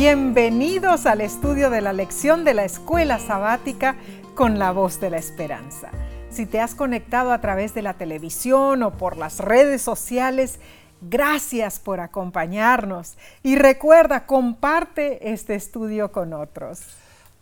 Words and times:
Bienvenidos 0.00 1.04
al 1.04 1.20
estudio 1.20 1.68
de 1.68 1.82
la 1.82 1.92
lección 1.92 2.42
de 2.42 2.54
la 2.54 2.64
escuela 2.64 3.18
sabática 3.18 3.96
con 4.34 4.58
la 4.58 4.72
voz 4.72 4.98
de 4.98 5.10
la 5.10 5.18
esperanza. 5.18 5.90
Si 6.30 6.46
te 6.46 6.58
has 6.58 6.74
conectado 6.74 7.32
a 7.32 7.42
través 7.42 7.74
de 7.74 7.82
la 7.82 7.92
televisión 7.92 8.82
o 8.82 8.92
por 8.92 9.18
las 9.18 9.40
redes 9.40 9.82
sociales, 9.82 10.58
gracias 11.02 11.78
por 11.78 12.00
acompañarnos 12.00 13.18
y 13.42 13.56
recuerda, 13.56 14.24
comparte 14.24 15.34
este 15.34 15.54
estudio 15.54 16.10
con 16.10 16.32
otros. 16.32 16.78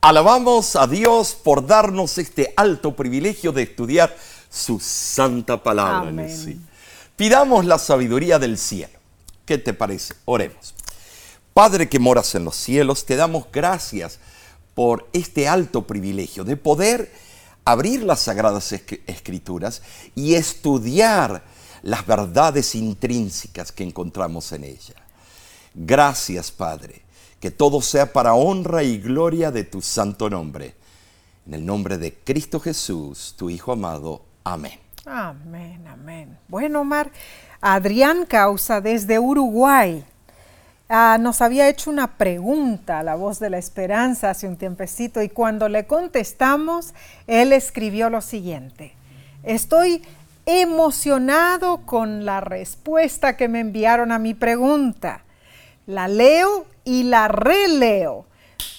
Alabamos 0.00 0.74
a 0.74 0.88
Dios 0.88 1.36
por 1.40 1.64
darnos 1.64 2.18
este 2.18 2.54
alto 2.56 2.96
privilegio 2.96 3.52
de 3.52 3.62
estudiar 3.62 4.12
su 4.50 4.80
santa 4.80 5.62
palabra. 5.62 6.08
Amén. 6.08 6.66
Pidamos 7.14 7.64
la 7.66 7.78
sabiduría 7.78 8.40
del 8.40 8.58
cielo. 8.58 8.98
¿Qué 9.46 9.58
te 9.58 9.74
parece? 9.74 10.14
Oremos. 10.24 10.74
Padre 11.58 11.88
que 11.88 11.98
moras 11.98 12.36
en 12.36 12.44
los 12.44 12.54
cielos, 12.54 13.04
te 13.04 13.16
damos 13.16 13.46
gracias 13.50 14.20
por 14.76 15.08
este 15.12 15.48
alto 15.48 15.88
privilegio 15.88 16.44
de 16.44 16.56
poder 16.56 17.10
abrir 17.64 18.04
las 18.04 18.20
sagradas 18.20 18.70
escrituras 19.08 19.82
y 20.14 20.34
estudiar 20.34 21.42
las 21.82 22.06
verdades 22.06 22.76
intrínsecas 22.76 23.72
que 23.72 23.82
encontramos 23.82 24.52
en 24.52 24.62
ella. 24.62 24.94
Gracias, 25.74 26.52
Padre, 26.52 27.02
que 27.40 27.50
todo 27.50 27.82
sea 27.82 28.12
para 28.12 28.34
honra 28.34 28.84
y 28.84 28.98
gloria 28.98 29.50
de 29.50 29.64
tu 29.64 29.82
santo 29.82 30.30
nombre. 30.30 30.76
En 31.44 31.54
el 31.54 31.66
nombre 31.66 31.98
de 31.98 32.14
Cristo 32.14 32.60
Jesús, 32.60 33.34
tu 33.36 33.50
Hijo 33.50 33.72
amado. 33.72 34.22
Amén. 34.44 34.78
Amén, 35.04 35.84
amén. 35.88 36.38
Bueno, 36.46 36.82
Omar, 36.82 37.10
Adrián 37.60 38.26
Causa 38.26 38.80
desde 38.80 39.18
Uruguay 39.18 40.04
Ah, 40.90 41.18
nos 41.20 41.42
había 41.42 41.68
hecho 41.68 41.90
una 41.90 42.16
pregunta 42.16 43.02
la 43.02 43.14
voz 43.14 43.38
de 43.40 43.50
la 43.50 43.58
esperanza 43.58 44.30
hace 44.30 44.48
un 44.48 44.56
tiempecito 44.56 45.20
y 45.20 45.28
cuando 45.28 45.68
le 45.68 45.86
contestamos, 45.86 46.94
él 47.26 47.52
escribió 47.52 48.08
lo 48.08 48.22
siguiente. 48.22 48.94
Estoy 49.42 50.02
emocionado 50.46 51.84
con 51.84 52.24
la 52.24 52.40
respuesta 52.40 53.36
que 53.36 53.48
me 53.48 53.60
enviaron 53.60 54.12
a 54.12 54.18
mi 54.18 54.32
pregunta. 54.32 55.24
La 55.86 56.08
leo 56.08 56.64
y 56.84 57.02
la 57.02 57.28
releo. 57.28 58.24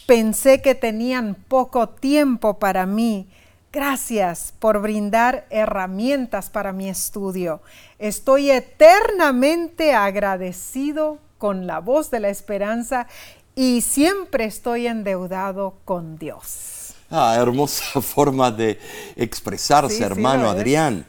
Pensé 0.08 0.64
que 0.64 0.74
tenían 0.74 1.36
poco 1.36 1.90
tiempo 1.90 2.58
para 2.58 2.88
mí. 2.88 3.28
Gracias 3.72 4.56
por 4.58 4.82
brindar 4.82 5.46
herramientas 5.52 6.50
para 6.50 6.74
mi 6.74 6.90
estudio. 6.90 7.62
Estoy 8.00 8.50
eternamente 8.50 9.94
agradecido 9.94 11.20
con 11.40 11.66
la 11.66 11.80
voz 11.80 12.12
de 12.12 12.20
la 12.20 12.30
esperanza 12.30 13.08
y 13.56 13.82
siempre 13.82 14.46
estoy 14.46 14.86
endeudado 14.86 15.78
con 15.86 16.20
Dios. 16.20 16.94
Ah, 17.10 17.36
hermosa 17.40 18.00
forma 18.02 18.52
de 18.52 18.80
expresarse, 19.16 19.98
Sí, 19.98 20.04
hermano. 20.04 20.48
Adrián. 20.48 21.06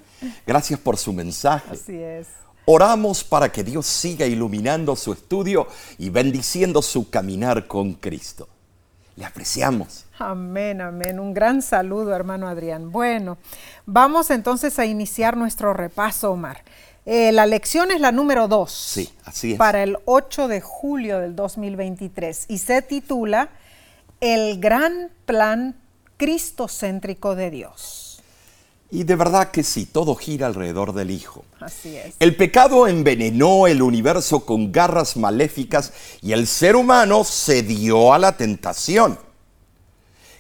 Gracias 0.47 0.81
por 0.81 0.97
su 0.97 1.13
mensaje. 1.13 1.73
Así 1.73 1.97
es. 1.99 2.29
Oramos 2.65 3.25
para 3.25 3.51
que 3.51 3.65
Dios 3.65 3.87
siga 3.87 4.27
iluminando 4.27 4.95
su 4.97 5.13
estudio 5.13 5.67
y 5.99 6.09
bendiciendo 6.11 6.83
su 6.83 7.11
caminar 7.11 7.67
con 7.67 7.95
Cristo. 7.95 8.49
Le 9.17 9.25
apreciamos. 9.25 10.05
Amén, 10.19 10.81
amén. 10.81 11.19
Un 11.19 11.35
gran 11.35 11.63
saludo, 11.63 12.15
hermano 12.15 12.49
Adrián. 12.49 12.93
Bueno, 12.93 13.39
vamos 13.87 14.31
entonces 14.31 14.79
a 14.79 14.87
iniciar 14.87 15.37
nuestro 15.37 15.73
repaso, 15.75 16.33
Omar. 16.33 16.63
Eh, 17.13 17.33
la 17.33 17.45
lección 17.45 17.91
es 17.91 18.01
la 18.01 18.13
número 18.13 18.47
2. 18.47 18.71
Sí, 18.71 19.11
así 19.25 19.53
es. 19.55 19.59
Para 19.59 19.83
el 19.83 19.99
8 20.05 20.47
de 20.47 20.61
julio 20.61 21.19
del 21.19 21.35
2023 21.35 22.45
y 22.47 22.59
se 22.59 22.83
titula 22.83 23.49
El 24.21 24.61
gran 24.61 25.11
plan 25.27 25.75
cristocéntrico 26.17 27.35
de 27.35 27.51
Dios. 27.51 28.23
Y 28.93 29.03
de 29.03 29.17
verdad 29.17 29.51
que 29.51 29.65
sí, 29.65 29.87
todo 29.87 30.15
gira 30.15 30.47
alrededor 30.47 30.93
del 30.93 31.11
Hijo. 31.11 31.45
Así 31.59 31.97
es. 31.97 32.15
El 32.21 32.37
pecado 32.37 32.87
envenenó 32.87 33.67
el 33.67 33.83
universo 33.83 34.47
con 34.47 34.71
garras 34.71 35.17
maléficas 35.17 35.93
y 36.23 36.31
el 36.31 36.47
ser 36.47 36.77
humano 36.77 37.25
cedió 37.25 38.15
a 38.15 38.21
la 38.21 38.37
tentación, 38.37 39.19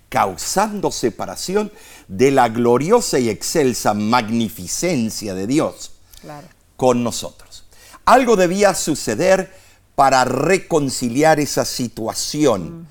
causando 0.08 0.92
separación 0.92 1.72
de 2.06 2.30
la 2.30 2.48
gloriosa 2.48 3.18
y 3.18 3.28
excelsa 3.28 3.92
magnificencia 3.92 5.34
de 5.34 5.48
Dios 5.48 5.96
Claro. 6.20 6.46
Con 6.80 7.04
nosotros. 7.04 7.64
Algo 8.06 8.36
debía 8.36 8.74
suceder 8.74 9.52
para 9.94 10.24
reconciliar 10.24 11.38
esa 11.38 11.66
situación, 11.66 12.88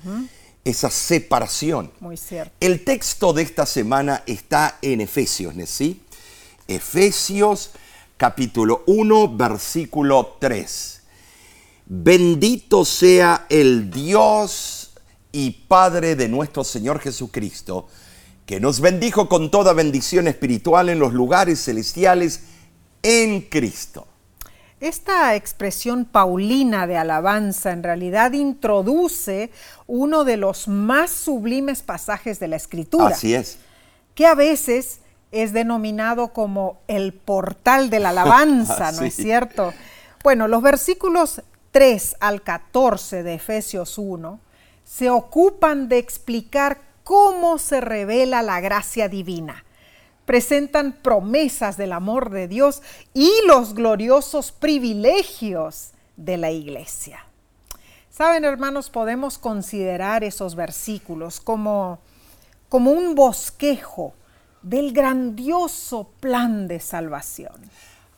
esa 0.64 0.90
separación. 0.90 1.90
Muy 1.98 2.16
cierto. 2.16 2.52
El 2.60 2.84
texto 2.84 3.32
de 3.32 3.42
esta 3.42 3.66
semana 3.66 4.22
está 4.26 4.78
en 4.80 5.00
Efesios. 5.00 5.54
¿sí? 5.68 6.02
Efesios 6.68 7.72
capítulo 8.16 8.84
1, 8.86 9.36
versículo 9.36 10.36
3. 10.38 11.00
Bendito 11.86 12.84
sea 12.84 13.46
el 13.48 13.90
Dios 13.90 14.92
y 15.32 15.50
Padre 15.50 16.14
de 16.14 16.28
nuestro 16.28 16.62
Señor 16.62 17.00
Jesucristo, 17.00 17.88
que 18.46 18.60
nos 18.60 18.78
bendijo 18.78 19.28
con 19.28 19.50
toda 19.50 19.72
bendición 19.72 20.28
espiritual 20.28 20.90
en 20.90 21.00
los 21.00 21.12
lugares 21.12 21.64
celestiales 21.64 22.44
en 23.02 23.40
Cristo. 23.42 24.06
Esta 24.80 25.34
expresión 25.34 26.06
paulina 26.06 26.86
de 26.86 26.96
alabanza 26.96 27.72
en 27.72 27.82
realidad 27.82 28.32
introduce 28.32 29.50
uno 29.86 30.24
de 30.24 30.38
los 30.38 30.68
más 30.68 31.10
sublimes 31.10 31.82
pasajes 31.82 32.40
de 32.40 32.48
la 32.48 32.56
escritura, 32.56 33.14
Así 33.14 33.34
es. 33.34 33.58
que 34.14 34.26
a 34.26 34.34
veces 34.34 35.00
es 35.32 35.52
denominado 35.52 36.32
como 36.32 36.80
el 36.88 37.12
portal 37.12 37.90
de 37.90 38.00
la 38.00 38.08
alabanza, 38.10 38.90
¿no 38.92 39.02
es 39.02 39.14
cierto? 39.14 39.74
Bueno, 40.24 40.48
los 40.48 40.62
versículos 40.62 41.42
3 41.72 42.16
al 42.20 42.42
14 42.42 43.22
de 43.22 43.34
Efesios 43.34 43.98
1 43.98 44.40
se 44.84 45.10
ocupan 45.10 45.88
de 45.88 45.98
explicar 45.98 46.80
cómo 47.04 47.58
se 47.58 47.82
revela 47.82 48.40
la 48.42 48.60
gracia 48.60 49.08
divina 49.08 49.64
presentan 50.30 50.92
promesas 50.92 51.76
del 51.76 51.92
amor 51.92 52.30
de 52.30 52.46
Dios 52.46 52.82
y 53.12 53.32
los 53.48 53.74
gloriosos 53.74 54.52
privilegios 54.52 55.88
de 56.16 56.36
la 56.36 56.52
iglesia. 56.52 57.26
Saben, 58.12 58.44
hermanos, 58.44 58.90
podemos 58.90 59.38
considerar 59.38 60.22
esos 60.22 60.54
versículos 60.54 61.40
como, 61.40 61.98
como 62.68 62.92
un 62.92 63.16
bosquejo 63.16 64.14
del 64.62 64.92
grandioso 64.92 66.08
plan 66.20 66.68
de 66.68 66.78
salvación. 66.78 67.68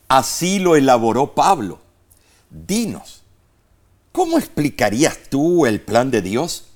Así 0.07 0.59
lo 0.59 0.75
elaboró 0.75 1.33
Pablo. 1.33 1.79
Dinos, 2.51 3.23
¿cómo 4.11 4.37
explicarías 4.37 5.17
tú 5.31 5.65
el 5.65 5.81
plan 5.81 6.11
de 6.11 6.21
Dios? 6.21 6.67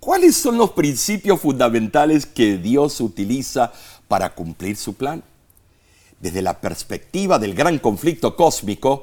¿Cuáles 0.00 0.36
son 0.36 0.58
los 0.58 0.70
principios 0.72 1.40
fundamentales 1.40 2.26
que 2.26 2.58
Dios 2.58 3.00
utiliza 3.00 3.72
para 4.08 4.34
cumplir 4.34 4.76
su 4.76 4.94
plan? 4.94 5.22
Desde 6.20 6.42
la 6.42 6.60
perspectiva 6.60 7.38
del 7.38 7.54
gran 7.54 7.78
conflicto 7.78 8.36
cósmico, 8.36 9.02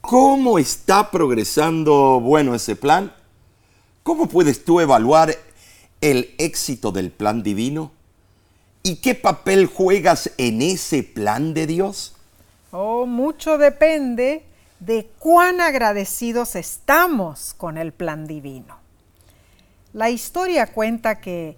¿cómo 0.00 0.58
está 0.58 1.10
progresando, 1.10 2.20
bueno, 2.20 2.54
ese 2.54 2.76
plan? 2.76 3.12
¿Cómo 4.02 4.28
puedes 4.28 4.64
tú 4.64 4.80
evaluar 4.80 5.36
el 6.00 6.34
éxito 6.38 6.92
del 6.92 7.10
plan 7.10 7.42
divino? 7.42 7.92
¿Y 8.82 8.96
qué 8.96 9.14
papel 9.14 9.66
juegas 9.66 10.30
en 10.38 10.62
ese 10.62 11.02
plan 11.02 11.52
de 11.54 11.66
Dios? 11.66 12.14
Oh, 12.70 13.06
mucho 13.06 13.58
depende 13.58 14.44
de 14.80 15.08
cuán 15.18 15.60
agradecidos 15.60 16.54
estamos 16.54 17.54
con 17.54 17.78
el 17.78 17.92
plan 17.92 18.26
divino. 18.26 18.78
La 19.92 20.10
historia 20.10 20.66
cuenta 20.68 21.20
que 21.20 21.56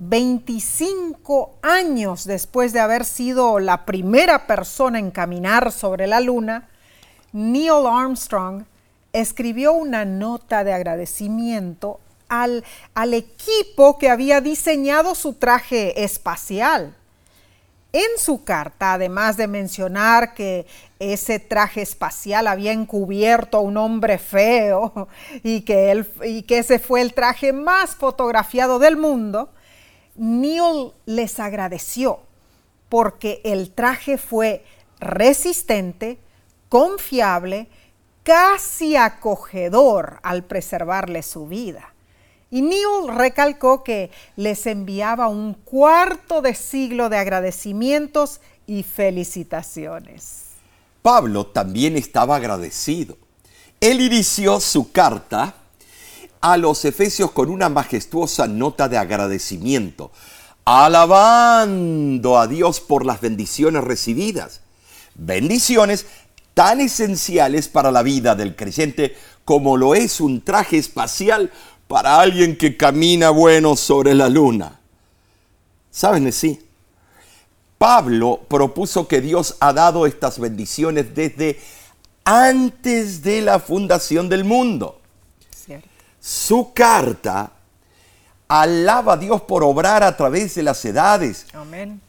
25 0.00 1.56
años 1.62 2.24
después 2.24 2.72
de 2.72 2.80
haber 2.80 3.04
sido 3.04 3.58
la 3.58 3.84
primera 3.84 4.46
persona 4.46 4.98
en 4.98 5.10
caminar 5.10 5.70
sobre 5.72 6.06
la 6.06 6.20
luna, 6.20 6.68
Neil 7.32 7.86
Armstrong 7.86 8.64
escribió 9.12 9.72
una 9.72 10.04
nota 10.04 10.64
de 10.64 10.72
agradecimiento 10.72 12.00
al, 12.28 12.64
al 12.94 13.12
equipo 13.14 13.98
que 13.98 14.08
había 14.08 14.40
diseñado 14.40 15.14
su 15.14 15.34
traje 15.34 16.02
espacial. 16.02 16.96
En 17.92 18.18
su 18.18 18.44
carta, 18.44 18.94
además 18.94 19.36
de 19.36 19.48
mencionar 19.48 20.32
que 20.34 20.64
ese 20.98 21.40
traje 21.40 21.82
espacial 21.82 22.46
había 22.46 22.72
encubierto 22.72 23.58
a 23.58 23.60
un 23.60 23.76
hombre 23.76 24.16
feo 24.18 25.08
y 25.42 25.60
que, 25.62 25.90
él- 25.90 26.10
y 26.24 26.42
que 26.42 26.58
ese 26.58 26.78
fue 26.78 27.00
el 27.00 27.12
traje 27.14 27.52
más 27.52 27.96
fotografiado 27.96 28.78
del 28.78 28.96
mundo, 28.96 29.50
Neil 30.16 30.92
les 31.06 31.38
agradeció 31.40 32.20
porque 32.88 33.40
el 33.44 33.72
traje 33.72 34.18
fue 34.18 34.64
resistente, 34.98 36.18
confiable, 36.68 37.68
casi 38.22 38.96
acogedor 38.96 40.20
al 40.22 40.44
preservarle 40.44 41.22
su 41.22 41.46
vida. 41.46 41.94
Y 42.50 42.62
Neil 42.62 43.14
recalcó 43.14 43.84
que 43.84 44.10
les 44.36 44.66
enviaba 44.66 45.28
un 45.28 45.54
cuarto 45.54 46.42
de 46.42 46.54
siglo 46.54 47.08
de 47.08 47.16
agradecimientos 47.16 48.40
y 48.66 48.82
felicitaciones. 48.82 50.46
Pablo 51.00 51.46
también 51.46 51.96
estaba 51.96 52.36
agradecido. 52.36 53.16
Él 53.80 54.00
inició 54.00 54.60
su 54.60 54.90
carta 54.92 55.54
a 56.40 56.56
los 56.56 56.84
Efesios 56.84 57.30
con 57.32 57.50
una 57.50 57.68
majestuosa 57.68 58.46
nota 58.46 58.88
de 58.88 58.98
agradecimiento, 58.98 60.10
alabando 60.64 62.38
a 62.38 62.46
Dios 62.46 62.80
por 62.80 63.04
las 63.04 63.20
bendiciones 63.20 63.84
recibidas. 63.84 64.60
Bendiciones 65.14 66.06
tan 66.54 66.80
esenciales 66.80 67.68
para 67.68 67.90
la 67.90 68.02
vida 68.02 68.34
del 68.34 68.56
creyente 68.56 69.16
como 69.44 69.76
lo 69.76 69.94
es 69.94 70.20
un 70.20 70.42
traje 70.42 70.78
espacial 70.78 71.50
para 71.88 72.20
alguien 72.20 72.56
que 72.56 72.76
camina 72.76 73.30
bueno 73.30 73.76
sobre 73.76 74.14
la 74.14 74.28
luna. 74.28 74.80
¿Saben 75.90 76.32
sí? 76.32 76.60
Pablo 77.78 78.42
propuso 78.46 79.08
que 79.08 79.20
Dios 79.20 79.56
ha 79.58 79.72
dado 79.72 80.06
estas 80.06 80.38
bendiciones 80.38 81.14
desde 81.14 81.58
antes 82.24 83.22
de 83.22 83.40
la 83.40 83.58
fundación 83.58 84.28
del 84.28 84.44
mundo. 84.44 84.99
Su 86.20 86.72
carta 86.74 87.52
alaba 88.46 89.14
a 89.14 89.16
Dios 89.16 89.40
por 89.42 89.64
obrar 89.64 90.02
a 90.02 90.16
través 90.16 90.54
de 90.54 90.62
las 90.62 90.84
edades. 90.84 91.46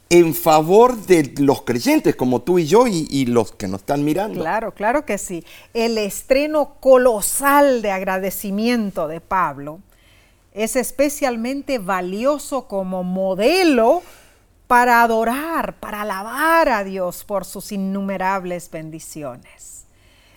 En 0.10 0.36
favor 0.36 0.98
de 0.98 1.34
los 1.38 1.62
creyentes 1.62 2.16
como 2.16 2.42
tú 2.42 2.60
y 2.60 2.68
yo 2.68 2.88
y, 2.88 3.08
y, 3.10 3.28
los 3.28 3.54
que 3.54 3.68
nos 3.68 3.82
están 3.82 4.04
mirando. 4.04 4.42
Claro, 4.42 4.74
claro 4.74 5.06
que 5.06 5.18
sí. 5.18 5.46
El 5.74 5.98
estreno 5.98 6.76
colosal 6.82 7.82
de 7.82 7.92
agradecimiento 7.92 9.08
de 9.08 9.22
Pablo 9.22 9.80
es 10.54 10.76
especialmente 10.76 11.80
valioso 11.80 12.68
como 12.68 13.04
modelo 13.04 14.04
para 14.68 15.02
adorar, 15.04 15.76
para 15.80 16.02
alabar 16.02 16.70
a 16.70 16.84
Dios 16.84 17.24
por 17.24 17.46
sus 17.46 17.72
innumerables 17.72 18.70
bendiciones. 18.70 19.71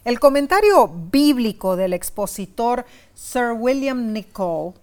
El 0.04 0.20
comentario 0.20 0.86
bíblico 0.86 1.76
del 1.76 1.94
expositor 1.94 2.84
Sir 3.14 3.52
William 3.56 4.12
Nicole 4.12 4.74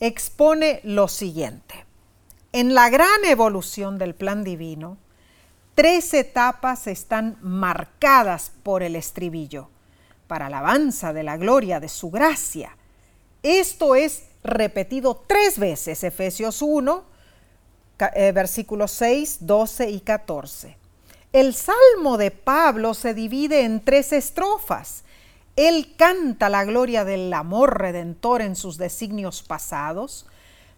expone 0.00 0.80
lo 0.84 1.06
siguiente. 1.06 1.84
En 2.52 2.72
la 2.72 2.88
gran 2.88 3.24
evolución 3.26 3.98
del 3.98 4.14
plan 4.14 4.42
divino, 4.42 4.96
tres 5.74 6.14
etapas 6.14 6.86
están 6.86 7.36
marcadas 7.42 8.52
por 8.62 8.82
el 8.82 8.96
estribillo, 8.96 9.68
para 10.26 10.46
alabanza 10.46 11.12
de 11.12 11.24
la 11.24 11.36
gloria 11.36 11.78
de 11.78 11.90
su 11.90 12.10
gracia. 12.10 12.74
Esto 13.42 13.94
es 13.94 14.28
repetido 14.42 15.22
tres 15.26 15.58
veces, 15.58 16.02
Efesios 16.04 16.62
1, 16.62 17.04
eh, 18.14 18.32
versículos 18.32 18.92
6, 18.92 19.38
12 19.42 19.90
y 19.90 20.00
14. 20.00 20.79
El 21.32 21.54
salmo 21.54 22.18
de 22.18 22.32
Pablo 22.32 22.92
se 22.92 23.14
divide 23.14 23.64
en 23.64 23.84
tres 23.84 24.12
estrofas. 24.12 25.04
Él 25.54 25.94
canta 25.96 26.48
la 26.48 26.64
gloria 26.64 27.04
del 27.04 27.32
amor 27.32 27.78
redentor 27.78 28.42
en 28.42 28.56
sus 28.56 28.78
designios 28.78 29.42
pasados, 29.42 30.26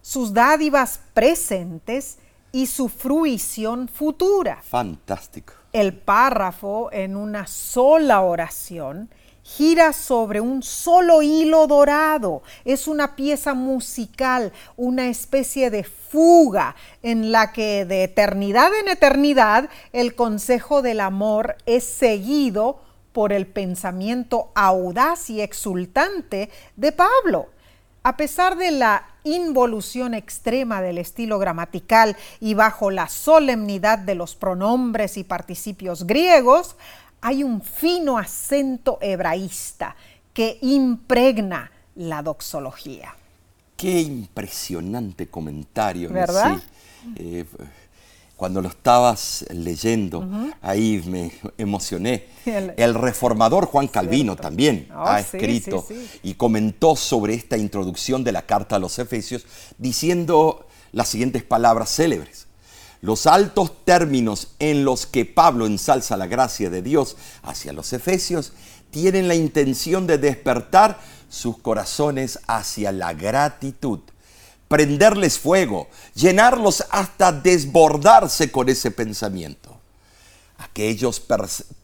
sus 0.03 0.35
dádivas 0.35 1.01
presentes 1.15 2.19
y 2.53 2.67
su 2.67 2.91
fruición 2.91 3.89
futura. 3.89 4.61
Fantástico. 4.63 5.55
El 5.73 5.97
párrafo 5.97 6.91
en 6.93 7.17
una 7.17 7.47
sola 7.47 8.21
oración 8.21 9.09
gira 9.43 9.93
sobre 9.93 10.41
un 10.41 10.63
solo 10.63 11.23
hilo 11.23 11.67
dorado. 11.67 12.43
Es 12.65 12.87
una 12.87 13.17
pieza 13.17 13.55
musical, 13.55 14.53
una 14.77 15.09
especie 15.09 15.71
de 15.71 15.85
fuga 15.85 16.77
en 17.03 17.33
la 17.33 17.53
que 17.53 17.85
de 17.85 18.05
eternidad 18.05 18.71
en 18.81 18.89
eternidad 18.89 19.69
el 19.93 20.15
consejo 20.15 20.83
del 20.83 21.01
amor 21.01 21.57
es 21.67 21.85
seguido 21.85 22.81
por 23.13 23.33
el 23.33 23.47
pensamiento 23.47 24.51
audaz 24.55 25.29
y 25.31 25.41
exultante 25.41 26.51
de 26.77 26.93
Pablo. 26.93 27.49
A 28.05 28.17
pesar 28.17 28.57
de 28.57 28.73
la 28.73 29.07
involución 29.23 30.15
extrema 30.15 30.83
del 30.83 30.99
estilo 30.99 31.39
gramatical 31.39 32.17
y 32.41 32.55
bajo 32.55 32.91
la 32.91 33.09
solemnidad 33.09 33.99
de 33.99 34.17
los 34.17 34.35
pronombres 34.35 35.17
y 35.17 35.23
participios 35.23 36.05
griegos, 36.05 36.75
hay 37.23 37.45
un 37.45 37.63
fino 37.63 38.19
acento 38.19 38.99
hebraísta 39.01 39.97
que 40.35 40.59
impregna 40.61 41.71
la 41.95 42.23
doxología. 42.23 43.15
Qué 43.77 44.01
impresionante 44.01 45.29
comentario. 45.29 46.11
¿Verdad? 46.11 46.61
Eh, 47.17 47.45
cuando 48.37 48.61
lo 48.61 48.69
estabas 48.69 49.45
leyendo, 49.51 50.29
ahí 50.61 51.01
me 51.07 51.31
emocioné. 51.59 52.27
El, 52.45 52.95
reformador 52.95 53.67
Juan 53.67 53.87
Calvino 53.87 54.35
también 54.35 54.89
oh, 54.93 55.05
ha 55.07 55.21
escrito 55.21 55.87
y 56.25 56.35
comentó 56.35 56.97
sobre 56.97 57.35
esta 57.35 57.57
introducción 57.57 58.25
de 58.25 58.33
la 58.33 58.43
carta 58.43 58.77
a 58.77 58.79
los 58.81 58.99
Efesios 58.99 59.47
diciendo 59.79 60.67
las 60.91 61.09
siguientes 61.09 61.45
palabras 61.45 61.95
célebres. 61.95 62.49
Los 63.03 63.27
altos 63.27 63.85
términos 63.85 64.49
en 64.61 64.85
los 64.85 65.07
que 65.07 65.25
Pablo 65.25 65.67
ensalza 65.67 66.17
la 66.17 66.29
gracia 66.29 66.71
de 66.71 66.83
Dios 66.83 67.17
hacia 67.43 67.73
los 67.73 67.93
efesios 67.93 68.53
tienen 68.93 69.27
la 69.27 69.35
intención 69.35 70.07
de 70.07 70.19
despertar 70.19 71.01
sus 71.29 71.59
corazones 71.59 72.39
hacia 72.47 72.93
la 72.93 73.13
gratitud, 73.13 73.99
prenderles 74.69 75.41
fuego, 75.41 75.89
llenarlos 76.15 76.85
hasta 76.91 77.33
desbordarse 77.33 78.53
con 78.53 78.69
ese 78.69 78.93
pensamiento. 78.93 79.81
Aquellos 80.59 81.21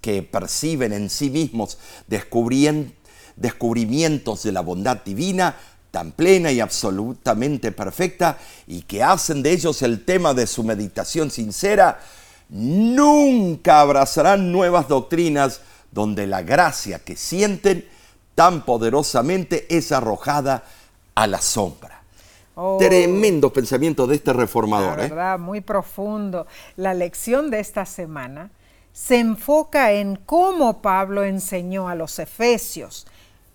que 0.00 0.22
perciben 0.22 0.92
en 0.92 1.10
sí 1.10 1.30
mismos 1.30 1.78
descubrimientos 2.06 4.44
de 4.44 4.52
la 4.52 4.60
bondad 4.60 4.98
divina 5.04 5.56
tan 5.98 6.12
plena 6.12 6.52
y 6.52 6.60
absolutamente 6.60 7.72
perfecta 7.72 8.38
y 8.68 8.82
que 8.82 9.02
hacen 9.02 9.42
de 9.42 9.50
ellos 9.50 9.82
el 9.82 10.04
tema 10.04 10.32
de 10.32 10.46
su 10.46 10.62
meditación 10.62 11.28
sincera, 11.28 11.98
nunca 12.50 13.80
abrazarán 13.80 14.52
nuevas 14.52 14.86
doctrinas 14.86 15.60
donde 15.90 16.28
la 16.28 16.42
gracia 16.42 17.00
que 17.00 17.16
sienten 17.16 17.88
tan 18.36 18.64
poderosamente 18.64 19.66
es 19.76 19.90
arrojada 19.90 20.62
a 21.16 21.26
la 21.26 21.40
sombra. 21.40 22.00
Oh. 22.54 22.76
Tremendo 22.78 23.52
pensamiento 23.52 24.06
de 24.06 24.14
este 24.14 24.32
reformador. 24.32 24.98
La 24.98 25.04
¿eh? 25.04 25.08
verdad, 25.08 25.38
muy 25.40 25.60
profundo. 25.60 26.46
La 26.76 26.94
lección 26.94 27.50
de 27.50 27.58
esta 27.58 27.84
semana 27.84 28.52
se 28.92 29.18
enfoca 29.18 29.90
en 29.90 30.14
cómo 30.14 30.80
Pablo 30.80 31.24
enseñó 31.24 31.88
a 31.88 31.96
los 31.96 32.20
efesios 32.20 33.04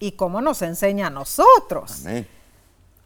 y 0.03 0.11
cómo 0.13 0.41
nos 0.41 0.61
enseña 0.61 1.07
a 1.07 1.09
nosotros. 1.09 2.03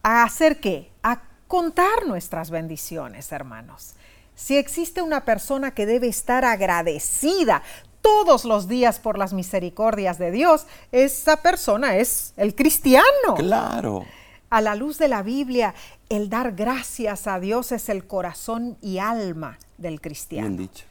¿A 0.03 0.23
hacer 0.23 0.59
qué? 0.59 0.91
A 1.03 1.21
contar 1.47 2.05
nuestras 2.07 2.49
bendiciones, 2.49 3.31
hermanos. 3.31 3.95
Si 4.35 4.55
existe 4.55 5.01
una 5.01 5.25
persona 5.25 5.71
que 5.73 5.85
debe 5.85 6.07
estar 6.07 6.45
agradecida 6.45 7.63
todos 8.01 8.45
los 8.45 8.67
días 8.67 8.99
por 8.99 9.17
las 9.17 9.33
misericordias 9.33 10.17
de 10.17 10.31
Dios, 10.31 10.67
esa 10.91 11.41
persona 11.41 11.97
es 11.97 12.33
el 12.37 12.55
cristiano. 12.55 13.35
Claro. 13.35 14.05
A 14.49 14.61
la 14.61 14.75
luz 14.75 14.97
de 14.97 15.07
la 15.07 15.23
Biblia, 15.23 15.73
el 16.07 16.29
dar 16.29 16.53
gracias 16.53 17.27
a 17.27 17.39
Dios 17.39 17.71
es 17.71 17.89
el 17.89 18.07
corazón 18.07 18.77
y 18.81 18.99
alma 18.99 19.57
del 19.77 19.99
cristiano. 19.99 20.47
Bien 20.47 20.57
dicho. 20.57 20.85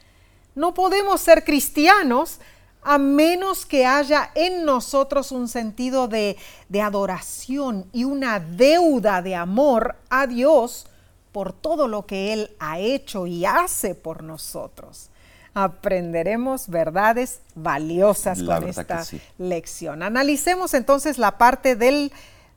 No 0.53 0.73
podemos 0.73 1.21
ser 1.21 1.43
cristianos 1.43 2.39
a 2.87 2.97
menos 2.97 3.65
que 3.65 3.85
haya 3.85 4.31
en 4.33 4.63
nosotros 4.63 5.33
un 5.33 5.49
sentido 5.49 6.07
de, 6.07 6.37
adoración 6.81 7.85
y 7.91 8.05
una 8.05 8.39
deuda 8.39 9.21
de 9.21 9.35
amor 9.35 9.97
a 10.09 10.25
Dios 10.25 10.87
por 11.33 11.51
todo 11.51 11.89
lo 11.89 12.05
que 12.05 12.31
Él 12.31 12.51
ha 12.59 12.79
hecho 12.79 13.27
y 13.27 13.43
hace 13.45 13.93
por 13.93 14.23
nosotros. 14.23 15.09
Aprenderemos 15.53 16.69
verdades 16.69 17.41
valiosas 17.55 18.41
con 18.41 18.65
esta 18.69 19.03
lección. 19.37 20.01
Analicemos 20.01 20.73
entonces 20.73 21.17
la 21.17 21.37
parte 21.37 21.75
del 21.75 22.13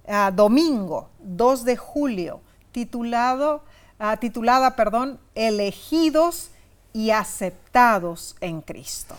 ah, 0.06 0.30
domingo 0.32 1.10
2 1.18 1.64
de 1.64 1.76
julio, 1.76 2.40
titulado, 2.70 3.64
ah, 3.98 4.16
titulada, 4.18 4.76
perdón, 4.76 5.18
Elegidos 5.34 6.52
y 6.92 7.10
aceptados 7.10 8.36
en 8.40 8.60
Cristo. 8.60 9.16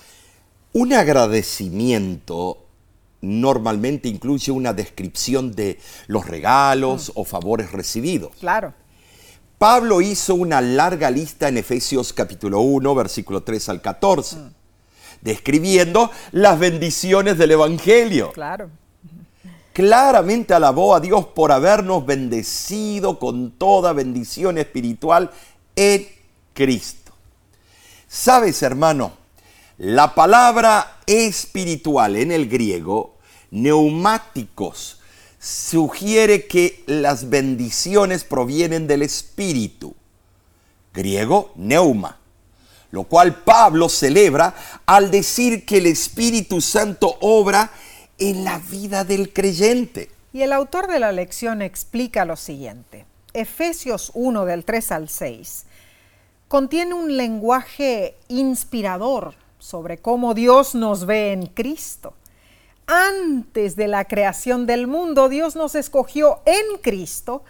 Un 0.73 0.93
agradecimiento 0.93 2.65
normalmente 3.21 4.07
incluye 4.07 4.51
una 4.51 4.73
descripción 4.73 5.51
de 5.51 5.79
los 6.07 6.25
regalos 6.27 7.09
Mm. 7.09 7.11
o 7.19 7.25
favores 7.25 7.71
recibidos. 7.71 8.31
Claro. 8.39 8.73
Pablo 9.57 10.01
hizo 10.01 10.33
una 10.33 10.59
larga 10.59 11.11
lista 11.11 11.47
en 11.47 11.57
Efesios 11.57 12.13
capítulo 12.13 12.61
1, 12.61 12.95
versículo 12.95 13.43
3 13.43 13.69
al 13.69 13.81
14, 13.81 14.37
describiendo 15.21 16.09
las 16.31 16.57
bendiciones 16.57 17.37
del 17.37 17.51
Evangelio. 17.51 18.31
Claro. 18.31 18.69
claramente 19.73 20.53
alabó 20.53 20.93
a 20.95 20.99
Dios 20.99 21.27
por 21.27 21.51
habernos 21.53 22.05
bendecido 22.05 23.19
con 23.19 23.51
toda 23.51 23.93
bendición 23.93 24.57
espiritual 24.57 25.31
en 25.77 26.07
Cristo. 26.53 27.13
Sabes, 28.05 28.61
hermano, 28.63 29.13
la 29.81 30.13
palabra 30.13 31.00
espiritual 31.07 32.15
en 32.15 32.31
el 32.31 32.47
griego, 32.47 33.15
neumáticos, 33.50 35.00
sugiere 35.39 36.45
que 36.45 36.83
las 36.85 37.31
bendiciones 37.31 38.23
provienen 38.23 38.85
del 38.85 39.01
espíritu. 39.01 39.95
Griego, 40.93 41.51
neuma 41.55 42.19
lo 42.91 43.05
cual 43.05 43.41
Pablo 43.43 43.89
celebra 43.89 44.53
al 44.85 45.09
decir 45.09 45.65
que 45.65 45.77
el 45.77 45.88
Espíritu 45.88 46.59
Santo 46.59 47.17
obra 47.21 47.71
en 48.17 48.43
la 48.43 48.59
vida 48.59 49.05
del 49.05 49.31
creyente. 49.31 50.11
Y 50.33 50.41
el 50.41 50.51
autor 50.51 50.88
de 50.88 51.00
la 51.00 51.13
lección 51.13 51.61
explica 51.61 52.25
lo 52.25 52.35
siguiente. 52.35 53.05
Efesios 53.33 54.11
1 54.13 54.43
del 54.43 54.65
3 54.65 54.91
al 54.91 55.07
6 55.07 55.65
contiene 56.50 56.93
un 56.93 57.15
lenguaje 57.15 58.17
inspirador 58.27 59.35
sobre 59.62 60.00
cómo 60.00 60.34
Dios 60.34 60.74
nos 60.74 61.06
ve 61.06 61.32
en 61.32 61.46
Cristo. 61.46 62.15
Antes 62.88 63.75
de 63.75 63.88
la 63.88 64.06
creación 64.06 64.65
del 64.65 64.88
mundo, 64.88 65.30
Dios 65.30 65.56
nos 65.56 65.75
escogió 65.75 66.41
en 66.46 66.80
Cristo 66.82 67.44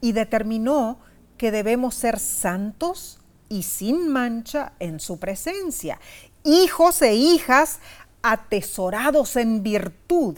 y 0.00 0.12
determinó 0.12 0.98
que 1.38 1.50
debemos 1.50 1.94
ser 1.94 2.18
santos 2.18 3.18
y 3.48 3.62
sin 3.62 4.08
mancha 4.08 4.74
en 4.78 5.00
su 5.00 5.18
presencia, 5.18 5.98
hijos 6.44 7.00
e 7.02 7.14
hijas 7.14 7.80
atesorados 8.22 9.36
en 9.36 9.62
virtud 9.62 10.36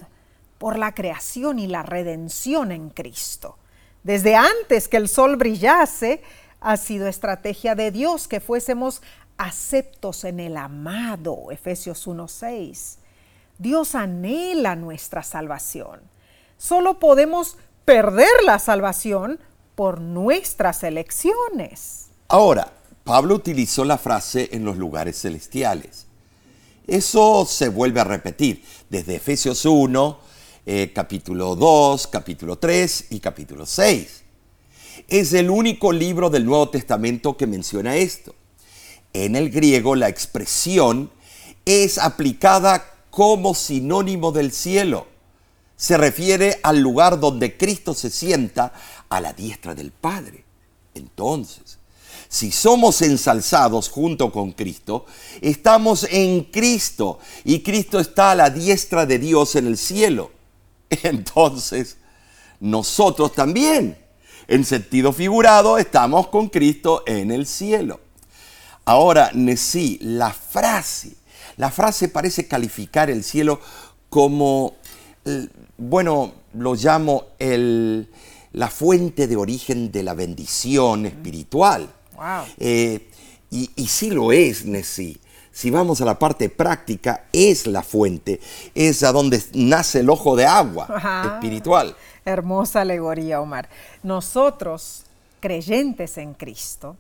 por 0.59 0.79
la 0.79 0.95
creación 0.95 1.59
y 1.59 1.67
la 1.67 1.83
redención 1.83 2.71
en 2.71 2.91
Cristo. 2.91 3.59
Desde 4.05 4.37
antes 4.37 4.89
que 4.89 4.97
el 4.97 5.09
sol 5.09 5.37
brillase, 5.37 6.23
ha 6.61 6.77
sido 6.77 7.07
estrategia 7.07 7.75
de 7.75 7.91
Dios 7.91 8.29
que 8.29 8.41
fuésemos 8.41 9.03
aceptos 9.38 10.25
en 10.25 10.40
el 10.40 10.57
amado, 10.57 11.50
Efesios 11.50 12.07
1.6. 12.07 12.97
Dios 13.59 13.95
anhela 13.95 14.76
nuestra 14.76 15.23
salvación. 15.23 16.00
Solo 16.59 16.99
podemos 16.99 17.57
perder 17.85 18.28
la 18.45 18.59
salvación 18.59 19.38
por 19.75 20.00
nuestras 20.00 20.83
elecciones. 20.83 22.09
Ahora, 22.28 22.73
Pablo 23.04 23.37
utilizó 23.37 23.85
la 23.85 23.97
frase 23.97 24.50
en 24.52 24.64
los 24.64 24.76
lugares 24.76 25.21
celestiales. 25.21 26.07
Eso 26.87 27.47
se 27.47 27.68
vuelve 27.68 28.00
a 28.00 28.04
repetir 28.04 28.62
desde 28.90 29.16
Efesios 29.16 29.64
1, 29.64 30.18
eh, 30.66 30.92
capítulo 30.95 31.54
2, 31.54 32.07
capítulo 32.09 32.59
3 32.59 33.07
y 33.11 33.21
capítulo 33.21 33.64
6. 33.64 34.25
Es 35.07 35.33
el 35.33 35.49
único 35.49 35.92
libro 35.92 36.28
del 36.28 36.45
Nuevo 36.45 36.68
Testamento 36.71 37.37
que 37.37 37.47
menciona 37.47 37.97
esto. 37.97 38.35
En 39.25 39.35
el 39.35 39.51
griego 39.51 39.97
la 39.97 40.09
expresión 40.09 41.11
es 41.65 41.99
aplicada 41.99 42.85
como 43.11 43.53
sinónimo 43.53 44.31
del 44.31 44.53
cielo. 44.53 45.09
Se 45.77 45.97
refiere 45.97 46.61
al 46.63 46.79
lugar 46.79 47.19
donde 47.19 47.57
Cristo 47.57 47.95
se 47.95 48.11
sienta 48.11 48.73
a 49.09 49.21
la 49.21 49.33
diestra 49.33 49.75
del 49.75 49.91
Padre. 49.91 50.45
Entonces, 50.95 51.79
si 52.29 52.53
somos 52.53 53.03
ensalzados 53.03 53.89
junto 53.89 54.31
con 54.31 54.53
Cristo, 54.53 55.07
estamos 55.41 56.07
en 56.09 56.45
Cristo 56.45 57.19
y 57.43 57.61
Cristo 57.65 57.99
está 57.99 58.31
a 58.31 58.37
la 58.37 58.51
diestra 58.51 59.05
de 59.05 59.19
Dios 59.19 59.57
en 59.57 59.67
el 59.67 59.77
cielo. 59.79 60.31
Entonces, 60.91 61.97
nosotros 62.61 63.33
también, 63.33 63.99
en 64.47 64.65
sentido 64.65 65.13
figurado, 65.13 65.77
estamos 65.77 66.29
con 66.29 66.49
Cristo 66.49 67.03
en 67.05 67.33
el 67.33 67.47
cielo. 67.49 67.99
Ahora, 68.88 69.33
Nesí, 69.35 69.99
la 70.00 70.33
frase, 70.33 71.12
la 71.59 71.71
frase 71.71 72.09
parece 72.09 72.49
calificar 72.49 73.11
el 73.11 73.23
cielo 73.23 73.61
como, 74.09 74.76
bueno, 75.76 76.33
lo 76.54 76.75
llamo 76.75 77.26
el, 77.38 78.09
la 78.52 78.68
fuente 78.68 79.26
de 79.26 79.37
origen 79.37 79.92
de 79.92 80.02
la 80.02 80.14
bendición 80.14 81.04
espiritual. 81.04 81.87
Eh, 82.57 83.11
y, 83.50 83.71
y, 83.76 83.87
sí 83.88 84.11
lo 84.11 84.33
es, 84.33 84.64
Nessie. 84.64 85.21
Si 85.52 85.71
vamos 85.71 86.00
a 86.00 86.07
la 86.07 86.18
parte 86.18 86.49
práctica, 86.49 87.25
es 87.30 87.66
la 87.66 87.83
fuente, 87.83 88.40
es 88.75 89.02
a 89.02 89.12
donde 89.12 89.42
nace 89.52 90.00
el 90.00 90.09
ojo 90.09 90.35
de 90.35 90.47
agua 90.47 90.88
espiritual. 91.35 91.95
Hermosa 92.25 92.80
alegoría, 92.80 93.42
Omar. 93.42 93.68
Nosotros, 94.02 95.04
creyentes 95.40 96.16
en 96.16 96.33
Cristo, 96.33 96.97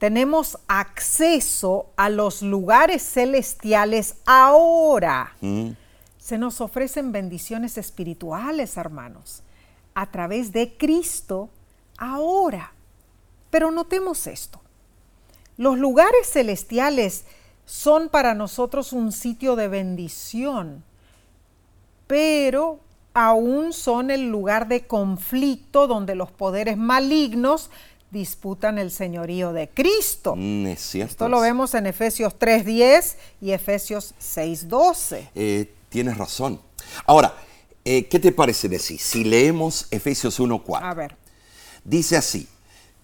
tenemos 0.00 0.58
acceso 0.66 1.90
a 1.94 2.08
los 2.08 2.40
lugares 2.40 3.02
celestiales 3.02 4.16
ahora. 4.24 5.36
Mm. 5.42 5.72
Se 6.16 6.38
nos 6.38 6.62
ofrecen 6.62 7.12
bendiciones 7.12 7.76
espirituales, 7.76 8.78
hermanos, 8.78 9.42
a 9.94 10.10
través 10.10 10.52
de 10.52 10.74
Cristo 10.78 11.50
ahora. 11.98 12.72
Pero 13.50 13.70
notemos 13.70 14.26
esto. 14.26 14.62
Los 15.58 15.78
lugares 15.78 16.30
celestiales 16.32 17.26
son 17.66 18.08
para 18.08 18.32
nosotros 18.32 18.94
un 18.94 19.12
sitio 19.12 19.54
de 19.54 19.68
bendición, 19.68 20.82
pero 22.06 22.80
aún 23.12 23.74
son 23.74 24.10
el 24.10 24.30
lugar 24.30 24.66
de 24.66 24.86
conflicto 24.86 25.86
donde 25.86 26.14
los 26.14 26.30
poderes 26.30 26.78
malignos 26.78 27.68
disputan 28.10 28.78
el 28.78 28.90
señorío 28.90 29.52
de 29.52 29.68
Cristo. 29.68 30.34
Mm, 30.36 30.66
es 30.66 30.80
cierto. 30.80 31.12
Esto 31.12 31.28
lo 31.28 31.40
vemos 31.40 31.74
en 31.74 31.86
Efesios 31.86 32.34
3.10 32.38 33.16
y 33.40 33.52
Efesios 33.52 34.14
6.12. 34.20 35.28
Eh, 35.34 35.72
tienes 35.88 36.16
razón. 36.16 36.60
Ahora, 37.06 37.34
eh, 37.84 38.06
¿qué 38.06 38.18
te 38.18 38.32
parece 38.32 38.68
decir? 38.68 39.00
Si 39.00 39.24
leemos 39.24 39.86
Efesios 39.90 40.40
1.4. 40.40 40.78
A 40.82 40.94
ver. 40.94 41.16
Dice 41.84 42.16
así, 42.16 42.46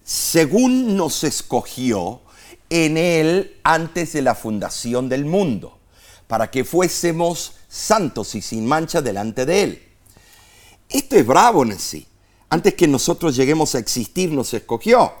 según 0.03 0.95
nos 0.95 1.23
escogió 1.23 2.21
en 2.69 2.97
Él 2.97 3.57
antes 3.63 4.13
de 4.13 4.21
la 4.21 4.35
fundación 4.35 5.09
del 5.09 5.25
mundo, 5.25 5.79
para 6.27 6.51
que 6.51 6.63
fuésemos 6.63 7.53
santos 7.67 8.35
y 8.35 8.41
sin 8.41 8.65
mancha 8.65 9.01
delante 9.01 9.45
de 9.45 9.63
Él. 9.63 9.83
Esto 10.89 11.15
es 11.15 11.25
bravo 11.25 11.63
en 11.63 11.77
sí. 11.79 12.06
Antes 12.49 12.73
que 12.75 12.87
nosotros 12.87 13.35
lleguemos 13.35 13.75
a 13.75 13.79
existir, 13.79 14.31
nos 14.31 14.53
escogió. 14.53 15.11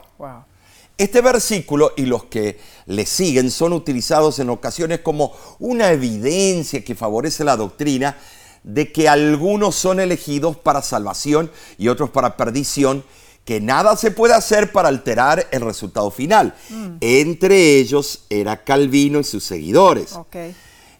Este 0.97 1.21
versículo 1.21 1.91
y 1.95 2.03
los 2.03 2.25
que 2.25 2.59
le 2.87 3.05
siguen 3.05 3.51
son 3.51 3.73
utilizados 3.73 4.39
en 4.39 4.49
ocasiones 4.49 5.01
como 5.01 5.33
una 5.59 5.91
evidencia 5.91 6.83
que 6.83 6.95
favorece 6.95 7.43
la 7.43 7.55
doctrina 7.55 8.17
de 8.63 8.91
que 8.91 9.07
algunos 9.07 9.75
son 9.75 9.99
elegidos 9.99 10.57
para 10.57 10.81
salvación 10.81 11.51
y 11.77 11.89
otros 11.89 12.09
para 12.09 12.35
perdición 12.35 13.03
que 13.45 13.61
nada 13.61 13.95
se 13.95 14.11
puede 14.11 14.33
hacer 14.33 14.73
para 14.73 14.89
alterar 14.89 15.47
el 15.51 15.61
resultado 15.61 16.11
final. 16.11 16.53
Mm. 16.69 16.97
Entre 16.99 17.77
ellos 17.77 18.25
era 18.29 18.63
Calvino 18.63 19.19
y 19.19 19.23
sus 19.23 19.43
seguidores. 19.43 20.15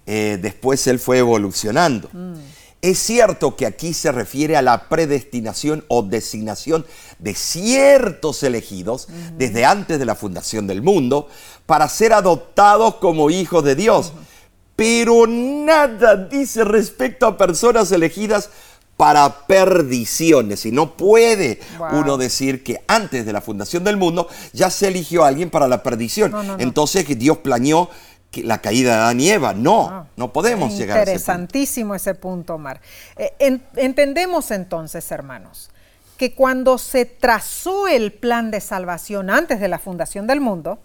Eh, 0.05 0.39
después 0.41 0.87
él 0.87 0.99
fue 0.99 1.17
evolucionando. 1.17 2.09
Mm. 2.13 2.35
Es 2.81 2.99
cierto 2.99 3.55
que 3.55 3.65
aquí 3.65 3.93
se 3.93 4.11
refiere 4.11 4.55
a 4.55 4.61
la 4.61 4.87
predestinación 4.87 5.83
o 5.87 6.03
designación 6.03 6.85
de 7.17 7.33
ciertos 7.33 8.43
elegidos 8.43 9.07
desde 9.35 9.65
antes 9.65 9.97
de 9.97 10.05
la 10.05 10.15
fundación 10.15 10.67
del 10.67 10.83
mundo 10.83 11.27
para 11.65 11.89
ser 11.89 12.13
adoptados 12.13 12.95
como 12.95 13.31
hijos 13.31 13.63
de 13.63 13.75
Dios. 13.75 14.13
Pero 14.75 15.25
nada 15.25 16.15
dice 16.15 16.63
respecto 16.63 17.25
a 17.25 17.35
personas 17.37 17.91
elegidas 17.91 18.51
para 18.95 19.47
perdiciones. 19.47 20.65
Y 20.67 20.71
no 20.71 20.97
puede 20.97 21.59
uno 21.93 22.17
decir 22.17 22.63
que 22.63 22.81
antes 22.87 23.25
de 23.25 23.33
la 23.33 23.41
fundación 23.41 23.83
del 23.83 23.97
mundo 23.97 24.27
ya 24.53 24.69
se 24.69 24.87
eligió 24.87 25.23
a 25.23 25.29
alguien 25.29 25.49
para 25.49 25.67
la 25.67 25.81
perdición. 25.81 26.33
Entonces 26.59 27.05
Dios 27.17 27.37
planeó 27.37 27.89
la 28.33 28.59
caída 28.59 28.95
de 28.95 28.97
Adán 28.97 29.19
y 29.19 29.29
Eva. 29.29 29.53
No, 29.53 29.89
ah. 29.89 30.07
no 30.15 30.31
podemos 30.31 30.77
llegar 30.77 30.97
a 30.97 31.01
ese 31.01 31.11
punto. 31.11 31.17
Interesantísimo 31.17 31.95
ese 31.95 32.13
punto, 32.15 32.55
Omar. 32.55 32.81
Eh, 33.17 33.33
entendemos 33.75 34.51
entonces, 34.51 35.09
hermanos, 35.11 35.69
que 36.17 36.33
cuando 36.33 36.77
se 36.77 37.05
trazó 37.05 37.87
el 37.87 38.11
plan 38.13 38.51
de 38.51 38.61
salvación 38.61 39.29
antes 39.29 39.59
de 39.59 39.67
la 39.67 39.79
fundación 39.79 40.27
del 40.27 40.41
mundo, 40.41 40.79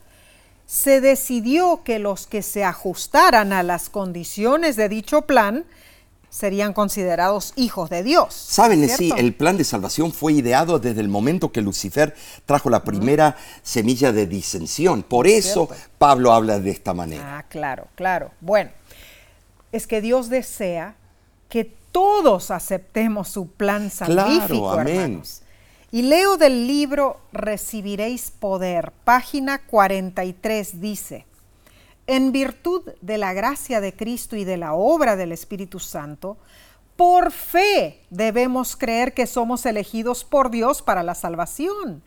se 0.67 1.01
decidió 1.01 1.83
que 1.85 1.99
los 1.99 2.27
que 2.27 2.43
se 2.43 2.65
ajustaran 2.65 3.53
a 3.53 3.63
las 3.63 3.91
condiciones 3.91 4.77
de 4.77 4.89
dicho 4.89 5.23
plan 5.23 5.65
serían 6.33 6.73
considerados 6.73 7.53
hijos 7.57 7.91
de 7.91 8.03
Dios. 8.03 8.33
Saben, 8.33 8.89
sí, 8.89 9.13
el 9.19 9.35
plan 9.35 9.59
de 9.59 9.65
salvación 9.65 10.13
fue 10.13 10.33
ideado 10.33 10.79
desde 10.79 11.03
el 11.03 11.09
momento 11.09 11.53
que 11.53 11.61
Lucifer 11.61 12.15
trajo 12.47 12.71
la 12.71 12.83
primera 12.85 13.37
semilla 13.63 14.13
de 14.13 14.27
disensión. 14.27 15.03
Por 15.03 15.27
eso 15.27 15.69
Pablo 15.99 16.33
habla 16.33 16.59
de 16.59 16.71
esta 16.71 16.95
manera. 16.95 17.39
Ah, 17.39 17.45
claro, 17.51 17.87
claro. 17.95 18.31
Bueno, 18.41 18.71
es 19.73 19.87
que 19.87 20.01
Dios 20.01 20.31
desea 20.31 20.97
que 21.51 21.71
todos 21.93 22.51
aceptemos 22.51 23.29
su 23.29 23.49
plan 23.49 23.91
salvífico, 23.91 24.73
amén. 24.73 24.97
hermanos. 24.97 25.43
Y 25.91 26.01
leo 26.01 26.39
del 26.39 26.67
libro 26.67 27.21
Recibiréis 27.35 28.31
poder, 28.31 28.93
página 29.05 29.59
43 29.67 30.81
dice, 30.81 31.27
en 32.07 32.33
virtud 32.33 32.83
de 33.01 33.19
la 33.19 33.33
gracia 33.33 33.81
de 33.81 33.95
Cristo 33.95 34.37
y 34.37 34.45
de 34.45 34.57
la 34.57 34.75
obra 34.75 35.17
del 35.17 35.33
Espíritu 35.33 35.79
Santo, 35.79 36.37
por 36.97 37.33
fe 37.33 38.05
debemos 38.11 38.77
creer 38.77 39.15
que 39.15 39.27
somos 39.27 39.65
elegidos 39.67 40.25
por 40.25 40.51
Dios 40.51 40.83
para 40.83 41.03
la 41.03 41.15
salvación. 41.15 42.03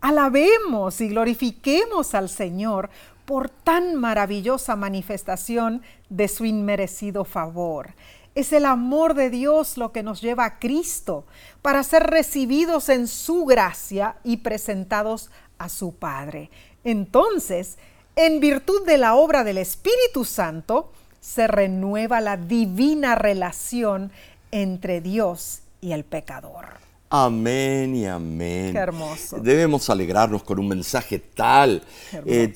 Alabemos 0.00 1.00
y 1.00 1.08
glorifiquemos 1.08 2.14
al 2.14 2.28
Señor 2.28 2.90
por 3.24 3.48
tan 3.48 3.94
maravillosa 3.96 4.74
manifestación 4.74 5.82
de 6.08 6.28
su 6.28 6.44
inmerecido 6.44 7.24
favor. 7.24 7.94
Es 8.34 8.52
el 8.52 8.64
amor 8.64 9.14
de 9.14 9.30
Dios 9.30 9.76
lo 9.76 9.92
que 9.92 10.02
nos 10.02 10.22
lleva 10.22 10.44
a 10.44 10.58
Cristo 10.58 11.26
para 11.60 11.82
ser 11.82 12.04
recibidos 12.04 12.88
en 12.88 13.06
su 13.06 13.44
gracia 13.44 14.16
y 14.24 14.38
presentados 14.38 15.30
a 15.58 15.68
su 15.68 15.94
Padre. 15.94 16.50
Entonces, 16.82 17.78
en 18.16 18.40
virtud 18.40 18.86
de 18.86 18.98
la 18.98 19.14
obra 19.14 19.44
del 19.44 19.58
Espíritu 19.58 20.24
Santo, 20.24 20.92
se 21.20 21.46
renueva 21.46 22.20
la 22.20 22.36
divina 22.36 23.14
relación 23.14 24.10
entre 24.50 25.00
Dios 25.00 25.60
y 25.80 25.92
el 25.92 26.04
pecador. 26.04 26.66
Amén 27.10 27.94
y 27.94 28.06
amén. 28.06 28.72
Qué 28.72 28.78
hermoso. 28.78 29.38
Debemos 29.38 29.88
alegrarnos 29.90 30.42
con 30.42 30.58
un 30.58 30.68
mensaje 30.68 31.18
tal. 31.18 31.82
eh, 32.26 32.54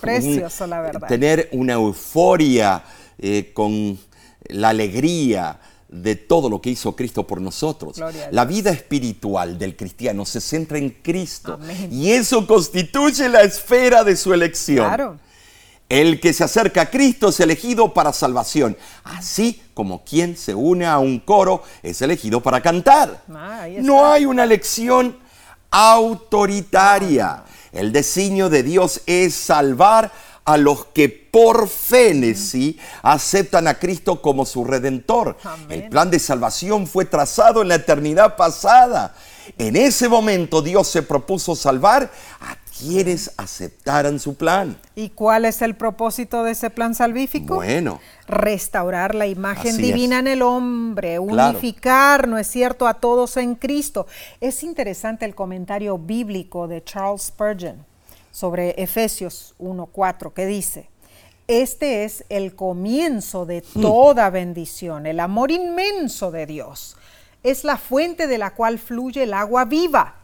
Precioso, 0.00 0.66
la 0.66 0.80
verdad. 0.80 1.08
Tener 1.08 1.48
una 1.52 1.72
euforia 1.72 2.84
eh, 3.18 3.50
con 3.52 3.98
la 4.46 4.68
alegría 4.68 5.58
de 5.90 6.14
todo 6.14 6.48
lo 6.48 6.60
que 6.60 6.70
hizo 6.70 6.94
Cristo 6.94 7.26
por 7.26 7.40
nosotros. 7.40 8.00
La 8.30 8.44
vida 8.44 8.70
espiritual 8.70 9.58
del 9.58 9.76
cristiano 9.76 10.24
se 10.24 10.40
centra 10.40 10.78
en 10.78 10.90
Cristo 10.90 11.54
Amén. 11.54 11.88
y 11.90 12.12
eso 12.12 12.46
constituye 12.46 13.28
la 13.28 13.42
esfera 13.42 14.04
de 14.04 14.16
su 14.16 14.32
elección. 14.32 14.86
Claro. 14.86 15.18
El 15.88 16.20
que 16.20 16.32
se 16.32 16.44
acerca 16.44 16.82
a 16.82 16.90
Cristo 16.90 17.30
es 17.30 17.40
elegido 17.40 17.92
para 17.92 18.12
salvación, 18.12 18.76
así 19.02 19.60
como 19.74 20.04
quien 20.04 20.36
se 20.36 20.54
une 20.54 20.86
a 20.86 20.98
un 21.00 21.18
coro 21.18 21.64
es 21.82 22.00
elegido 22.00 22.40
para 22.40 22.60
cantar. 22.62 23.24
Ah, 23.28 23.66
no 23.80 24.06
hay 24.06 24.24
una 24.24 24.44
elección 24.44 25.16
autoritaria. 25.72 27.42
El 27.72 27.92
designio 27.92 28.48
de 28.48 28.62
Dios 28.62 29.00
es 29.06 29.34
salvar 29.34 30.12
a 30.44 30.56
los 30.56 30.86
que 30.86 31.08
por 31.08 31.68
fe 31.68 32.10
en 32.10 32.34
sí 32.36 32.78
aceptan 33.02 33.68
a 33.68 33.78
Cristo 33.78 34.20
como 34.20 34.44
su 34.44 34.64
redentor. 34.64 35.36
Amén. 35.44 35.82
El 35.82 35.88
plan 35.90 36.10
de 36.10 36.18
salvación 36.18 36.86
fue 36.86 37.04
trazado 37.04 37.62
en 37.62 37.68
la 37.68 37.76
eternidad 37.76 38.36
pasada. 38.36 39.14
En 39.58 39.76
ese 39.76 40.08
momento 40.08 40.62
Dios 40.62 40.88
se 40.88 41.02
propuso 41.02 41.54
salvar 41.56 42.10
a 42.40 42.56
quienes 42.78 43.32
aceptaran 43.36 44.18
su 44.18 44.36
plan. 44.36 44.78
¿Y 44.94 45.10
cuál 45.10 45.44
es 45.44 45.60
el 45.60 45.74
propósito 45.76 46.44
de 46.44 46.52
ese 46.52 46.70
plan 46.70 46.94
salvífico? 46.94 47.56
Bueno, 47.56 48.00
Restaurar 48.26 49.14
la 49.14 49.26
imagen 49.26 49.76
divina 49.76 50.16
es. 50.16 50.20
en 50.20 50.26
el 50.28 50.42
hombre, 50.42 51.18
Claro. 51.28 51.50
unificar, 51.50 52.26
¿no 52.28 52.38
es 52.38 52.46
cierto?, 52.46 52.86
a 52.86 52.94
todos 52.94 53.36
en 53.36 53.54
Cristo. 53.56 54.06
Es 54.40 54.62
interesante 54.62 55.26
el 55.26 55.34
comentario 55.34 55.98
bíblico 55.98 56.68
de 56.68 56.82
Charles 56.82 57.22
Spurgeon 57.24 57.84
sobre 58.30 58.74
Efesios 58.82 59.54
1.4 59.58 60.32
que 60.32 60.46
dice, 60.46 60.88
este 61.48 62.04
es 62.04 62.24
el 62.28 62.54
comienzo 62.54 63.44
de 63.44 63.64
Hmm. 63.74 63.82
toda 63.82 64.30
bendición, 64.30 65.06
el 65.06 65.18
amor 65.20 65.50
inmenso 65.50 66.30
de 66.30 66.46
Dios. 66.46 66.96
Es 67.42 67.64
la 67.64 67.76
fuente 67.76 68.26
de 68.26 68.38
la 68.38 68.54
cual 68.54 68.78
fluye 68.78 69.24
el 69.24 69.34
agua 69.34 69.64
viva. 69.64 70.16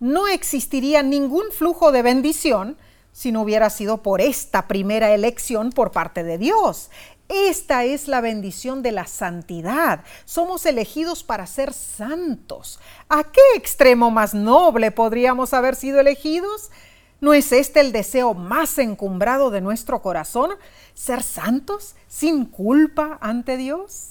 No 0.00 0.26
existiría 0.26 1.02
ningún 1.02 1.44
flujo 1.52 1.92
de 1.92 2.02
bendición 2.02 2.76
si 3.12 3.30
no 3.30 3.42
hubiera 3.42 3.70
sido 3.70 4.02
por 4.02 4.20
esta 4.20 4.66
primera 4.66 5.14
elección 5.14 5.70
por 5.70 5.92
parte 5.92 6.24
de 6.24 6.38
Dios. 6.38 6.90
Esta 7.28 7.84
es 7.84 8.08
la 8.08 8.20
bendición 8.20 8.82
de 8.82 8.92
la 8.92 9.06
santidad. 9.06 10.02
Somos 10.24 10.66
elegidos 10.66 11.22
para 11.22 11.46
ser 11.46 11.72
santos. 11.72 12.80
¿A 13.08 13.22
qué 13.24 13.40
extremo 13.54 14.10
más 14.10 14.34
noble 14.34 14.90
podríamos 14.90 15.54
haber 15.54 15.76
sido 15.76 16.00
elegidos? 16.00 16.70
¿No 17.24 17.32
es 17.32 17.52
este 17.52 17.80
el 17.80 17.90
deseo 17.90 18.34
más 18.34 18.76
encumbrado 18.76 19.50
de 19.50 19.62
nuestro 19.62 20.02
corazón? 20.02 20.50
¿Ser 20.92 21.22
santos 21.22 21.94
sin 22.06 22.44
culpa 22.44 23.16
ante 23.22 23.56
Dios? 23.56 24.10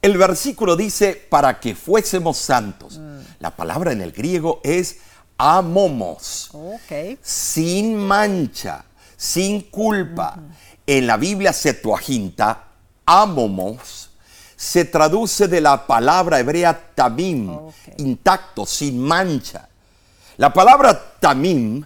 el 0.00 0.16
versículo 0.16 0.74
dice 0.74 1.14
para 1.28 1.60
que 1.60 1.74
fuésemos 1.74 2.38
santos. 2.38 2.98
La 3.38 3.54
palabra 3.54 3.92
en 3.92 4.00
el 4.00 4.12
griego 4.12 4.60
es 4.64 4.96
amomos. 5.36 6.48
Ok. 6.52 7.18
sin 7.20 7.96
mancha, 7.98 8.84
sin 9.14 9.60
culpa. 9.60 10.38
En 10.86 11.06
la 11.06 11.18
Biblia 11.18 11.52
Septuaginta, 11.52 12.64
amomos, 13.06 14.10
se 14.56 14.86
traduce 14.86 15.48
de 15.48 15.60
la 15.60 15.86
palabra 15.86 16.40
hebrea 16.40 16.94
tamim, 16.94 17.56
intacto, 17.98 18.64
sin 18.64 18.98
mancha. 18.98 19.68
La 20.38 20.52
palabra 20.52 21.14
tamim 21.20 21.84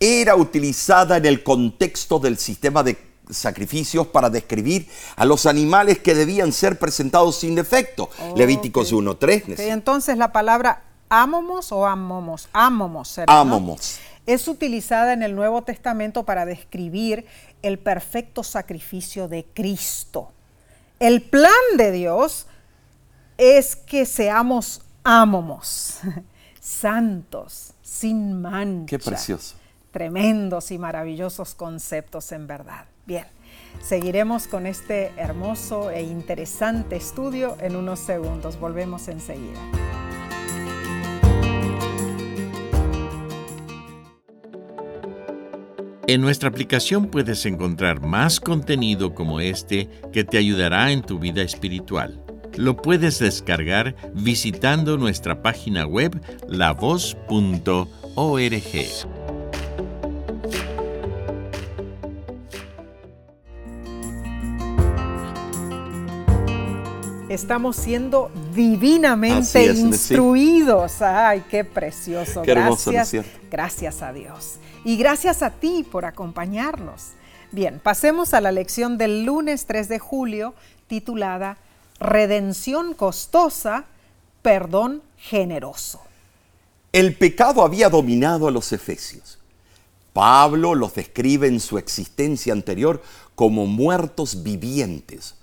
era 0.00 0.34
utilizada 0.34 1.18
en 1.18 1.26
el 1.26 1.42
contexto 1.42 2.18
del 2.18 2.38
sistema 2.38 2.82
de 2.82 2.96
sacrificios 3.28 4.06
para 4.06 4.30
describir 4.30 4.88
a 5.14 5.26
los 5.26 5.44
animales 5.44 5.98
que 5.98 6.14
debían 6.14 6.52
ser 6.52 6.78
presentados 6.78 7.36
sin 7.36 7.54
defecto. 7.54 8.08
Levíticos 8.34 8.92
1.3. 8.92 9.52
Ok, 9.52 9.58
entonces 9.60 10.16
la 10.16 10.32
palabra 10.32 10.82
amomos 11.10 11.70
o 11.70 11.86
amomos, 11.86 12.48
amomos, 12.52 13.08
¿será, 13.08 13.32
no? 13.34 13.40
Amomos. 13.40 13.98
es 14.26 14.48
utilizada 14.48 15.12
en 15.12 15.22
el 15.22 15.36
Nuevo 15.36 15.62
Testamento 15.62 16.24
para 16.24 16.46
describir 16.46 17.26
el 17.62 17.78
perfecto 17.78 18.42
sacrificio 18.42 19.28
de 19.28 19.44
Cristo. 19.52 20.32
El 20.98 21.22
plan 21.22 21.52
de 21.76 21.92
Dios 21.92 22.46
es 23.36 23.76
que 23.76 24.06
seamos 24.06 24.80
amomos, 25.04 25.98
santos, 26.60 27.74
sin 27.82 28.40
mancha. 28.40 28.86
Qué 28.86 28.98
precioso. 28.98 29.59
Tremendos 29.90 30.70
y 30.70 30.78
maravillosos 30.78 31.54
conceptos 31.54 32.32
en 32.32 32.46
verdad. 32.46 32.86
Bien, 33.06 33.26
seguiremos 33.82 34.46
con 34.46 34.66
este 34.66 35.12
hermoso 35.16 35.90
e 35.90 36.02
interesante 36.02 36.96
estudio 36.96 37.56
en 37.60 37.76
unos 37.76 37.98
segundos. 37.98 38.58
Volvemos 38.58 39.08
enseguida. 39.08 39.60
En 46.10 46.20
nuestra 46.22 46.48
aplicación 46.48 47.06
puedes 47.06 47.46
encontrar 47.46 48.00
más 48.00 48.40
contenido 48.40 49.14
como 49.14 49.38
este 49.38 49.88
que 50.12 50.24
te 50.24 50.38
ayudará 50.38 50.90
en 50.90 51.02
tu 51.02 51.20
vida 51.20 51.42
espiritual. 51.42 52.20
Lo 52.56 52.76
puedes 52.76 53.20
descargar 53.20 53.94
visitando 54.12 54.96
nuestra 54.96 55.40
página 55.40 55.86
web 55.86 56.20
lavoz.org. 56.48 57.20
Estamos 67.30 67.76
siendo 67.76 68.28
divinamente 68.56 69.64
es, 69.64 69.78
instruidos. 69.78 71.00
Ay, 71.00 71.44
qué 71.48 71.64
precioso. 71.64 72.42
Qué 72.42 72.50
hermoso, 72.50 72.90
¿no 72.90 73.00
es 73.00 73.12
gracias, 73.12 73.26
gracias 73.48 74.02
a 74.02 74.12
Dios. 74.12 74.56
Y 74.84 74.96
gracias 74.96 75.40
a 75.44 75.50
ti 75.50 75.86
por 75.88 76.06
acompañarnos. 76.06 77.10
Bien, 77.52 77.78
pasemos 77.80 78.34
a 78.34 78.40
la 78.40 78.50
lección 78.50 78.98
del 78.98 79.22
lunes 79.22 79.66
3 79.66 79.88
de 79.88 80.00
julio 80.00 80.54
titulada 80.88 81.56
Redención 82.00 82.94
costosa, 82.94 83.84
perdón 84.42 85.00
generoso. 85.16 86.00
El 86.90 87.14
pecado 87.14 87.62
había 87.62 87.90
dominado 87.90 88.48
a 88.48 88.50
los 88.50 88.72
efesios. 88.72 89.38
Pablo 90.12 90.74
los 90.74 90.94
describe 90.94 91.46
en 91.46 91.60
su 91.60 91.78
existencia 91.78 92.52
anterior 92.52 93.00
como 93.36 93.66
muertos 93.66 94.42
vivientes 94.42 95.36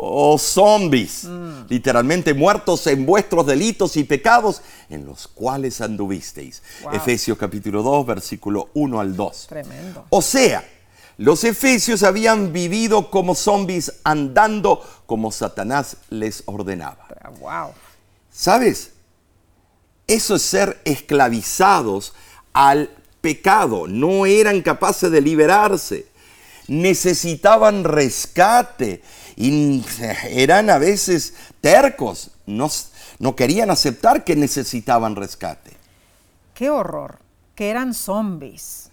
o 0.00 0.38
zombies, 0.38 1.26
literalmente 1.68 2.32
muertos 2.32 2.86
en 2.86 3.04
vuestros 3.04 3.46
delitos 3.46 3.96
y 3.96 4.04
pecados 4.04 4.62
en 4.88 5.04
los 5.04 5.26
cuales 5.26 5.80
anduvisteis. 5.80 6.62
Wow. 6.84 6.92
Efesios 6.94 7.36
capítulo 7.36 7.82
2, 7.82 8.06
versículo 8.06 8.68
1 8.74 9.00
al 9.00 9.16
2. 9.16 9.46
Tremendo. 9.48 10.06
O 10.10 10.22
sea, 10.22 10.64
los 11.16 11.42
efesios 11.42 12.04
habían 12.04 12.52
vivido 12.52 13.10
como 13.10 13.34
zombies 13.34 13.92
andando 14.04 14.80
como 15.06 15.32
Satanás 15.32 15.96
les 16.10 16.44
ordenaba. 16.46 17.08
Wow. 17.40 17.72
¿Sabes? 18.30 18.92
Eso 20.06 20.36
es 20.36 20.42
ser 20.42 20.80
esclavizados 20.84 22.14
al 22.52 22.88
pecado. 23.20 23.88
No 23.88 24.26
eran 24.26 24.62
capaces 24.62 25.10
de 25.10 25.20
liberarse. 25.20 26.06
necesitaban 26.68 27.82
rescate 27.82 29.02
y 29.40 29.84
eran 30.30 30.68
a 30.68 30.78
veces 30.78 31.32
tercos, 31.60 32.32
no, 32.44 32.68
no 33.20 33.36
querían 33.36 33.70
aceptar 33.70 34.24
que 34.24 34.34
necesitaban 34.34 35.14
rescate. 35.14 35.70
Qué 36.54 36.70
horror, 36.70 37.20
que 37.54 37.70
eran 37.70 37.94
zombies. 37.94 38.90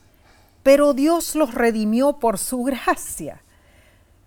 Pero 0.62 0.94
Dios 0.94 1.34
los 1.34 1.56
redimió 1.56 2.20
por 2.20 2.38
su 2.38 2.64
gracia. 2.64 3.42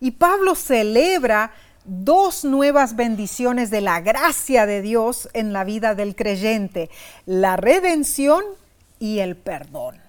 Y 0.00 0.10
Pablo 0.10 0.56
celebra 0.56 1.52
dos 1.84 2.44
nuevas 2.44 2.96
bendiciones 2.96 3.70
de 3.70 3.80
la 3.80 4.00
gracia 4.00 4.66
de 4.66 4.82
Dios 4.82 5.28
en 5.34 5.52
la 5.52 5.62
vida 5.62 5.94
del 5.94 6.16
creyente, 6.16 6.90
la 7.26 7.56
redención 7.56 8.42
y 8.98 9.20
el 9.20 9.36
perdón. 9.36 10.00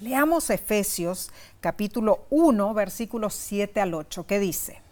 Leamos 0.00 0.50
Efesios 0.50 1.30
capítulo 1.62 2.26
1, 2.28 2.74
versículos 2.74 3.32
7 3.32 3.80
al 3.80 3.94
8, 3.94 4.26
que 4.26 4.38
dice, 4.38 4.85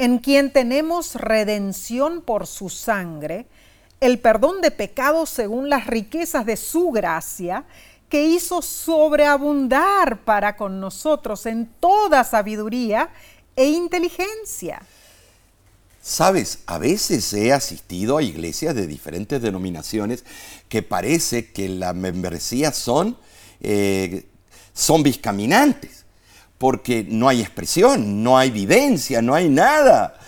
en 0.00 0.18
quien 0.18 0.50
tenemos 0.50 1.14
redención 1.14 2.22
por 2.22 2.46
su 2.46 2.70
sangre, 2.70 3.44
el 4.00 4.18
perdón 4.18 4.62
de 4.62 4.70
pecados 4.70 5.28
según 5.28 5.68
las 5.68 5.86
riquezas 5.86 6.46
de 6.46 6.56
su 6.56 6.90
gracia, 6.90 7.66
que 8.08 8.24
hizo 8.24 8.62
sobreabundar 8.62 10.24
para 10.24 10.56
con 10.56 10.80
nosotros 10.80 11.44
en 11.44 11.66
toda 11.80 12.24
sabiduría 12.24 13.10
e 13.54 13.66
inteligencia. 13.66 14.80
Sabes, 16.00 16.60
a 16.64 16.78
veces 16.78 17.30
he 17.34 17.52
asistido 17.52 18.16
a 18.16 18.22
iglesias 18.22 18.74
de 18.74 18.86
diferentes 18.86 19.42
denominaciones 19.42 20.24
que 20.70 20.82
parece 20.82 21.52
que 21.52 21.68
la 21.68 21.92
membresía 21.92 22.72
son 22.72 23.18
eh, 23.60 24.24
porque 26.60 27.06
no 27.08 27.26
hay 27.26 27.40
expresión, 27.40 28.22
no 28.22 28.36
hay 28.36 28.50
vivencia, 28.50 29.22
no 29.22 29.34
hay 29.34 29.48
nada. 29.48 30.18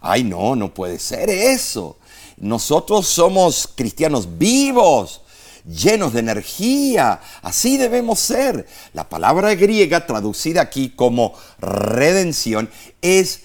Ay, 0.00 0.24
no, 0.24 0.56
no 0.56 0.72
puede 0.72 0.98
ser 0.98 1.28
eso. 1.28 1.98
Nosotros 2.38 3.06
somos 3.06 3.68
cristianos 3.74 4.38
vivos, 4.38 5.20
llenos 5.66 6.14
de 6.14 6.20
energía. 6.20 7.20
Así 7.42 7.76
debemos 7.76 8.20
ser. 8.20 8.66
La 8.94 9.06
palabra 9.10 9.54
griega 9.54 10.06
traducida 10.06 10.62
aquí 10.62 10.88
como 10.88 11.34
redención 11.58 12.70
es 13.02 13.42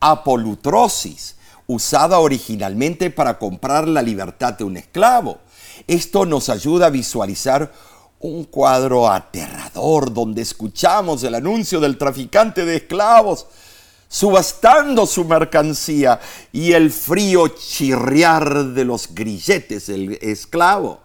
apolutrosis, 0.00 1.36
usada 1.66 2.18
originalmente 2.18 3.10
para 3.10 3.38
comprar 3.38 3.86
la 3.86 4.00
libertad 4.00 4.54
de 4.54 4.64
un 4.64 4.78
esclavo. 4.78 5.36
Esto 5.86 6.24
nos 6.24 6.48
ayuda 6.48 6.86
a 6.86 6.90
visualizar 6.90 7.74
un 8.20 8.44
cuadro 8.44 9.08
aterrador 9.10 10.12
donde 10.12 10.42
escuchamos 10.42 11.22
el 11.24 11.34
anuncio 11.34 11.80
del 11.80 11.96
traficante 11.96 12.64
de 12.64 12.76
esclavos 12.76 13.46
subastando 14.08 15.06
su 15.06 15.24
mercancía 15.24 16.20
y 16.52 16.72
el 16.72 16.90
frío 16.90 17.48
chirriar 17.48 18.64
de 18.66 18.84
los 18.84 19.14
grilletes 19.14 19.86
del 19.86 20.18
esclavo. 20.20 21.00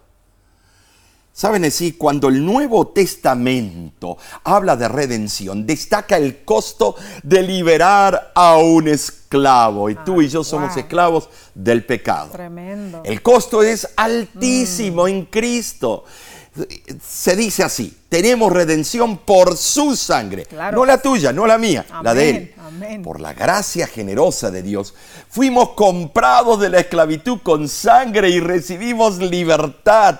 Saben 1.32 1.66
así, 1.66 1.92
cuando 1.92 2.28
el 2.28 2.44
Nuevo 2.44 2.88
Testamento 2.88 4.16
habla 4.42 4.74
de 4.74 4.88
redención, 4.88 5.66
destaca 5.66 6.16
el 6.16 6.44
costo 6.44 6.96
de 7.22 7.42
liberar 7.42 8.32
a 8.34 8.56
un 8.56 8.88
esclavo. 8.88 9.90
Y 9.90 9.96
tú 9.96 10.22
y 10.22 10.28
yo 10.28 10.42
somos 10.42 10.74
esclavos 10.78 11.28
del 11.54 11.84
pecado. 11.84 12.30
Tremendo. 12.30 13.02
El 13.04 13.20
costo 13.20 13.62
es 13.62 13.86
altísimo 13.96 15.04
mm. 15.04 15.08
en 15.08 15.24
Cristo. 15.26 16.04
Se 17.02 17.36
dice 17.36 17.62
así, 17.62 17.96
tenemos 18.08 18.52
redención 18.52 19.18
por 19.18 19.56
su 19.56 19.96
sangre. 19.96 20.46
No 20.72 20.84
la 20.84 21.00
tuya, 21.00 21.32
no 21.32 21.46
la 21.46 21.58
mía, 21.58 21.84
la 22.02 22.14
de 22.14 22.30
Él. 22.30 22.54
Por 23.02 23.20
la 23.20 23.32
gracia 23.32 23.86
generosa 23.86 24.50
de 24.50 24.62
Dios, 24.62 24.94
fuimos 25.28 25.70
comprados 25.70 26.60
de 26.60 26.70
la 26.70 26.80
esclavitud 26.80 27.38
con 27.42 27.68
sangre 27.68 28.30
y 28.30 28.40
recibimos 28.40 29.18
libertad 29.18 30.18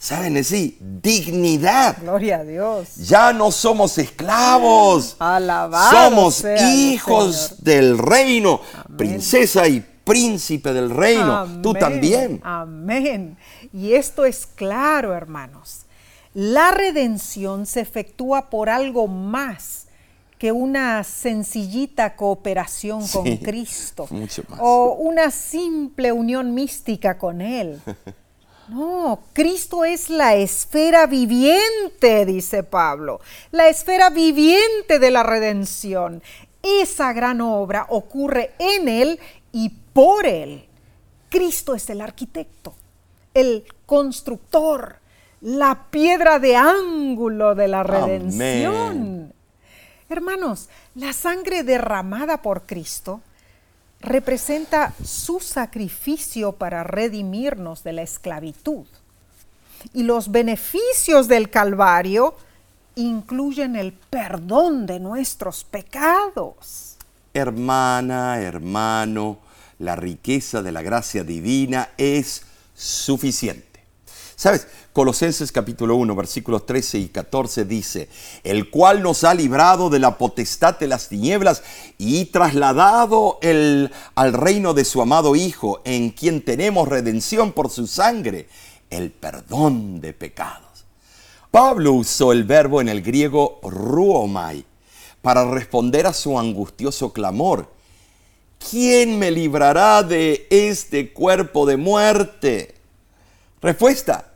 ¿Saben 0.00 0.32
decir? 0.32 0.78
Dignidad. 0.80 1.98
Gloria 2.00 2.38
a 2.38 2.42
Dios. 2.42 2.96
Ya 2.96 3.34
no 3.34 3.52
somos 3.52 3.98
esclavos. 3.98 5.14
somos 5.90 6.42
hijos 6.72 7.62
del 7.62 7.98
reino. 7.98 8.62
Princesa 8.96 9.68
y 9.68 9.84
príncipe 10.02 10.72
del 10.72 10.88
reino. 10.88 11.60
Tú 11.62 11.74
también. 11.74 12.40
Amén. 12.42 13.36
Y 13.72 13.94
esto 13.94 14.24
es 14.24 14.46
claro, 14.46 15.14
hermanos. 15.14 15.86
La 16.34 16.70
redención 16.70 17.66
se 17.66 17.80
efectúa 17.80 18.50
por 18.50 18.68
algo 18.68 19.06
más 19.08 19.86
que 20.38 20.52
una 20.52 21.04
sencillita 21.04 22.16
cooperación 22.16 23.06
con 23.08 23.36
Cristo 23.36 24.06
mucho 24.10 24.42
más. 24.48 24.58
o 24.62 24.94
una 24.94 25.30
simple 25.30 26.12
unión 26.12 26.54
mística 26.54 27.18
con 27.18 27.40
Él. 27.40 27.80
No, 28.70 29.18
Cristo 29.32 29.84
es 29.84 30.10
la 30.10 30.36
esfera 30.36 31.06
viviente, 31.06 32.24
dice 32.24 32.62
Pablo, 32.62 33.20
la 33.50 33.68
esfera 33.68 34.10
viviente 34.10 35.00
de 35.00 35.10
la 35.10 35.24
redención. 35.24 36.22
Esa 36.62 37.12
gran 37.12 37.40
obra 37.40 37.86
ocurre 37.88 38.52
en 38.60 38.88
Él 38.88 39.18
y 39.50 39.70
por 39.70 40.24
Él. 40.24 40.68
Cristo 41.30 41.74
es 41.74 41.90
el 41.90 42.00
arquitecto, 42.00 42.74
el 43.34 43.64
constructor, 43.86 44.96
la 45.40 45.86
piedra 45.90 46.38
de 46.38 46.56
ángulo 46.56 47.54
de 47.54 47.68
la 47.68 47.82
redención. 47.82 49.32
Hermanos, 50.08 50.68
la 50.94 51.12
sangre 51.12 51.62
derramada 51.62 52.42
por 52.42 52.62
Cristo 52.62 53.20
representa 54.00 54.94
su 55.04 55.40
sacrificio 55.40 56.52
para 56.52 56.82
redimirnos 56.82 57.84
de 57.84 57.92
la 57.92 58.02
esclavitud. 58.02 58.86
Y 59.94 60.02
los 60.02 60.30
beneficios 60.30 61.28
del 61.28 61.48
Calvario 61.50 62.34
incluyen 62.96 63.76
el 63.76 63.92
perdón 63.92 64.86
de 64.86 65.00
nuestros 65.00 65.64
pecados. 65.64 66.96
Hermana, 67.32 68.40
hermano, 68.40 69.38
la 69.78 69.96
riqueza 69.96 70.62
de 70.62 70.72
la 70.72 70.82
gracia 70.82 71.24
divina 71.24 71.90
es 71.96 72.44
suficiente. 72.80 73.84
¿Sabes? 74.36 74.66
Colosenses 74.94 75.52
capítulo 75.52 75.96
1, 75.96 76.16
versículos 76.16 76.64
13 76.64 76.98
y 76.98 77.08
14 77.08 77.66
dice, 77.66 78.08
el 78.42 78.70
cual 78.70 79.02
nos 79.02 79.22
ha 79.22 79.34
librado 79.34 79.90
de 79.90 79.98
la 79.98 80.16
potestad 80.16 80.78
de 80.78 80.88
las 80.88 81.08
tinieblas 81.08 81.62
y 81.98 82.24
trasladado 82.24 83.38
el, 83.42 83.92
al 84.14 84.32
reino 84.32 84.72
de 84.72 84.86
su 84.86 85.02
amado 85.02 85.36
Hijo, 85.36 85.82
en 85.84 86.10
quien 86.10 86.42
tenemos 86.42 86.88
redención 86.88 87.52
por 87.52 87.68
su 87.70 87.86
sangre, 87.86 88.48
el 88.88 89.10
perdón 89.10 90.00
de 90.00 90.14
pecados. 90.14 90.86
Pablo 91.50 91.92
usó 91.92 92.32
el 92.32 92.44
verbo 92.44 92.80
en 92.80 92.88
el 92.88 93.02
griego 93.02 93.60
ruomai 93.62 94.64
para 95.20 95.44
responder 95.44 96.06
a 96.06 96.14
su 96.14 96.38
angustioso 96.38 97.12
clamor. 97.12 97.70
¿Quién 98.68 99.18
me 99.18 99.30
librará 99.30 100.02
de 100.02 100.46
este 100.50 101.12
cuerpo 101.12 101.66
de 101.66 101.76
muerte? 101.76 102.74
Respuesta, 103.60 104.32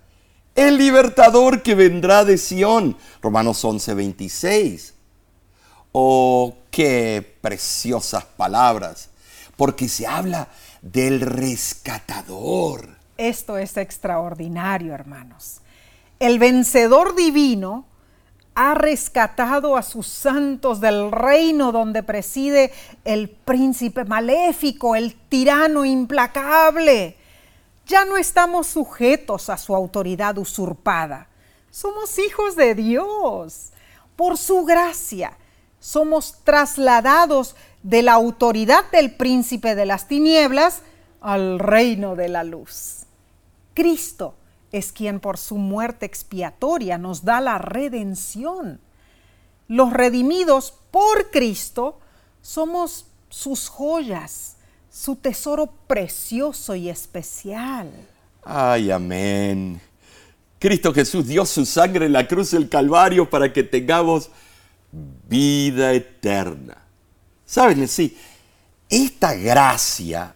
el 0.54 0.76
libertador 0.78 1.62
que 1.62 1.74
vendrá 1.74 2.24
de 2.24 2.38
Sión. 2.38 2.96
Romanos 3.22 3.64
11, 3.64 3.94
26. 3.94 4.94
Oh, 5.92 6.54
qué 6.70 7.36
preciosas 7.40 8.24
palabras, 8.24 9.10
porque 9.56 9.88
se 9.88 10.06
habla 10.06 10.48
del 10.82 11.20
rescatador. 11.20 12.88
Esto 13.16 13.56
es 13.58 13.76
extraordinario, 13.76 14.94
hermanos. 14.94 15.60
El 16.18 16.38
vencedor 16.38 17.14
divino 17.14 17.84
ha 18.54 18.74
rescatado 18.74 19.76
a 19.76 19.82
sus 19.82 20.06
santos 20.06 20.80
del 20.80 21.10
reino 21.10 21.72
donde 21.72 22.02
preside 22.02 22.72
el 23.04 23.28
príncipe 23.28 24.04
maléfico, 24.04 24.94
el 24.94 25.14
tirano 25.28 25.84
implacable 25.84 27.16
ya 27.86 28.04
no 28.04 28.16
estamos 28.16 28.66
sujetos 28.66 29.50
a 29.50 29.58
su 29.58 29.74
autoridad 29.74 30.38
usurpada. 30.38 31.28
Somos 31.70 32.18
hijos 32.18 32.56
de 32.56 32.74
Dios. 32.74 33.72
Por 34.16 34.38
su 34.38 34.64
gracia 34.64 35.36
somos 35.80 36.38
trasladados 36.44 37.56
de 37.82 38.02
la 38.02 38.12
autoridad 38.12 38.90
del 38.90 39.14
príncipe 39.14 39.74
de 39.74 39.84
las 39.84 40.08
tinieblas 40.08 40.80
al 41.20 41.58
reino 41.58 42.16
de 42.16 42.28
la 42.28 42.44
luz. 42.44 43.04
Cristo 43.74 44.34
es 44.78 44.92
quien 44.92 45.20
por 45.20 45.38
su 45.38 45.56
muerte 45.56 46.06
expiatoria 46.06 46.98
nos 46.98 47.24
da 47.24 47.40
la 47.40 47.58
redención. 47.58 48.80
Los 49.68 49.92
redimidos 49.92 50.74
por 50.90 51.30
Cristo 51.30 52.00
somos 52.42 53.06
sus 53.28 53.68
joyas 53.68 54.56
su 54.94 55.16
tesoro 55.16 55.66
precioso 55.88 56.76
y 56.76 56.88
especial. 56.88 57.90
Ay, 58.44 58.92
amén. 58.92 59.80
Cristo 60.60 60.94
Jesús 60.94 61.26
dio 61.26 61.44
su 61.44 61.66
sangre 61.66 62.06
en 62.06 62.12
la 62.12 62.28
cruz 62.28 62.52
del 62.52 62.68
Calvario 62.68 63.28
para 63.28 63.52
que 63.52 63.64
tengamos 63.64 64.30
vida 65.28 65.92
eterna. 65.92 66.76
¿Saben? 67.44 67.88
Sí, 67.88 68.16
esta 68.88 69.34
gracia 69.34 70.32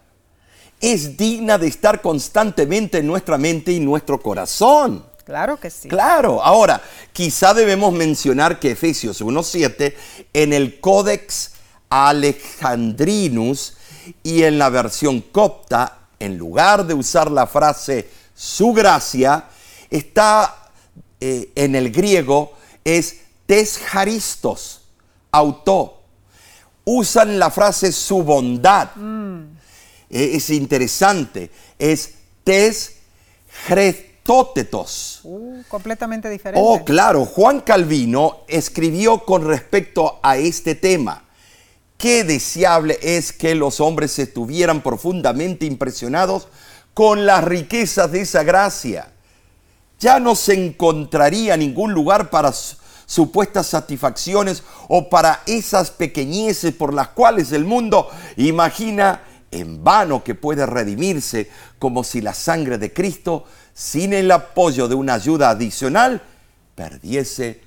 es 0.80 1.16
digna 1.16 1.58
de 1.58 1.68
estar 1.68 2.00
constantemente 2.00 2.98
en 2.98 3.06
nuestra 3.06 3.38
mente 3.38 3.72
y 3.72 3.80
nuestro 3.80 4.20
corazón. 4.20 5.04
Claro 5.24 5.58
que 5.58 5.70
sí. 5.70 5.88
Claro. 5.88 6.42
Ahora, 6.42 6.80
quizá 7.12 7.52
debemos 7.52 7.92
mencionar 7.92 8.58
que 8.58 8.70
Efesios 8.70 9.20
1.7 9.20 9.94
en 10.32 10.52
el 10.52 10.80
Codex 10.80 11.52
Alejandrinus 11.90 13.76
y 14.22 14.44
en 14.44 14.58
la 14.58 14.70
versión 14.70 15.20
copta, 15.20 15.98
en 16.18 16.38
lugar 16.38 16.86
de 16.86 16.94
usar 16.94 17.30
la 17.30 17.46
frase 17.46 18.08
su 18.34 18.72
gracia, 18.72 19.44
está 19.90 20.70
eh, 21.20 21.50
en 21.56 21.74
el 21.74 21.90
griego 21.90 22.54
es 22.84 23.20
tescharistos, 23.46 24.82
auto. 25.30 25.94
Usan 26.84 27.38
la 27.38 27.50
frase 27.50 27.92
su 27.92 28.22
bondad. 28.22 28.94
Mm. 28.96 29.57
Es 30.10 30.50
interesante. 30.50 31.50
Es 31.78 32.14
tescharistótetos. 32.44 35.20
Uh, 35.24 35.62
completamente 35.68 36.30
diferente. 36.30 36.60
Oh, 36.62 36.84
claro. 36.84 37.24
Juan 37.24 37.60
Calvino 37.60 38.40
escribió 38.48 39.24
con 39.24 39.46
respecto 39.46 40.20
a 40.22 40.36
este 40.36 40.74
tema. 40.74 41.24
Qué 41.98 42.24
deseable 42.24 42.98
es 43.02 43.32
que 43.32 43.54
los 43.54 43.80
hombres 43.80 44.18
estuvieran 44.18 44.82
profundamente 44.82 45.66
impresionados 45.66 46.48
con 46.94 47.26
las 47.26 47.44
riquezas 47.44 48.12
de 48.12 48.20
esa 48.20 48.44
gracia. 48.44 49.12
Ya 49.98 50.20
no 50.20 50.36
se 50.36 50.54
encontraría 50.54 51.56
ningún 51.56 51.92
lugar 51.92 52.30
para 52.30 52.52
supuestas 53.06 53.66
satisfacciones 53.66 54.62
o 54.86 55.08
para 55.08 55.42
esas 55.46 55.90
pequeñeces 55.90 56.72
por 56.72 56.94
las 56.94 57.08
cuales 57.08 57.50
el 57.50 57.64
mundo 57.64 58.08
imagina 58.36 59.22
en 59.50 59.82
vano 59.82 60.22
que 60.22 60.34
puede 60.34 60.66
redimirse 60.66 61.50
como 61.78 62.04
si 62.04 62.20
la 62.20 62.34
sangre 62.34 62.78
de 62.78 62.92
Cristo, 62.92 63.44
sin 63.72 64.12
el 64.12 64.30
apoyo 64.30 64.88
de 64.88 64.94
una 64.94 65.14
ayuda 65.14 65.50
adicional, 65.50 66.22
perdiese 66.74 67.60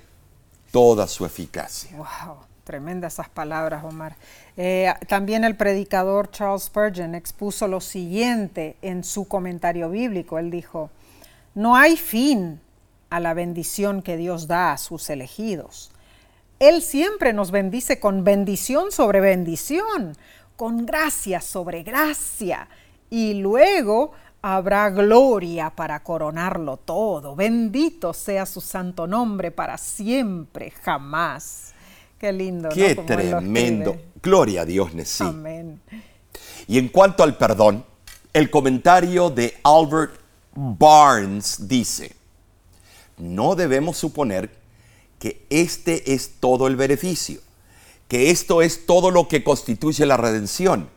toda 0.70 1.06
su 1.06 1.24
eficacia. 1.26 1.96
Wow, 1.96 2.36
tremendas 2.64 3.14
esas 3.14 3.28
palabras, 3.28 3.84
Omar. 3.84 4.16
Eh, 4.56 4.92
también 5.08 5.44
el 5.44 5.56
predicador 5.56 6.30
Charles 6.30 6.64
Spurgeon 6.64 7.14
expuso 7.14 7.68
lo 7.68 7.80
siguiente 7.80 8.76
en 8.82 9.04
su 9.04 9.26
comentario 9.26 9.90
bíblico. 9.90 10.38
Él 10.38 10.50
dijo, 10.50 10.90
no 11.54 11.76
hay 11.76 11.96
fin 11.96 12.60
a 13.10 13.20
la 13.20 13.34
bendición 13.34 14.02
que 14.02 14.16
Dios 14.16 14.46
da 14.46 14.72
a 14.72 14.78
sus 14.78 15.10
elegidos. 15.10 15.90
Él 16.58 16.80
siempre 16.80 17.32
nos 17.32 17.50
bendice 17.50 17.98
con 17.98 18.24
bendición 18.24 18.92
sobre 18.92 19.20
bendición, 19.20 20.16
con 20.56 20.86
gracia 20.86 21.40
sobre 21.40 21.82
gracia, 21.82 22.68
y 23.10 23.34
luego 23.34 24.12
habrá 24.40 24.90
gloria 24.90 25.70
para 25.70 26.02
coronarlo 26.02 26.76
todo. 26.76 27.36
Bendito 27.36 28.12
sea 28.12 28.44
su 28.46 28.60
santo 28.60 29.06
nombre 29.06 29.50
para 29.50 29.78
siempre, 29.78 30.70
jamás. 30.70 31.72
Qué 32.18 32.32
lindo. 32.32 32.68
Qué 32.68 32.94
tremendo. 32.94 33.96
Gloria 34.22 34.62
a 34.62 34.64
Dios, 34.64 34.94
Nessie. 34.94 35.26
Amén. 35.26 35.80
Y 36.66 36.78
en 36.78 36.88
cuanto 36.88 37.22
al 37.22 37.36
perdón, 37.36 37.84
el 38.32 38.50
comentario 38.50 39.30
de 39.30 39.58
Albert 39.62 40.14
Barnes 40.54 41.68
dice, 41.68 42.14
no 43.18 43.54
debemos 43.54 43.96
suponer 43.96 44.50
que 45.18 45.44
este 45.50 46.14
es 46.14 46.40
todo 46.40 46.66
el 46.66 46.76
beneficio, 46.76 47.40
que 48.12 48.28
esto 48.28 48.60
es 48.60 48.84
todo 48.84 49.10
lo 49.10 49.26
que 49.26 49.42
constituye 49.42 50.04
la 50.04 50.18
redención. 50.18 50.90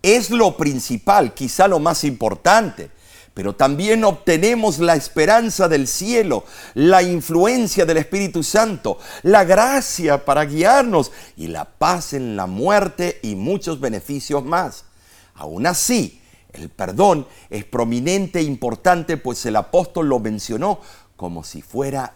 Es 0.00 0.30
lo 0.30 0.56
principal, 0.56 1.34
quizá 1.34 1.68
lo 1.68 1.78
más 1.78 2.04
importante, 2.04 2.90
pero 3.34 3.54
también 3.54 4.02
obtenemos 4.02 4.78
la 4.78 4.94
esperanza 4.94 5.68
del 5.68 5.86
cielo, 5.86 6.46
la 6.72 7.02
influencia 7.02 7.84
del 7.84 7.98
Espíritu 7.98 8.42
Santo, 8.42 8.96
la 9.24 9.44
gracia 9.44 10.24
para 10.24 10.46
guiarnos 10.46 11.12
y 11.36 11.48
la 11.48 11.66
paz 11.66 12.14
en 12.14 12.34
la 12.34 12.46
muerte 12.46 13.20
y 13.20 13.34
muchos 13.34 13.78
beneficios 13.78 14.42
más. 14.42 14.86
Aún 15.34 15.66
así, 15.66 16.22
el 16.54 16.70
perdón 16.70 17.26
es 17.50 17.66
prominente 17.66 18.38
e 18.38 18.44
importante, 18.44 19.18
pues 19.18 19.44
el 19.44 19.56
apóstol 19.56 20.08
lo 20.08 20.18
mencionó 20.18 20.80
como 21.16 21.44
si 21.44 21.60
fuera 21.60 22.14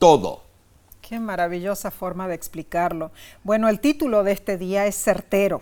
todo. 0.00 0.49
Qué 1.10 1.18
maravillosa 1.18 1.90
forma 1.90 2.28
de 2.28 2.36
explicarlo. 2.36 3.10
Bueno, 3.42 3.68
el 3.68 3.80
título 3.80 4.22
de 4.22 4.30
este 4.30 4.56
día 4.56 4.86
es 4.86 4.94
certero. 4.94 5.60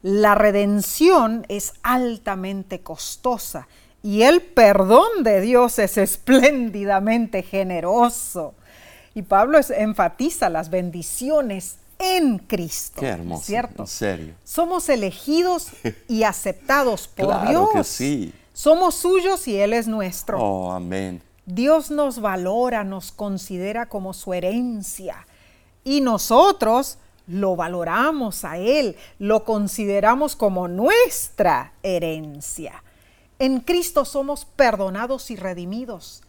La 0.00 0.34
redención 0.34 1.44
es 1.50 1.74
altamente 1.82 2.80
costosa 2.80 3.68
y 4.02 4.22
el 4.22 4.40
perdón 4.40 5.24
de 5.24 5.42
Dios 5.42 5.78
es 5.78 5.98
espléndidamente 5.98 7.42
generoso. 7.42 8.54
Y 9.14 9.20
Pablo 9.20 9.60
enfatiza 9.76 10.48
las 10.48 10.70
bendiciones 10.70 11.76
en 11.98 12.38
Cristo. 12.38 13.02
Qué 13.02 13.08
hermoso. 13.08 13.44
¿Cierto? 13.44 13.82
En 13.82 13.88
serio. 13.88 14.34
Somos 14.42 14.88
elegidos 14.88 15.68
y 16.08 16.22
aceptados 16.22 17.08
por 17.08 17.26
claro 17.26 17.50
Dios. 17.50 17.68
Que 17.74 17.84
sí. 17.84 18.34
Somos 18.54 18.94
suyos 18.94 19.46
y 19.48 19.58
Él 19.58 19.74
es 19.74 19.86
nuestro. 19.86 20.38
Oh, 20.42 20.72
amén. 20.72 21.20
Dios 21.46 21.90
nos 21.90 22.20
valora, 22.20 22.84
nos 22.84 23.12
considera 23.12 23.86
como 23.86 24.12
su 24.12 24.32
herencia 24.32 25.26
y 25.84 26.00
nosotros 26.00 26.98
lo 27.26 27.56
valoramos 27.56 28.44
a 28.44 28.58
Él, 28.58 28.96
lo 29.18 29.44
consideramos 29.44 30.36
como 30.36 30.68
nuestra 30.68 31.72
herencia. 31.82 32.82
En 33.38 33.60
Cristo 33.60 34.04
somos 34.04 34.44
perdonados 34.44 35.30
y 35.30 35.36
redimidos. 35.36 36.22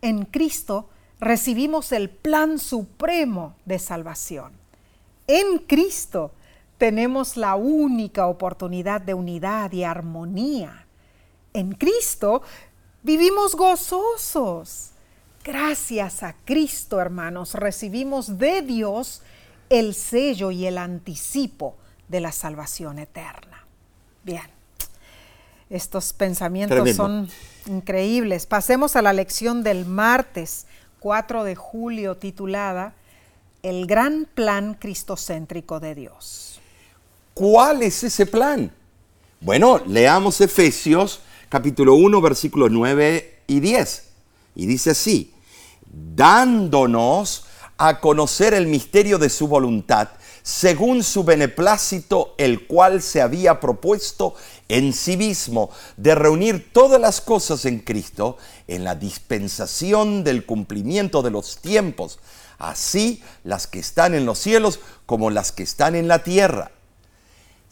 En 0.00 0.24
Cristo 0.24 0.88
recibimos 1.18 1.92
el 1.92 2.10
plan 2.10 2.58
supremo 2.58 3.56
de 3.64 3.78
salvación. 3.78 4.52
En 5.26 5.58
Cristo 5.58 6.32
tenemos 6.78 7.36
la 7.36 7.54
única 7.54 8.26
oportunidad 8.26 9.00
de 9.00 9.14
unidad 9.14 9.72
y 9.72 9.84
armonía. 9.84 10.86
En 11.52 11.72
Cristo 11.72 12.42
vivimos 13.02 13.54
gozosos. 13.54 14.90
Gracias 15.44 16.22
a 16.22 16.34
Cristo, 16.44 17.00
hermanos, 17.00 17.54
recibimos 17.54 18.38
de 18.38 18.62
Dios 18.62 19.22
el 19.68 19.94
sello 19.94 20.50
y 20.50 20.66
el 20.66 20.78
anticipo 20.78 21.76
de 22.08 22.20
la 22.20 22.30
salvación 22.30 22.98
eterna. 22.98 23.66
Bien, 24.22 24.46
estos 25.68 26.12
pensamientos 26.12 26.94
son 26.94 27.28
increíbles. 27.66 28.46
Pasemos 28.46 28.94
a 28.94 29.02
la 29.02 29.12
lección 29.12 29.64
del 29.64 29.84
martes 29.84 30.66
4 31.00 31.42
de 31.42 31.56
julio 31.56 32.16
titulada 32.16 32.94
El 33.62 33.86
gran 33.86 34.28
plan 34.32 34.74
cristocéntrico 34.74 35.80
de 35.80 35.96
Dios. 35.96 36.60
¿Cuál 37.34 37.82
es 37.82 38.04
ese 38.04 38.26
plan? 38.26 38.70
Bueno, 39.40 39.80
leamos 39.86 40.40
Efesios 40.40 41.20
capítulo 41.52 41.96
1, 41.96 42.22
versículos 42.22 42.70
9 42.70 43.42
y 43.46 43.60
10. 43.60 44.04
Y 44.54 44.64
dice 44.64 44.92
así, 44.92 45.34
dándonos 45.84 47.44
a 47.76 48.00
conocer 48.00 48.54
el 48.54 48.68
misterio 48.68 49.18
de 49.18 49.28
su 49.28 49.48
voluntad, 49.48 50.08
según 50.42 51.04
su 51.04 51.24
beneplácito, 51.24 52.34
el 52.38 52.66
cual 52.66 53.02
se 53.02 53.20
había 53.20 53.60
propuesto 53.60 54.34
en 54.70 54.94
sí 54.94 55.18
mismo 55.18 55.68
de 55.98 56.14
reunir 56.14 56.72
todas 56.72 56.98
las 56.98 57.20
cosas 57.20 57.66
en 57.66 57.80
Cristo 57.80 58.38
en 58.66 58.82
la 58.82 58.94
dispensación 58.94 60.24
del 60.24 60.46
cumplimiento 60.46 61.20
de 61.20 61.32
los 61.32 61.58
tiempos, 61.58 62.18
así 62.56 63.22
las 63.44 63.66
que 63.66 63.80
están 63.80 64.14
en 64.14 64.24
los 64.24 64.38
cielos 64.38 64.80
como 65.04 65.28
las 65.28 65.52
que 65.52 65.64
están 65.64 65.96
en 65.96 66.08
la 66.08 66.24
tierra 66.24 66.70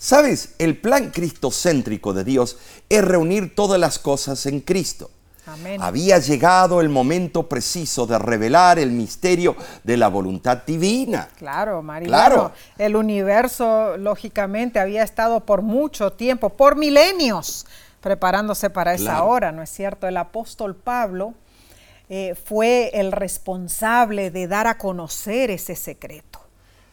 Sabes, 0.02 0.54
el 0.58 0.78
plan 0.78 1.10
cristocéntrico 1.10 2.14
de 2.14 2.24
Dios 2.24 2.56
es 2.88 3.04
reunir 3.04 3.54
todas 3.54 3.78
las 3.78 3.98
cosas 3.98 4.46
en 4.46 4.60
Cristo. 4.60 5.10
Había 5.78 6.16
llegado 6.18 6.80
el 6.80 6.88
momento 6.88 7.46
preciso 7.46 8.06
de 8.06 8.18
revelar 8.18 8.78
el 8.78 8.92
misterio 8.92 9.54
de 9.84 9.98
la 9.98 10.08
voluntad 10.08 10.62
divina. 10.66 11.28
Claro, 11.36 11.82
María. 11.82 12.08
Claro. 12.08 12.52
el 12.78 12.96
universo, 12.96 13.98
lógicamente, 13.98 14.80
había 14.80 15.02
estado 15.02 15.40
por 15.40 15.60
mucho 15.60 16.14
tiempo, 16.14 16.48
por 16.48 16.76
milenios, 16.76 17.66
preparándose 18.00 18.70
para 18.70 18.94
esa 18.94 19.22
hora, 19.24 19.52
¿no 19.52 19.62
es 19.62 19.68
cierto? 19.68 20.08
El 20.08 20.16
apóstol 20.16 20.76
Pablo 20.76 21.34
eh, 22.08 22.34
fue 22.42 22.90
el 22.94 23.12
responsable 23.12 24.30
de 24.30 24.48
dar 24.48 24.66
a 24.66 24.78
conocer 24.78 25.50
ese 25.50 25.76
secreto 25.76 26.29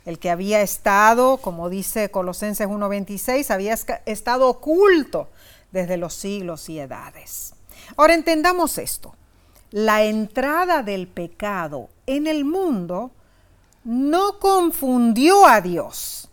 el 0.08 0.20
que 0.20 0.30
había 0.30 0.62
estado, 0.62 1.36
como 1.36 1.70
dice 1.70 2.10
Colosenses 2.10 2.66
1.26, 2.66 3.52
había 3.52 3.74
estado 4.06 4.48
oculto 4.48 5.28
desde 5.74 5.98
los 5.98 6.14
siglos 6.14 6.70
y 6.70 6.80
edades. 6.80 7.54
Ahora 7.98 8.14
entendamos 8.14 8.78
esto. 8.78 9.14
La 9.70 10.06
entrada 10.06 10.82
del 10.82 11.10
pecado 11.10 11.90
en 12.06 12.26
el 12.26 12.46
mundo 12.46 13.12
no 13.84 14.40
confundió 14.40 15.46
a 15.46 15.60
Dios, 15.60 16.30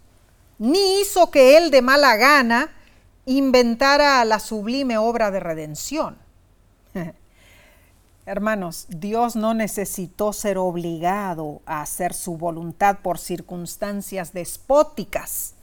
ni 0.58 1.00
hizo 1.00 1.32
que 1.32 1.56
él 1.56 1.72
de 1.72 1.82
mala 1.82 2.14
gana 2.14 2.70
inventara 3.26 4.24
la 4.24 4.38
sublime 4.38 4.98
obra 4.98 5.32
de 5.32 5.40
redención. 5.40 6.16
Hermanos, 8.26 8.86
Dios 8.88 9.36
no 9.36 9.52
necesitó 9.52 10.32
ser 10.32 10.56
obligado 10.56 11.60
a 11.66 11.82
hacer 11.82 12.14
su 12.14 12.38
voluntad 12.38 12.98
por 13.02 13.18
circunstancias 13.18 14.32
despóticas. 14.32 15.54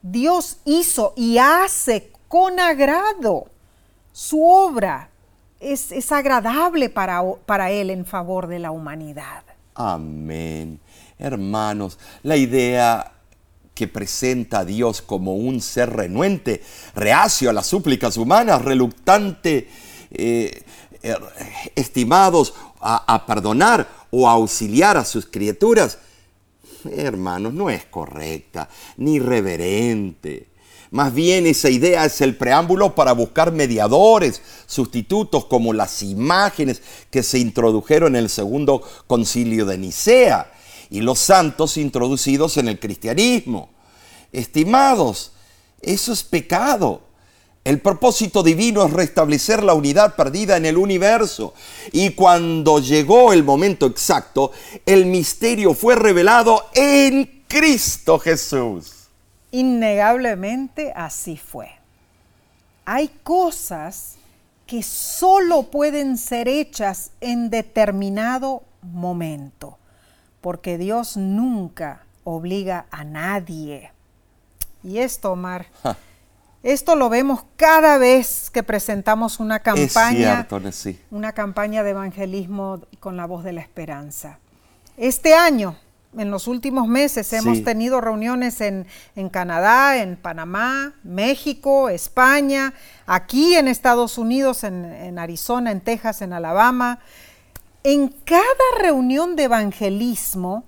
Dios 0.00 0.58
hizo 0.64 1.14
y 1.16 1.38
hace 1.38 2.12
con 2.28 2.60
agrado 2.60 3.46
su 4.12 4.44
obra. 4.44 5.10
Es, 5.58 5.90
es 5.90 6.12
agradable 6.12 6.90
para, 6.90 7.22
para 7.46 7.72
Él 7.72 7.90
en 7.90 8.06
favor 8.06 8.46
de 8.46 8.60
la 8.60 8.70
humanidad. 8.70 9.42
Amén. 9.74 10.78
Hermanos, 11.18 11.98
la 12.22 12.36
idea 12.36 13.12
que 13.74 13.88
presenta 13.88 14.60
a 14.60 14.64
Dios 14.64 15.02
como 15.02 15.34
un 15.34 15.60
ser 15.60 15.90
renuente, 15.90 16.62
reacio 16.94 17.50
a 17.50 17.52
las 17.52 17.66
súplicas 17.66 18.16
humanas, 18.16 18.62
reluctante, 18.62 19.68
eh, 20.12 20.62
estimados 21.74 22.54
a, 22.80 23.14
a, 23.14 23.26
perdonar 23.26 23.88
o 24.10 24.28
a 24.28 24.32
auxiliar 24.32 24.96
a 24.96 25.04
sus 25.04 25.26
criaturas, 25.26 25.98
hermanos, 26.90 27.52
no 27.52 27.70
es 27.70 27.84
correcta 27.86 28.68
ni 28.96 29.18
reverente. 29.18 30.48
Más 30.90 31.12
bien 31.12 31.46
esa 31.46 31.70
idea 31.70 32.04
es 32.04 32.20
el 32.20 32.36
preámbulo 32.36 32.94
para 32.94 33.12
buscar 33.12 33.50
mediadores, 33.50 34.40
sustitutos 34.66 35.46
como 35.46 35.72
las 35.72 36.02
imágenes 36.04 36.82
que 37.10 37.24
se 37.24 37.40
introdujeron 37.40 38.14
en 38.14 38.22
el 38.22 38.30
segundo 38.30 38.80
concilio 39.08 39.66
de 39.66 39.76
Nicea 39.76 40.52
y 40.90 41.00
los 41.00 41.18
santos 41.18 41.76
introducidos 41.78 42.58
en 42.58 42.68
el 42.68 42.78
cristianismo. 42.78 43.70
Estimados, 44.30 45.32
eso 45.80 46.12
es 46.12 46.22
pecado. 46.22 47.02
El 47.64 47.80
propósito 47.80 48.42
divino 48.42 48.84
es 48.84 48.92
restablecer 48.92 49.62
la 49.62 49.72
unidad 49.72 50.16
perdida 50.16 50.58
en 50.58 50.66
el 50.66 50.76
universo. 50.76 51.54
Y 51.92 52.10
cuando 52.10 52.78
llegó 52.78 53.32
el 53.32 53.42
momento 53.42 53.86
exacto, 53.86 54.52
el 54.84 55.06
misterio 55.06 55.72
fue 55.72 55.94
revelado 55.94 56.66
en 56.74 57.44
Cristo 57.48 58.18
Jesús. 58.18 59.08
Innegablemente 59.50 60.92
así 60.94 61.38
fue. 61.38 61.70
Hay 62.84 63.08
cosas 63.22 64.16
que 64.66 64.82
solo 64.82 65.70
pueden 65.70 66.18
ser 66.18 66.48
hechas 66.48 67.12
en 67.22 67.48
determinado 67.48 68.62
momento, 68.82 69.78
porque 70.42 70.76
Dios 70.76 71.16
nunca 71.16 72.04
obliga 72.24 72.84
a 72.90 73.04
nadie. 73.04 73.90
Y 74.82 74.98
esto, 74.98 75.32
Omar, 75.32 75.66
ja. 75.82 75.96
Esto 76.64 76.96
lo 76.96 77.10
vemos 77.10 77.44
cada 77.56 77.98
vez 77.98 78.48
que 78.50 78.62
presentamos 78.62 79.38
una 79.38 79.60
campaña, 79.60 80.46
cierto, 80.48 80.72
sí. 80.72 80.98
una 81.10 81.32
campaña 81.32 81.82
de 81.82 81.90
evangelismo 81.90 82.80
con 83.00 83.18
la 83.18 83.26
voz 83.26 83.44
de 83.44 83.52
la 83.52 83.60
esperanza. 83.60 84.38
Este 84.96 85.34
año 85.34 85.76
en 86.16 86.30
los 86.30 86.48
últimos 86.48 86.88
meses 86.88 87.30
hemos 87.34 87.58
sí. 87.58 87.64
tenido 87.64 88.00
reuniones 88.00 88.62
en, 88.62 88.86
en, 89.14 89.28
Canadá, 89.28 89.98
en 89.98 90.16
Panamá, 90.16 90.94
México, 91.02 91.90
España, 91.90 92.72
aquí 93.04 93.56
en 93.56 93.68
Estados 93.68 94.16
Unidos, 94.16 94.64
en, 94.64 94.86
en, 94.86 95.18
Arizona, 95.18 95.70
en 95.70 95.82
Texas, 95.82 96.22
en 96.22 96.32
Alabama. 96.32 97.00
En 97.82 98.08
cada 98.08 98.46
reunión 98.80 99.36
de 99.36 99.44
evangelismo, 99.44 100.64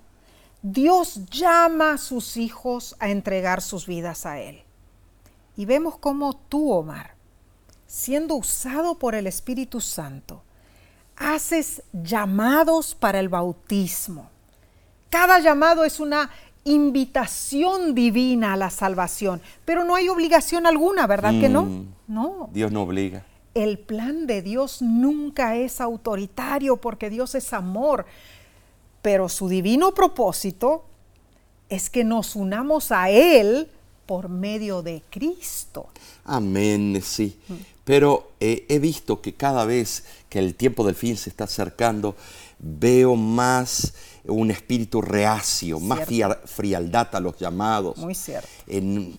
Dios 0.60 1.24
llama 1.30 1.92
a 1.92 1.98
sus 1.98 2.36
hijos 2.36 2.96
a 2.98 3.08
entregar 3.08 3.62
sus 3.62 3.86
vidas 3.86 4.26
a 4.26 4.40
Él. 4.40 4.65
Y 5.56 5.64
vemos 5.64 5.98
cómo 5.98 6.34
tú, 6.34 6.70
Omar, 6.72 7.14
siendo 7.86 8.34
usado 8.34 8.98
por 8.98 9.14
el 9.14 9.26
Espíritu 9.26 9.80
Santo, 9.80 10.42
haces 11.16 11.82
llamados 11.92 12.94
para 12.94 13.20
el 13.20 13.28
bautismo 13.28 14.30
cada 15.16 15.38
llamado 15.38 15.84
es 15.84 16.00
una 16.00 16.30
invitación 16.64 17.94
divina 17.94 18.52
a 18.52 18.56
la 18.56 18.70
salvación, 18.70 19.40
pero 19.64 19.84
no 19.84 19.94
hay 19.94 20.08
obligación 20.08 20.66
alguna, 20.66 21.06
¿verdad 21.06 21.32
mm, 21.32 21.40
que 21.40 21.48
no? 21.48 21.86
No. 22.08 22.50
Dios 22.52 22.72
no 22.72 22.82
obliga. 22.82 23.24
El 23.54 23.78
plan 23.78 24.26
de 24.26 24.42
Dios 24.42 24.82
nunca 24.82 25.56
es 25.56 25.80
autoritario 25.80 26.76
porque 26.76 27.08
Dios 27.08 27.34
es 27.34 27.52
amor, 27.52 28.04
pero 29.00 29.28
su 29.28 29.48
divino 29.48 29.94
propósito 29.94 30.84
es 31.68 31.88
que 31.88 32.04
nos 32.04 32.36
unamos 32.36 32.92
a 32.92 33.08
Él 33.08 33.70
por 34.06 34.28
medio 34.28 34.82
de 34.82 35.02
Cristo. 35.10 35.88
Amén, 36.24 37.02
sí. 37.04 37.38
Mm. 37.48 37.54
Pero 37.84 38.32
eh, 38.40 38.66
he 38.68 38.78
visto 38.78 39.20
que 39.20 39.34
cada 39.34 39.64
vez 39.64 40.04
que 40.28 40.38
el 40.38 40.54
tiempo 40.54 40.84
del 40.84 40.94
fin 40.94 41.16
se 41.16 41.30
está 41.30 41.44
acercando, 41.44 42.16
veo 42.58 43.14
más 43.16 43.92
un 44.24 44.50
espíritu 44.50 45.00
reacio, 45.00 45.78
cierto. 45.78 46.30
más 46.30 46.38
frialdad 46.46 47.14
a 47.14 47.20
los 47.20 47.38
llamados. 47.38 47.96
Muy 47.98 48.14
cierto. 48.14 48.48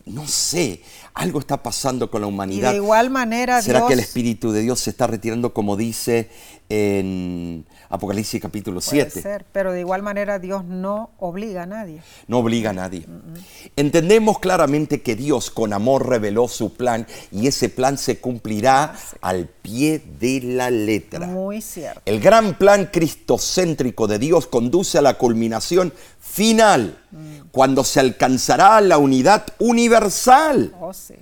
No 0.06 0.28
sé, 0.28 0.82
algo 1.14 1.40
está 1.40 1.64
pasando 1.64 2.12
con 2.12 2.22
la 2.22 2.28
humanidad. 2.28 2.72
Y 2.72 2.74
de 2.74 2.78
igual 2.78 3.10
manera, 3.10 3.62
¿Será 3.62 3.80
Dios... 3.80 3.88
que 3.88 3.94
el 3.94 4.00
espíritu 4.00 4.52
de 4.52 4.62
Dios 4.62 4.80
se 4.82 4.90
está 4.90 5.08
retirando, 5.08 5.54
como 5.54 5.78
dice 5.78 6.30
en 6.70 7.66
Apocalipsis 7.90 8.42
capítulo 8.42 8.82
Puede 8.82 9.10
7? 9.10 9.22
Ser, 9.22 9.46
pero 9.52 9.72
de 9.72 9.80
igual 9.80 10.02
manera 10.04 10.40
Dios 10.40 10.66
no 10.66 11.12
obliga 11.18 11.64
a 11.64 11.66
nadie. 11.66 12.02
No 12.28 12.40
obliga 12.40 12.72
a 12.72 12.74
nadie. 12.74 13.06
Uh 13.08 13.12
-uh. 13.12 13.72
Entendemos 13.76 14.40
claramente 14.40 15.02
que 15.02 15.16
Dios 15.16 15.50
con 15.50 15.74
amor 15.74 16.08
reveló 16.08 16.48
su 16.48 16.74
plan 16.74 17.08
y 17.32 17.48
ese 17.48 17.70
plan 17.70 17.98
se 17.98 18.20
cumplirá 18.20 18.84
ah, 18.84 18.98
sí. 18.98 19.18
al 19.22 19.48
pie 19.48 20.02
de 20.20 20.42
la 20.42 20.70
letra. 20.70 21.28
Muy 21.28 21.62
cierto. 21.62 22.02
El 22.06 22.20
gran 22.20 22.58
plan 22.58 22.90
cristocéntrico 22.92 24.08
de 24.08 24.20
Dios 24.20 24.48
conduce 24.48 24.98
a 24.98 25.02
la 25.02 25.18
culminación 25.18 25.94
final, 26.20 27.00
mm. 27.12 27.50
cuando 27.52 27.84
se 27.84 28.00
alcanzará 28.00 28.82
la 28.82 28.98
unidad 28.98 29.46
universal. 29.60 30.76
Oh, 30.80 30.94
sí. 30.94 31.16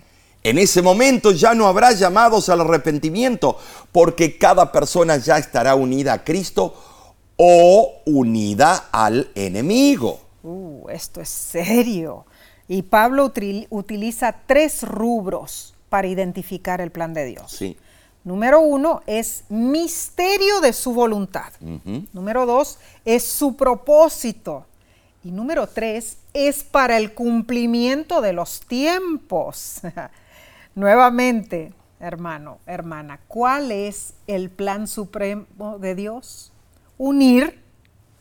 En 0.45 0.60
ese 0.60 0.84
momento 0.84 1.31
ya 1.31 1.55
no 1.55 1.65
habrá 1.65 1.91
llamados 1.93 2.49
al 2.49 2.62
arrepentimiento, 2.62 3.58
porque 3.91 4.38
cada 4.38 4.71
persona 4.71 5.17
ya 5.17 5.39
estará 5.39 5.73
unida 5.73 6.13
a 6.13 6.23
Cristo 6.23 6.75
o 7.36 7.95
unida 8.05 8.89
al 8.91 9.31
enemigo. 9.34 10.19
Uh, 10.43 10.88
esto 10.89 11.19
es 11.19 11.29
serio. 11.29 12.27
Y 12.67 12.84
Pablo 12.84 13.25
util 13.25 13.65
utiliza 13.71 14.36
tres 14.45 14.84
rubros 14.84 15.73
para 15.89 16.08
identificar 16.08 16.79
el 16.79 16.91
plan 16.91 17.15
de 17.15 17.25
Dios. 17.25 17.51
Sí. 17.51 17.75
Número 18.23 18.60
uno 18.60 19.01
es 19.08 19.45
misterio 19.49 20.62
de 20.62 20.73
su 20.73 20.93
voluntad. 20.93 21.53
Uh 21.60 21.79
-huh. 21.84 22.08
Número 22.13 22.45
dos 22.45 22.77
es 23.03 23.23
su 23.23 23.55
propósito. 23.55 24.67
Y 25.23 25.31
número 25.31 25.65
tres 25.65 26.17
es 26.36 26.63
para 26.63 26.97
el 26.97 27.15
cumplimiento 27.15 28.21
de 28.21 28.34
los 28.34 28.60
tiempos. 28.60 29.81
Nuevamente, 30.76 31.74
hermano, 32.02 32.60
hermana, 32.66 33.22
¿cuál 33.30 33.72
es 33.72 34.16
el 34.28 34.50
plan 34.50 34.90
supremo 34.90 35.80
de 35.80 35.96
Dios? 35.96 36.52
Unir 36.98 37.64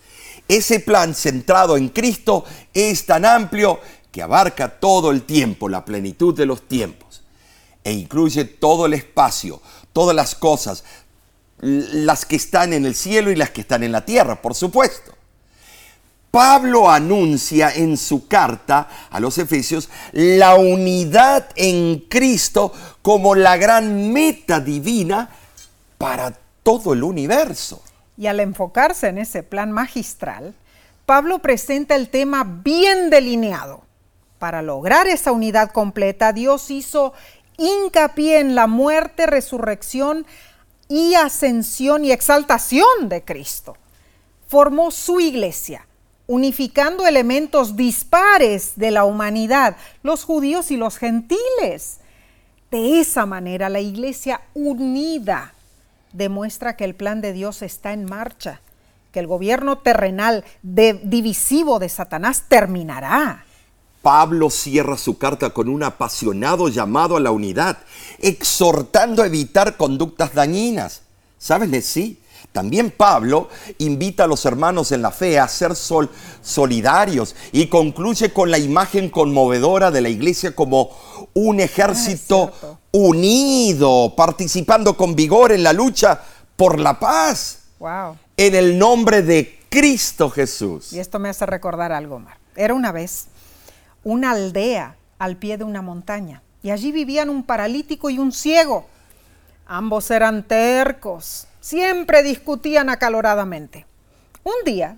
Ese 0.49 0.81
plan 0.81 1.15
centrado 1.15 1.77
en 1.77 1.89
Cristo 1.89 2.45
es 2.73 3.05
tan 3.07 3.25
amplio 3.25 3.81
que 4.13 4.23
abarca 4.23 4.79
todo 4.79 5.11
el 5.11 5.23
tiempo, 5.23 5.69
la 5.69 5.85
plenitud 5.85 6.35
de 6.35 6.47
los 6.47 6.69
tiempos, 6.69 7.06
e 7.87 7.93
incluye 7.93 8.45
todo 8.45 8.87
el 8.87 8.95
espacio, 8.95 9.63
todas 9.93 10.17
las 10.17 10.35
cosas, 10.35 10.83
las 11.61 12.27
que 12.27 12.35
están 12.35 12.73
en 12.73 12.85
el 12.85 12.97
cielo 12.97 13.31
y 13.31 13.37
las 13.37 13.51
que 13.51 13.61
están 13.61 13.85
en 13.85 13.93
la 13.93 14.05
tierra, 14.05 14.43
por 14.43 14.57
supuesto. 14.57 15.15
Pablo 16.33 16.91
anuncia 16.91 17.71
en 17.73 17.97
su 17.97 18.27
carta 18.27 18.89
a 19.09 19.21
los 19.21 19.39
Efesios 19.39 19.89
la 20.11 20.57
unidad 20.57 21.49
en 21.55 22.01
Cristo 22.09 22.73
como 23.03 23.37
la 23.37 23.57
gran 23.57 24.13
meta 24.13 24.59
divina 24.59 25.31
para 25.97 26.37
todo 26.65 26.93
el 26.93 27.05
universo. 27.05 27.85
Y 28.19 28.27
al 28.27 28.41
enfocarse 28.41 29.07
en 29.07 29.19
ese 29.19 29.45
plan 29.45 29.71
magistral, 29.71 30.57
Pablo 31.07 31.39
presenta 31.39 31.95
el 31.95 32.09
tema 32.09 32.43
bien 32.65 33.11
delineado. 33.11 33.87
Para 34.39 34.61
lograr 34.61 35.07
esa 35.07 35.33
unidad 35.33 35.71
completa, 35.71 36.35
Dios 36.35 36.71
hizo 36.71 37.15
hincapié 37.59 38.41
en 38.41 38.55
la 38.55 38.67
muerte, 38.67 39.27
resurrección 39.27 40.27
y 40.89 41.15
ascensión 41.15 42.05
y 42.05 42.13
exaltación 42.13 43.09
de 43.09 43.25
Cristo. 43.25 43.77
Formó 44.49 44.91
su 44.91 45.21
iglesia, 45.21 45.87
unificando 46.27 47.07
elementos 47.07 47.77
dispares 47.77 48.73
de 48.77 48.91
la 48.91 49.05
humanidad, 49.05 49.77
los 50.03 50.25
judíos 50.25 50.71
y 50.71 50.77
los 50.77 50.99
gentiles. 50.99 51.99
De 52.71 53.01
esa 53.01 53.27
manera, 53.27 53.69
la 53.69 53.81
iglesia 53.81 54.43
unida 54.55 55.55
demuestra 56.13 56.77
que 56.77 56.85
el 56.85 56.95
plan 56.95 57.21
de 57.21 57.33
Dios 57.33 57.63
está 57.63 57.93
en 57.93 58.05
marcha, 58.05 58.61
que 59.13 59.21
el 59.21 59.27
gobierno 59.27 59.79
terrenal 59.79 60.45
divisivo 60.63 61.79
de 61.79 61.89
Satanás 61.89 62.45
terminará. 62.49 63.46
Pablo 64.07 64.51
cierra 64.51 64.97
su 64.97 65.19
carta 65.19 65.51
con 65.51 65.69
un 65.69 65.83
apasionado 65.83 66.69
llamado 66.69 67.17
a 67.17 67.21
la 67.21 67.33
unidad, 67.33 67.79
exhortando 68.21 69.21
a 69.21 69.27
evitar 69.27 69.77
conductas 69.77 70.33
dañinas. 70.33 71.03
¿Saben? 71.39 71.83
Sí. 71.83 72.21
También 72.53 72.93
Pablo 72.93 73.49
invita 73.79 74.23
a 74.23 74.27
los 74.29 74.45
hermanos 74.45 74.93
en 74.93 75.03
la 75.03 75.11
fe 75.11 75.41
a 75.41 75.49
ser 75.49 75.75
sol 75.75 76.09
solidarios 76.41 77.35
y 77.51 77.67
concluye 77.67 78.33
con 78.33 78.53
la 78.53 78.59
imagen 78.59 79.11
conmovedora 79.11 79.91
de 79.91 80.03
la 80.03 80.09
iglesia 80.09 80.55
como 80.55 80.91
un 81.35 81.59
ejército 81.59 82.53
ah, 82.63 82.79
unido, 82.93 84.15
participando 84.15 84.97
con 84.97 85.17
vigor 85.17 85.51
en 85.51 85.65
la 85.65 85.73
lucha 85.73 86.21
por 86.55 86.79
la 86.79 87.01
paz. 87.01 87.63
Wow. 87.81 88.17
En 88.37 88.55
el 88.55 88.79
nombre 88.79 89.23
de 89.23 89.59
Cristo 89.69 90.31
Jesús. 90.31 90.93
Y 90.93 91.01
esto 91.01 91.19
me 91.19 91.29
hace 91.29 91.45
recordar 91.45 91.91
algo, 91.91 92.21
más. 92.21 92.37
Era 92.55 92.73
una 92.73 92.93
vez 92.93 93.27
una 94.07 94.31
aldea 94.31 94.95
al 95.19 95.37
pie 95.37 95.59
de 95.59 95.65
una 95.65 95.83
montaña 95.83 96.41
y 96.63 96.71
allí 96.71 96.93
vivían 96.93 97.29
un 97.29 97.43
paralítico 97.43 98.09
y 98.09 98.21
un 98.21 98.31
ciego. 98.31 98.87
Ambos 99.67 100.13
eran 100.13 100.45
tercos, 100.45 101.49
siempre 101.61 102.23
discutían 102.23 102.89
acaloradamente. 102.89 103.85
Un 104.45 104.55
día 104.65 104.97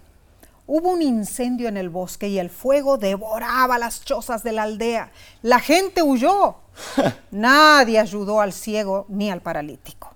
hubo 0.67 0.91
un 0.91 1.01
incendio 1.01 1.69
en 1.69 1.79
el 1.79 1.89
bosque 1.89 2.29
y 2.29 2.39
el 2.39 2.51
fuego 2.51 2.99
devoraba 2.99 3.79
las 3.79 4.05
chozas 4.05 4.43
de 4.43 4.53
la 4.53 4.65
aldea. 4.65 5.11
La 5.41 5.59
gente 5.59 6.03
huyó. 6.03 6.57
Nadie 7.31 7.99
ayudó 7.99 8.43
al 8.43 8.53
ciego 8.53 9.07
ni 9.09 9.31
al 9.31 9.41
paralítico. 9.41 10.13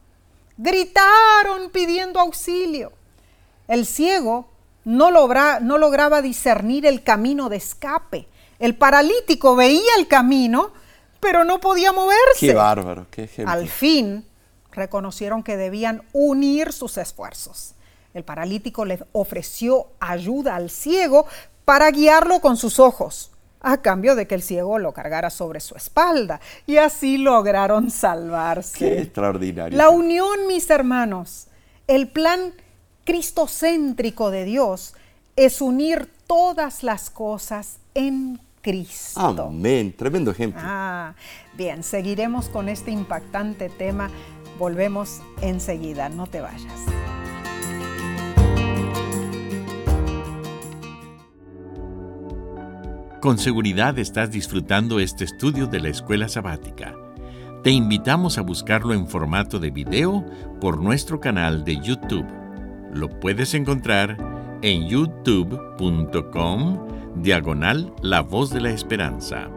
Gritaron 0.59 1.71
pidiendo 1.73 2.21
auxilio. 2.21 2.93
El 3.69 3.87
ciego 3.87 4.51
no, 4.85 5.11
no 5.11 5.79
lograba 5.79 6.21
discernir 6.21 6.85
el 6.85 7.03
camino 7.03 7.49
de 7.49 7.57
escape. 7.57 8.29
El 8.63 8.77
paralítico 8.77 9.57
veía 9.57 9.97
el 9.99 10.07
camino, 10.07 10.71
pero 11.19 11.43
no 11.43 11.59
podía 11.59 11.91
moverse. 11.91 12.47
Qué 12.47 12.55
bárbaro, 12.55 13.09
qué 13.11 13.25
ejemplo. 13.25 13.53
Al 13.53 13.69
fin 13.69 14.25
reconocieron 14.71 15.43
que 15.43 15.57
debían 15.57 16.05
unir 16.13 16.73
sus 16.73 16.97
esfuerzos. 16.97 17.75
El 18.15 18.23
paralítico 18.23 18.85
le 18.85 19.01
ofreció 19.11 19.89
ayuda 19.99 20.55
al 20.55 20.71
ciego 20.71 21.27
para 21.65 21.91
guiarlo 21.91 22.41
con 22.41 22.57
sus 22.57 22.79
ojos 22.79 23.33
a 23.63 23.83
cambio 23.83 24.15
de 24.15 24.29
que 24.29 24.37
el 24.37 24.43
ciego 24.43 24.79
lo 24.79 24.93
cargara 24.93 25.31
sobre 25.31 25.59
su 25.59 25.75
espalda. 25.75 26.41
Y 26.65 26.77
así 26.77 27.19
lograron 27.19 27.91
salvarse. 27.91 28.79
Qué 28.79 28.99
extraordinario. 29.01 29.77
La 29.77 29.89
unión, 29.89 30.47
mis 30.47 30.71
hermanos, 30.71 31.49
el 31.89 32.09
plan 32.09 32.55
cristocéntrico 33.05 34.31
de 34.31 34.45
Dios 34.45 34.95
es 35.35 35.61
unir 35.61 36.09
todas 36.29 36.85
las 36.85 37.11
cosas 37.11 37.79
en 37.95 38.41
Cristo. 38.63 39.21
Amén, 39.49 39.95
tremendo 39.97 40.31
ejemplo. 40.31 40.63
Ah, 40.65 41.15
bien, 41.57 41.83
seguiremos 41.83 42.49
con 42.49 42.69
este 42.69 42.91
impactante 42.91 43.69
tema. 43.69 44.09
Volvemos 44.59 45.21
enseguida, 45.41 46.09
no 46.09 46.27
te 46.27 46.41
vayas. 46.41 46.87
Con 53.21 53.39
seguridad 53.39 53.99
estás 53.99 54.31
disfrutando 54.33 54.99
este 54.99 55.25
estudio 55.25 55.67
de 55.69 55.81
la 55.81 55.89
escuela 55.91 56.29
sabática. 56.29 56.95
Te 57.63 57.71
invitamos 57.71 58.37
a 58.37 58.43
buscarlo 58.43 58.95
en 58.95 59.07
formato 59.07 59.61
de 59.61 59.71
video 59.71 60.25
por 60.61 60.83
nuestro 60.83 61.21
canal 61.21 61.65
de 61.65 61.77
YouTube. 61.81 62.27
Lo 62.93 63.09
puedes 63.21 63.55
encontrar 63.55 64.19
en 64.63 64.89
youtube.com 64.89 66.79
diagonal 67.17 67.95
La 68.03 68.21
Voz 68.21 68.51
de 68.51 68.61
la 68.61 68.71
Esperanza. 68.71 69.49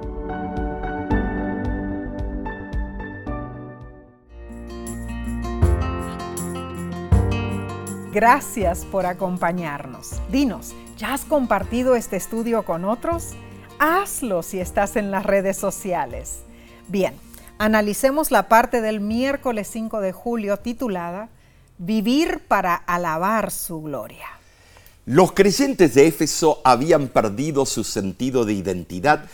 Gracias 8.13 8.85
por 8.85 9.05
acompañarnos. 9.05 10.21
Dinos, 10.31 10.73
¿ya 10.97 11.13
has 11.13 11.25
compartido 11.25 11.95
este 11.95 12.15
estudio 12.15 12.63
con 12.63 12.85
otros? 12.85 13.35
hazlo 13.79 14.43
si 14.43 14.59
estás 14.59 14.95
en 14.95 15.11
las 15.11 15.25
redes 15.25 15.57
sociales. 15.57 16.43
Bien, 16.87 17.15
analicemos 17.57 18.31
la 18.31 18.47
parte 18.47 18.81
del 18.81 18.99
miércoles 18.99 19.67
5 19.67 20.01
de 20.01 20.11
julio 20.11 20.57
titulada 20.57 21.29
Vivir 21.77 22.39
para 22.47 22.75
alabar 22.75 23.51
su 23.51 23.81
gloria. 23.81 24.27
Los 25.05 25.33
creyentes 25.33 25.93
de 25.93 26.07
Éfeso 26.07 26.61
habían 26.63 27.09
perdido 27.09 27.65
su 27.65 27.83
sentido 27.83 28.45
de 28.45 28.53
identidad 28.53 29.25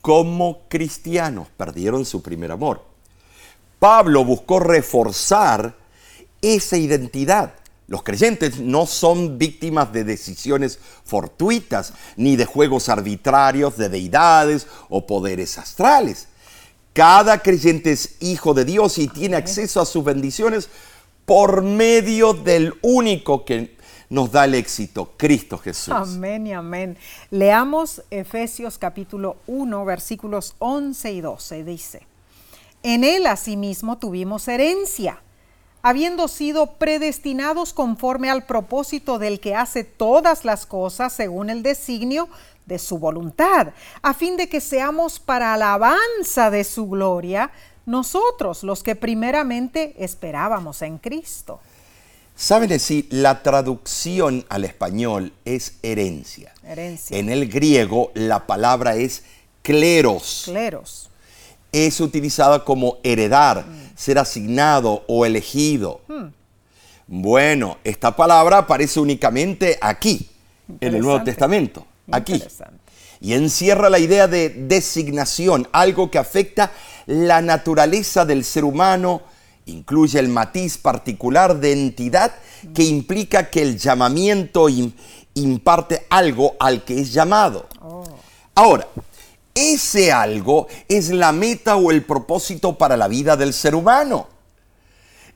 como 0.00 0.60
cristianos, 0.68 1.48
perdieron 1.56 2.04
su 2.04 2.22
primer 2.22 2.52
amor. 2.52 2.84
Pablo 3.78 4.24
buscó 4.24 4.60
reforzar 4.60 5.74
esa 6.40 6.76
identidad 6.76 7.54
los 7.88 8.02
creyentes 8.02 8.58
no 8.58 8.84
son 8.86 9.38
víctimas 9.38 9.92
de 9.92 10.02
decisiones 10.02 10.78
fortuitas, 11.04 11.92
ni 12.16 12.34
de 12.34 12.44
juegos 12.44 12.88
arbitrarios 12.88 13.76
de 13.76 13.88
deidades 13.88 14.66
o 14.88 15.06
poderes 15.06 15.56
astrales. 15.56 16.26
Cada 16.92 17.38
creyente 17.42 17.92
es 17.92 18.16
hijo 18.20 18.54
de 18.54 18.64
Dios 18.64 18.98
y 18.98 19.06
tiene 19.06 19.36
acceso 19.36 19.80
a 19.80 19.86
sus 19.86 20.02
bendiciones 20.02 20.68
por 21.26 21.62
medio 21.62 22.32
del 22.32 22.74
único 22.82 23.44
que 23.44 23.75
nos 24.08 24.30
da 24.30 24.44
el 24.44 24.54
éxito, 24.54 25.12
Cristo 25.16 25.58
Jesús. 25.58 25.94
Amén 25.94 26.46
y 26.46 26.52
amén. 26.52 26.96
Leamos 27.30 28.02
Efesios 28.10 28.78
capítulo 28.78 29.36
1, 29.46 29.84
versículos 29.84 30.54
11 30.58 31.12
y 31.12 31.20
12. 31.20 31.64
Dice, 31.64 32.06
en 32.82 33.04
él 33.04 33.26
asimismo 33.26 33.98
tuvimos 33.98 34.46
herencia 34.48 35.20
habiendo 35.82 36.26
sido 36.26 36.72
predestinados 36.78 37.72
conforme 37.72 38.28
al 38.28 38.44
propósito 38.44 39.20
del 39.20 39.38
que 39.38 39.54
hace 39.54 39.84
todas 39.84 40.44
las 40.44 40.66
cosas 40.66 41.12
según 41.12 41.48
el 41.48 41.62
designio 41.62 42.28
de 42.66 42.80
su 42.80 42.98
voluntad, 42.98 43.68
a 44.02 44.12
fin 44.12 44.36
de 44.36 44.48
que 44.48 44.60
seamos 44.60 45.20
para 45.20 45.54
alabanza 45.54 46.50
de 46.50 46.64
su 46.64 46.88
gloria 46.88 47.52
nosotros 47.86 48.64
los 48.64 48.82
que 48.82 48.96
primeramente 48.96 49.94
esperábamos 49.98 50.82
en 50.82 50.98
Cristo. 50.98 51.60
Saben 52.36 52.68
decir, 52.68 53.06
la 53.10 53.42
traducción 53.42 54.44
al 54.48 54.64
español 54.64 55.32
es 55.44 55.74
herencia. 55.82 56.52
herencia. 56.64 57.18
En 57.18 57.30
el 57.30 57.48
griego 57.48 58.12
la 58.14 58.46
palabra 58.46 58.94
es 58.94 59.24
cleros. 59.62 60.42
Cleros. 60.44 61.10
Es 61.72 62.00
utilizada 62.00 62.64
como 62.64 62.98
heredar. 63.02 63.66
Mm 63.66 63.86
ser 63.96 64.18
asignado 64.18 65.02
o 65.08 65.26
elegido. 65.26 66.00
Hmm. 66.06 66.26
Bueno, 67.08 67.78
esta 67.82 68.14
palabra 68.14 68.58
aparece 68.58 69.00
únicamente 69.00 69.78
aquí, 69.80 70.28
en 70.80 70.94
el 70.94 71.00
Nuevo 71.00 71.24
Testamento, 71.24 71.86
aquí. 72.10 72.42
Y 73.20 73.32
encierra 73.32 73.88
la 73.88 73.98
idea 73.98 74.28
de 74.28 74.50
designación, 74.50 75.66
algo 75.72 76.10
que 76.10 76.18
afecta 76.18 76.72
la 77.06 77.40
naturaleza 77.40 78.26
del 78.26 78.44
ser 78.44 78.64
humano, 78.64 79.22
incluye 79.66 80.18
el 80.18 80.28
matiz 80.28 80.78
particular 80.78 81.58
de 81.58 81.72
entidad 81.72 82.32
que 82.74 82.84
implica 82.84 83.50
que 83.50 83.62
el 83.62 83.78
llamamiento 83.78 84.68
imparte 85.34 86.06
algo 86.08 86.56
al 86.58 86.84
que 86.84 87.00
es 87.00 87.12
llamado. 87.12 87.68
Oh. 87.80 88.04
Ahora, 88.54 88.88
ese 89.54 90.12
algo 90.12 90.66
es 90.88 91.10
la 91.10 91.32
meta 91.32 91.76
o 91.76 91.90
el 91.90 92.04
propósito 92.04 92.78
para 92.78 92.96
la 92.96 93.08
vida 93.08 93.36
del 93.36 93.52
ser 93.52 93.74
humano. 93.74 94.28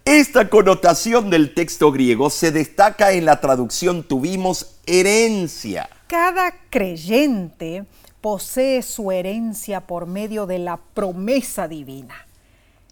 Esta 0.04 0.48
connotación 0.48 1.28
del 1.28 1.54
texto 1.54 1.92
griego 1.92 2.30
se 2.30 2.52
destaca 2.52 3.12
en 3.12 3.26
la 3.26 3.40
traducción 3.40 4.02
tuvimos 4.02 4.76
herencia. 4.86 5.88
Cada 6.06 6.54
creyente 6.70 7.84
posee 8.20 8.82
su 8.82 9.12
herencia 9.12 9.82
por 9.86 10.06
medio 10.06 10.46
de 10.46 10.58
la 10.58 10.78
promesa 10.78 11.68
divina. 11.68 12.26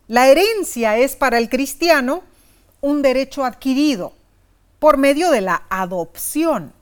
La 0.09 0.29
herencia 0.29 0.97
es 0.97 1.17
para 1.17 1.37
el 1.37 1.51
cristiano 1.51 2.23
un 2.81 3.03
derecho 3.03 3.45
adquirido 3.45 4.15
por 4.79 4.97
medio 4.97 5.31
de 5.31 5.43
la 5.43 5.65
adopción. 5.69 6.73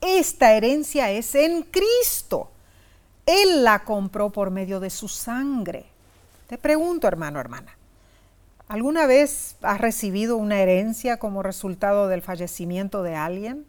Esta 0.00 0.52
herencia 0.52 1.10
es 1.10 1.34
en 1.34 1.62
Cristo. 1.64 2.50
Él 3.26 3.62
la 3.62 3.84
compró 3.84 4.30
por 4.30 4.50
medio 4.50 4.80
de 4.80 4.88
su 4.88 5.06
sangre. 5.06 5.84
Te 6.48 6.56
pregunto, 6.56 7.06
hermano, 7.06 7.38
hermana, 7.40 7.76
¿alguna 8.68 9.06
vez 9.06 9.56
has 9.60 9.78
recibido 9.78 10.38
una 10.38 10.60
herencia 10.60 11.18
como 11.18 11.42
resultado 11.42 12.08
del 12.08 12.22
fallecimiento 12.22 13.02
de 13.02 13.16
alguien? 13.16 13.66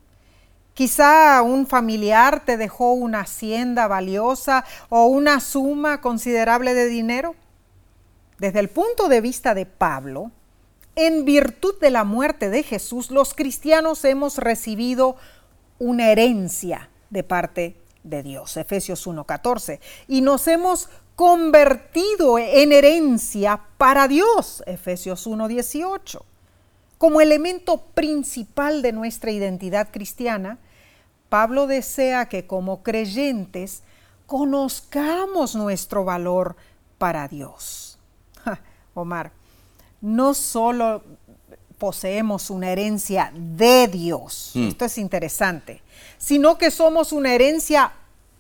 Quizá 0.74 1.42
un 1.42 1.68
familiar 1.68 2.46
te 2.46 2.56
dejó 2.56 2.94
una 2.94 3.20
hacienda 3.20 3.88
valiosa 3.88 4.64
o 4.88 5.08
una 5.08 5.42
suma 5.42 6.00
considerable 6.00 6.74
de 6.74 6.86
dinero. 6.86 7.36
Desde 8.42 8.60
el 8.60 8.70
punto 8.70 9.08
de 9.08 9.22
vista 9.22 9.54
de 9.54 9.68
Pablo, 9.68 10.32
en 10.96 11.26
virtud 11.26 11.76
de 11.80 11.92
la 11.92 12.04
muerte 12.04 12.50
de 12.50 12.64
Jesús, 12.64 13.12
los 13.12 13.36
cristianos 13.36 14.04
hemos 14.04 14.40
recibido 14.40 15.16
una 15.78 16.10
herencia 16.10 16.90
de 17.12 17.22
parte 17.22 17.78
de 18.02 18.24
Dios, 18.24 18.58
Efesios 18.58 19.06
1.14, 19.06 19.80
y 20.08 20.22
nos 20.22 20.48
hemos 20.48 20.90
convertido 21.16 22.40
en 22.40 22.72
herencia 22.72 23.62
para 23.78 24.08
Dios, 24.08 24.64
Efesios 24.66 25.28
1.18. 25.28 26.24
Como 26.98 27.22
elemento 27.22 27.78
principal 27.94 28.82
de 28.82 28.92
nuestra 28.92 29.30
identidad 29.30 29.90
cristiana, 29.92 30.58
Pablo 31.30 31.68
desea 31.68 32.28
que 32.28 32.48
como 32.48 32.82
creyentes 32.82 33.84
conozcamos 34.26 35.54
nuestro 35.54 36.04
valor 36.06 36.56
para 36.98 37.28
Dios. 37.28 37.91
Omar, 38.94 39.32
no 40.02 40.34
solo 40.34 41.04
poseemos 41.78 42.50
una 42.50 42.70
herencia 42.72 43.32
de 43.36 43.88
Dios, 43.88 44.52
Hmm. 44.54 44.68
esto 44.68 44.86
es 44.86 44.98
interesante, 44.98 45.82
sino 46.18 46.58
que 46.58 46.70
somos 46.72 47.12
una 47.12 47.34
herencia 47.34 47.92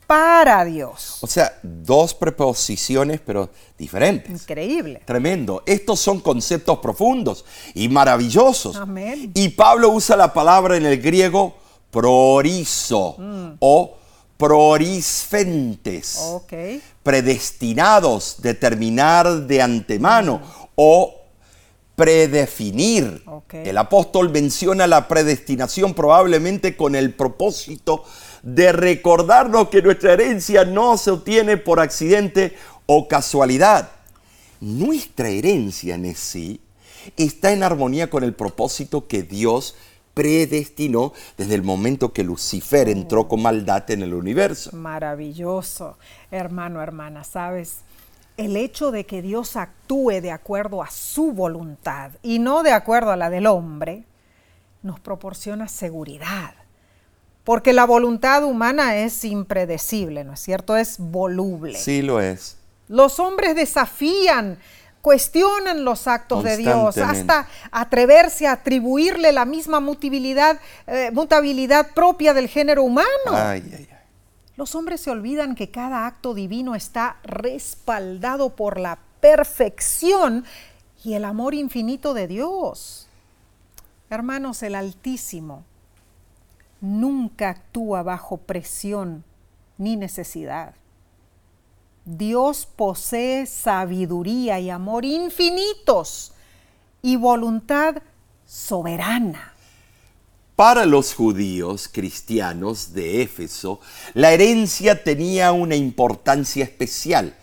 para 0.05 0.65
Dios. 0.65 1.17
O 1.21 1.27
sea, 1.27 1.57
dos 1.63 2.13
preposiciones, 2.13 3.21
pero 3.25 3.49
diferentes. 3.77 4.41
Increíble. 4.41 5.01
Tremendo. 5.05 5.63
Estos 5.65 5.99
son 6.01 6.19
conceptos 6.19 6.79
profundos 6.79 7.45
y 7.73 7.87
maravillosos. 7.87 8.75
Amén. 8.75 9.31
Y 9.33 9.49
Pablo 9.49 9.89
usa 9.89 10.17
la 10.17 10.33
palabra 10.33 10.75
en 10.75 10.85
el 10.85 11.01
griego 11.01 11.55
prorizo 11.89 13.15
o 13.59 13.95
prorisfentes. 14.37 16.17
Ok. 16.19 16.53
Predestinados, 17.03 18.37
determinar 18.41 19.47
de 19.47 19.61
antemano 19.61 20.41
o 20.75 21.15
predefinir. 21.95 23.23
El 23.51 23.77
apóstol 23.77 24.31
menciona 24.31 24.87
la 24.87 25.07
predestinación 25.07 25.93
probablemente 25.93 26.75
con 26.75 26.95
el 26.95 27.13
propósito 27.13 28.03
de 28.41 28.71
recordarnos 28.71 29.69
que 29.69 29.81
nuestra 29.81 30.13
herencia 30.13 30.65
no 30.65 30.97
se 30.97 31.11
obtiene 31.11 31.57
por 31.57 31.79
accidente 31.79 32.55
o 32.87 33.07
casualidad. 33.07 33.91
Nuestra 34.59 35.29
herencia 35.29 35.95
en 35.95 36.15
sí 36.15 36.61
está 37.17 37.51
en 37.51 37.63
armonía 37.63 38.09
con 38.09 38.23
el 38.23 38.33
propósito 38.33 39.07
que 39.07 39.23
Dios 39.23 39.75
predestinó 40.13 41.13
desde 41.37 41.55
el 41.55 41.63
momento 41.63 42.13
que 42.13 42.23
Lucifer 42.23 42.89
entró 42.89 43.27
con 43.27 43.41
maldad 43.41 43.89
en 43.91 44.03
el 44.03 44.13
universo. 44.13 44.75
Maravilloso, 44.75 45.97
hermano, 46.31 46.81
hermana, 46.81 47.23
¿sabes? 47.23 47.79
El 48.37 48.57
hecho 48.57 48.91
de 48.91 49.05
que 49.05 49.21
Dios 49.21 49.55
actúe 49.55 50.21
de 50.21 50.31
acuerdo 50.31 50.81
a 50.81 50.89
su 50.89 51.31
voluntad 51.31 52.11
y 52.23 52.39
no 52.39 52.63
de 52.63 52.71
acuerdo 52.71 53.11
a 53.11 53.17
la 53.17 53.29
del 53.29 53.47
hombre, 53.47 54.05
nos 54.83 54.99
proporciona 54.99 55.67
seguridad. 55.67 56.55
Porque 57.43 57.73
la 57.73 57.85
voluntad 57.85 58.43
humana 58.43 58.97
es 58.97 59.25
impredecible, 59.25 60.23
¿no 60.23 60.33
es 60.33 60.39
cierto? 60.39 60.77
Es 60.77 60.97
voluble. 60.99 61.77
Sí 61.77 62.01
lo 62.01 62.21
es. 62.21 62.57
Los 62.87 63.19
hombres 63.19 63.55
desafían, 63.55 64.59
cuestionan 65.01 65.83
los 65.83 66.07
actos 66.07 66.43
de 66.43 66.57
Dios, 66.57 66.97
hasta 66.97 67.47
atreverse 67.71 68.47
a 68.47 68.53
atribuirle 68.53 69.31
la 69.31 69.45
misma 69.45 69.79
mutabilidad, 69.79 70.59
eh, 70.87 71.11
mutabilidad 71.11 71.93
propia 71.93 72.33
del 72.33 72.47
género 72.47 72.83
humano. 72.83 73.07
Ay, 73.31 73.63
ay, 73.65 73.87
ay. 73.89 73.97
Los 74.57 74.75
hombres 74.75 75.01
se 75.01 75.09
olvidan 75.09 75.55
que 75.55 75.71
cada 75.71 76.05
acto 76.05 76.33
divino 76.33 76.75
está 76.75 77.17
respaldado 77.23 78.55
por 78.55 78.79
la 78.79 78.99
perfección 79.19 80.45
y 81.03 81.13
el 81.13 81.25
amor 81.25 81.55
infinito 81.55 82.13
de 82.13 82.27
Dios. 82.27 83.07
Hermanos, 84.09 84.61
el 84.61 84.75
Altísimo 84.75 85.63
nunca 86.79 87.49
actúa 87.49 88.03
bajo 88.03 88.37
presión 88.37 89.23
ni 89.77 89.95
necesidad. 89.95 90.75
Dios 92.05 92.67
posee 92.75 93.45
sabiduría 93.45 94.59
y 94.59 94.69
amor 94.71 95.05
infinitos 95.05 96.31
y 97.01 97.15
voluntad 97.15 97.97
soberana. 98.45 99.53
Para 100.55 100.85
los 100.85 101.13
judíos 101.13 101.89
cristianos 101.91 102.93
de 102.93 103.21
Éfeso, 103.21 103.79
la 104.13 104.31
herencia 104.31 105.03
tenía 105.03 105.51
una 105.51 105.75
importancia 105.75 106.63
especial, 106.63 107.35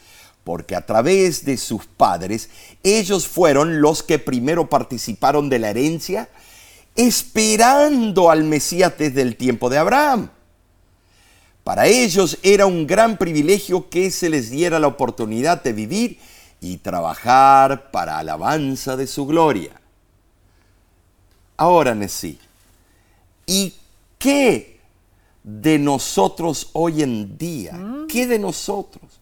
porque 0.44 0.74
a 0.74 0.84
través 0.84 1.44
de 1.44 1.56
sus 1.56 1.86
padres, 1.86 2.50
ellos 2.82 3.28
fueron 3.28 3.80
los 3.80 4.02
que 4.02 4.18
primero 4.18 4.68
participaron 4.68 5.48
de 5.48 5.58
la 5.58 5.70
herencia, 5.70 6.28
esperando 6.96 8.30
al 8.30 8.44
Mesías 8.44 8.94
desde 8.98 9.22
el 9.22 9.36
tiempo 9.36 9.70
de 9.70 9.78
Abraham. 9.78 10.30
Para 11.68 11.86
ellos 11.86 12.38
era 12.42 12.64
un 12.64 12.86
gran 12.86 13.18
privilegio 13.18 13.90
que 13.90 14.10
se 14.10 14.30
les 14.30 14.48
diera 14.48 14.78
la 14.78 14.86
oportunidad 14.86 15.62
de 15.62 15.74
vivir 15.74 16.18
y 16.62 16.78
trabajar 16.78 17.90
para 17.90 18.16
alabanza 18.16 18.96
de 18.96 19.06
su 19.06 19.26
gloria. 19.26 19.78
Ahora, 21.58 21.94
Nesí, 21.94 22.38
¿y 23.44 23.74
qué 24.18 24.80
de 25.42 25.78
nosotros 25.78 26.70
hoy 26.72 27.02
en 27.02 27.36
día? 27.36 27.78
¿Qué 28.08 28.26
de 28.26 28.38
nosotros? 28.38 29.17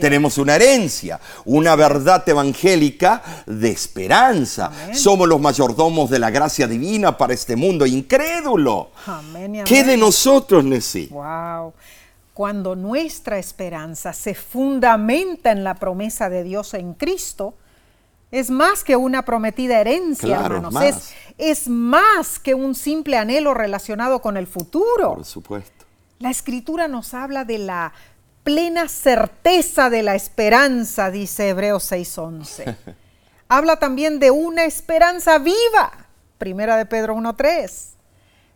Tenemos 0.00 0.38
una 0.38 0.56
herencia, 0.56 1.20
una 1.44 1.76
verdad 1.76 2.26
evangélica 2.28 3.22
de 3.46 3.70
esperanza. 3.70 4.66
Amén. 4.66 4.96
Somos 4.96 5.28
los 5.28 5.40
mayordomos 5.40 6.08
de 6.08 6.18
la 6.18 6.30
gracia 6.30 6.66
divina 6.66 7.18
para 7.18 7.34
este 7.34 7.54
mundo 7.54 7.84
incrédulo. 7.84 8.90
Amén 9.06 9.62
¿Qué 9.66 9.84
de 9.84 9.96
nosotros, 9.96 10.64
Nesí? 10.64 11.08
Wow. 11.10 11.74
Cuando 12.32 12.76
nuestra 12.76 13.38
esperanza 13.38 14.12
se 14.12 14.34
fundamenta 14.34 15.50
en 15.50 15.64
la 15.64 15.74
promesa 15.74 16.30
de 16.30 16.44
Dios 16.44 16.72
en 16.74 16.94
Cristo, 16.94 17.54
es 18.30 18.50
más 18.50 18.84
que 18.84 18.94
una 18.96 19.24
prometida 19.24 19.80
herencia, 19.80 20.38
Claro, 20.38 20.56
hermanos. 20.56 20.72
más. 20.72 20.84
Es, 20.84 21.14
es 21.36 21.68
más 21.68 22.38
que 22.38 22.54
un 22.54 22.74
simple 22.74 23.16
anhelo 23.18 23.54
relacionado 23.54 24.20
con 24.20 24.36
el 24.36 24.46
futuro. 24.46 25.14
Por 25.14 25.24
supuesto. 25.24 25.84
La 26.20 26.30
escritura 26.30 26.88
nos 26.88 27.12
habla 27.14 27.44
de 27.44 27.58
la 27.58 27.92
plena 28.44 28.88
certeza 28.88 29.90
de 29.90 30.02
la 30.02 30.14
esperanza, 30.14 31.10
dice 31.10 31.50
Hebreos 31.50 31.90
6:11. 31.90 32.76
habla 33.48 33.78
también 33.78 34.18
de 34.18 34.30
una 34.30 34.64
esperanza 34.64 35.38
viva, 35.38 36.06
primera 36.36 36.76
de 36.76 36.86
Pedro 36.86 37.16
1:3, 37.16 37.94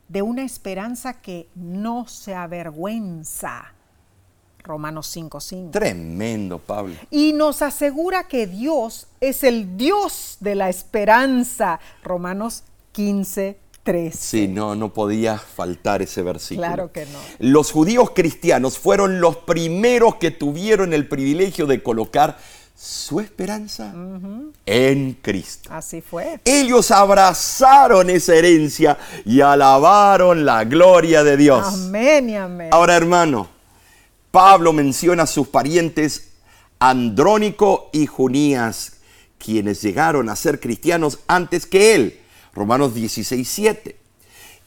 de 0.08 0.22
una 0.22 0.44
esperanza 0.44 1.14
que 1.14 1.48
no 1.54 2.06
se 2.06 2.34
avergüenza, 2.34 3.72
Romanos 4.62 5.16
5:5. 5.16 5.70
Tremendo, 5.70 6.58
Pablo. 6.58 6.94
Y 7.10 7.32
nos 7.32 7.62
asegura 7.62 8.28
que 8.28 8.46
Dios 8.46 9.08
es 9.20 9.42
el 9.42 9.76
Dios 9.76 10.36
de 10.40 10.54
la 10.54 10.68
esperanza, 10.68 11.80
Romanos 12.04 12.64
15:3. 13.84 14.12
Sí, 14.12 14.48
no, 14.48 14.74
no 14.74 14.92
podía 14.92 15.38
faltar 15.38 16.02
ese 16.02 16.22
versículo. 16.22 16.66
Claro 16.66 16.92
que 16.92 17.06
no. 17.06 17.18
Los 17.38 17.72
judíos 17.72 18.10
cristianos 18.14 18.78
fueron 18.78 19.20
los 19.20 19.36
primeros 19.38 20.16
que 20.16 20.30
tuvieron 20.30 20.92
el 20.92 21.08
privilegio 21.08 21.66
de 21.66 21.82
colocar 21.82 22.38
su 22.76 23.20
esperanza 23.20 23.94
en 24.66 25.12
Cristo. 25.22 25.70
Así 25.72 26.00
fue. 26.00 26.40
Ellos 26.44 26.90
abrazaron 26.90 28.10
esa 28.10 28.34
herencia 28.34 28.98
y 29.24 29.40
alabaron 29.40 30.44
la 30.44 30.64
gloria 30.64 31.22
de 31.22 31.36
Dios. 31.36 31.64
Amén 31.64 32.30
y 32.30 32.36
amén. 32.36 32.70
Ahora, 32.72 32.96
hermano, 32.96 33.48
Pablo 34.32 34.72
menciona 34.72 35.24
a 35.24 35.26
sus 35.26 35.46
parientes 35.46 36.30
Andrónico 36.80 37.90
y 37.92 38.06
Junías, 38.06 38.94
quienes 39.38 39.80
llegaron 39.82 40.28
a 40.28 40.34
ser 40.34 40.58
cristianos 40.58 41.20
antes 41.28 41.66
que 41.66 41.94
él. 41.94 42.21
Romanos 42.54 42.94
16, 42.94 43.48
7. 43.48 43.96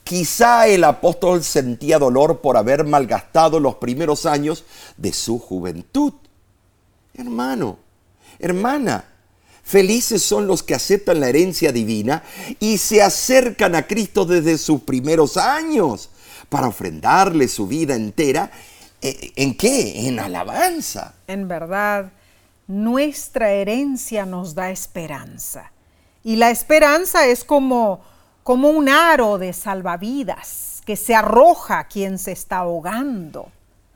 Quizá 0.03 0.67
el 0.67 0.83
apóstol 0.83 1.43
sentía 1.43 1.97
dolor 1.97 2.41
por 2.41 2.57
haber 2.57 2.83
malgastado 2.83 3.59
los 3.59 3.75
primeros 3.75 4.25
años 4.25 4.63
de 4.97 5.11
su 5.13 5.39
juventud. 5.39 6.13
Hermano, 7.15 7.79
hermana, 8.37 9.05
felices 9.63 10.21
son 10.21 10.45
los 10.45 10.61
que 10.61 10.75
aceptan 10.75 11.19
la 11.19 11.29
herencia 11.29 11.71
divina 11.71 12.23
y 12.59 12.77
se 12.77 13.01
acercan 13.01 13.73
a 13.73 13.87
Cristo 13.87 14.25
desde 14.25 14.57
sus 14.57 14.81
primeros 14.81 15.37
años 15.37 16.09
para 16.49 16.67
ofrendarle 16.67 17.47
su 17.47 17.65
vida 17.65 17.95
entera. 17.95 18.51
Eh, 19.01 19.31
¿En 19.35 19.55
qué? 19.55 20.07
En 20.07 20.19
alabanza. 20.19 21.15
En 21.27 21.47
verdad, 21.47 22.11
nuestra 22.67 23.51
herencia 23.51 24.25
nos 24.25 24.53
da 24.53 24.69
esperanza. 24.71 25.71
Y 26.25 26.35
la 26.35 26.49
esperanza 26.49 27.25
es 27.25 27.45
como 27.45 28.01
como 28.45 28.69
un 28.69 28.89
aro 28.89 29.39
de 29.39 29.53
salvavidas 29.53 30.83
que 30.85 30.95
se 30.95 31.15
arroja 31.15 31.79
a 31.79 31.87
quien 31.87 32.19
se 32.19 32.31
está 32.31 32.57
ahogando. 32.57 33.49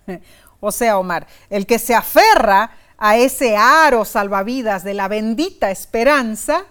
O 0.62 0.74
sea, 0.74 0.98
Omar, 0.98 1.26
el 1.50 1.66
que 1.66 1.80
se 1.80 1.96
aferra 1.96 2.72
a 2.98 3.16
ese 3.16 3.56
aro 3.56 4.04
salvavidas 4.04 4.84
de 4.84 4.94
la 4.94 5.08
bendita 5.08 5.72
esperanza, 5.72 6.66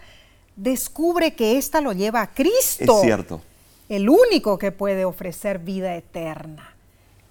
descubre 0.57 1.35
que 1.35 1.57
ésta 1.57 1.81
lo 1.81 1.95
lleva 1.95 2.21
a 2.21 2.35
Cristo. 2.35 2.97
Es 2.97 3.01
cierto. 3.01 3.41
El 3.89 4.11
único 4.11 4.59
que 4.59 4.73
puede 4.73 5.07
ofrecer 5.07 5.61
vida 5.61 5.95
eterna. 5.95 6.75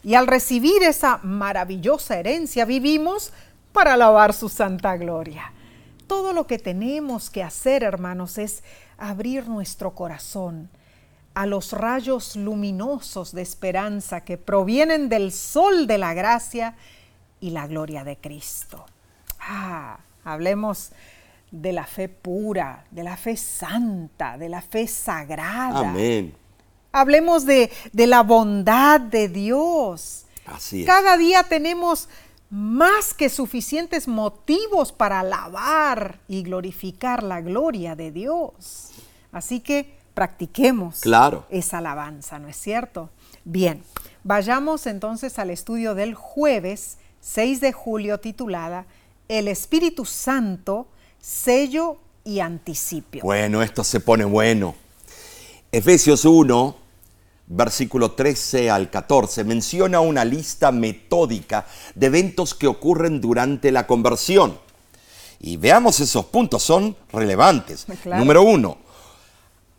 Y 0.04 0.16
al 0.16 0.26
recibir 0.26 0.82
esa 0.82 1.20
maravillosa 1.22 2.18
herencia, 2.18 2.66
vivimos 2.66 3.32
para 3.72 3.94
alabar 3.94 4.34
su 4.34 4.50
santa 4.50 4.98
gloria. 4.98 5.54
Todo 6.08 6.34
lo 6.34 6.48
que 6.48 6.58
tenemos 6.58 7.30
que 7.30 7.44
hacer, 7.44 7.84
hermanos, 7.84 8.38
es 8.38 8.64
abrir 8.98 9.48
nuestro 9.48 9.94
corazón 9.94 10.70
a 11.34 11.46
los 11.46 11.74
rayos 11.74 12.36
luminosos 12.36 13.32
de 13.32 13.44
esperanza 13.44 14.22
que 14.22 14.38
provienen 14.38 15.08
del 15.08 15.32
sol 15.32 15.86
de 15.86 16.00
la 16.00 16.16
gracia 16.16 16.76
y 17.40 17.52
la 17.52 17.68
gloria 17.68 18.04
de 18.04 18.18
Cristo. 18.18 18.86
Ah, 19.40 20.00
hablemos 20.24 20.92
de 21.52 21.74
la 21.74 21.86
fe 21.86 22.10
pura, 22.10 22.86
de 22.92 23.04
la 23.04 23.18
fe 23.18 23.38
santa, 23.38 24.38
de 24.38 24.50
la 24.50 24.62
fe 24.62 24.88
sagrada. 24.88 25.92
Amén. 25.92 26.34
Hablemos 26.92 27.46
de, 27.46 27.72
de 27.94 28.08
la 28.08 28.24
bondad 28.24 29.00
de 29.00 29.30
Dios. 29.30 30.26
Así 30.46 30.82
es. 30.82 30.88
Cada 30.88 31.18
día 31.18 31.44
tenemos 31.44 32.10
más 32.50 33.14
que 33.14 33.30
suficientes 33.30 34.08
motivos 34.08 34.92
para 34.92 35.20
alabar 35.20 36.20
y 36.28 36.44
glorificar 36.44 37.24
la 37.24 37.42
gloria 37.42 37.96
de 37.96 38.12
Dios. 38.12 38.92
Así 39.32 39.60
que 39.60 39.98
practiquemos 40.14 41.02
claro. 41.02 41.46
esa 41.50 41.80
alabanza, 41.80 42.40
¿no 42.40 42.48
es 42.48 42.58
cierto? 42.58 43.10
Bien, 43.44 43.84
vayamos 44.24 44.88
entonces 44.88 45.38
al 45.40 45.50
estudio 45.50 45.94
del 45.94 46.16
jueves 46.16 46.98
6 47.22 47.62
de 47.62 47.74
julio 47.74 48.20
titulada 48.20 48.86
El 49.28 49.48
Espíritu 49.48 50.06
Santo, 50.06 50.88
sello 51.20 51.98
y 52.24 52.40
anticipio. 52.40 53.22
Bueno, 53.24 53.62
esto 53.62 53.84
se 53.84 54.00
pone 54.00 54.26
bueno. 54.26 54.76
Efesios 55.72 56.26
1, 56.26 56.76
versículo 57.48 58.12
13 58.12 58.70
al 58.70 58.90
14, 58.90 59.44
menciona 59.44 60.00
una 60.02 60.26
lista 60.26 60.72
metódica 60.72 61.66
de 61.96 62.08
eventos 62.08 62.54
que 62.54 62.68
ocurren 62.68 63.22
durante 63.22 63.72
la 63.72 63.88
conversión. 63.88 64.60
Y 65.40 65.58
veamos 65.58 66.00
esos 66.00 66.26
puntos, 66.26 66.64
son 66.64 66.96
relevantes. 67.12 67.86
Claro. 68.04 68.20
Número 68.20 68.44
uno, 68.44 68.78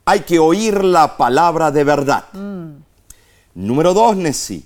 hay 0.05 0.21
que 0.21 0.39
oír 0.39 0.83
la 0.83 1.17
palabra 1.17 1.71
de 1.71 1.85
verdad. 1.85 2.25
Número 3.55 3.93
dos, 3.93 4.17
Nessie, 4.17 4.65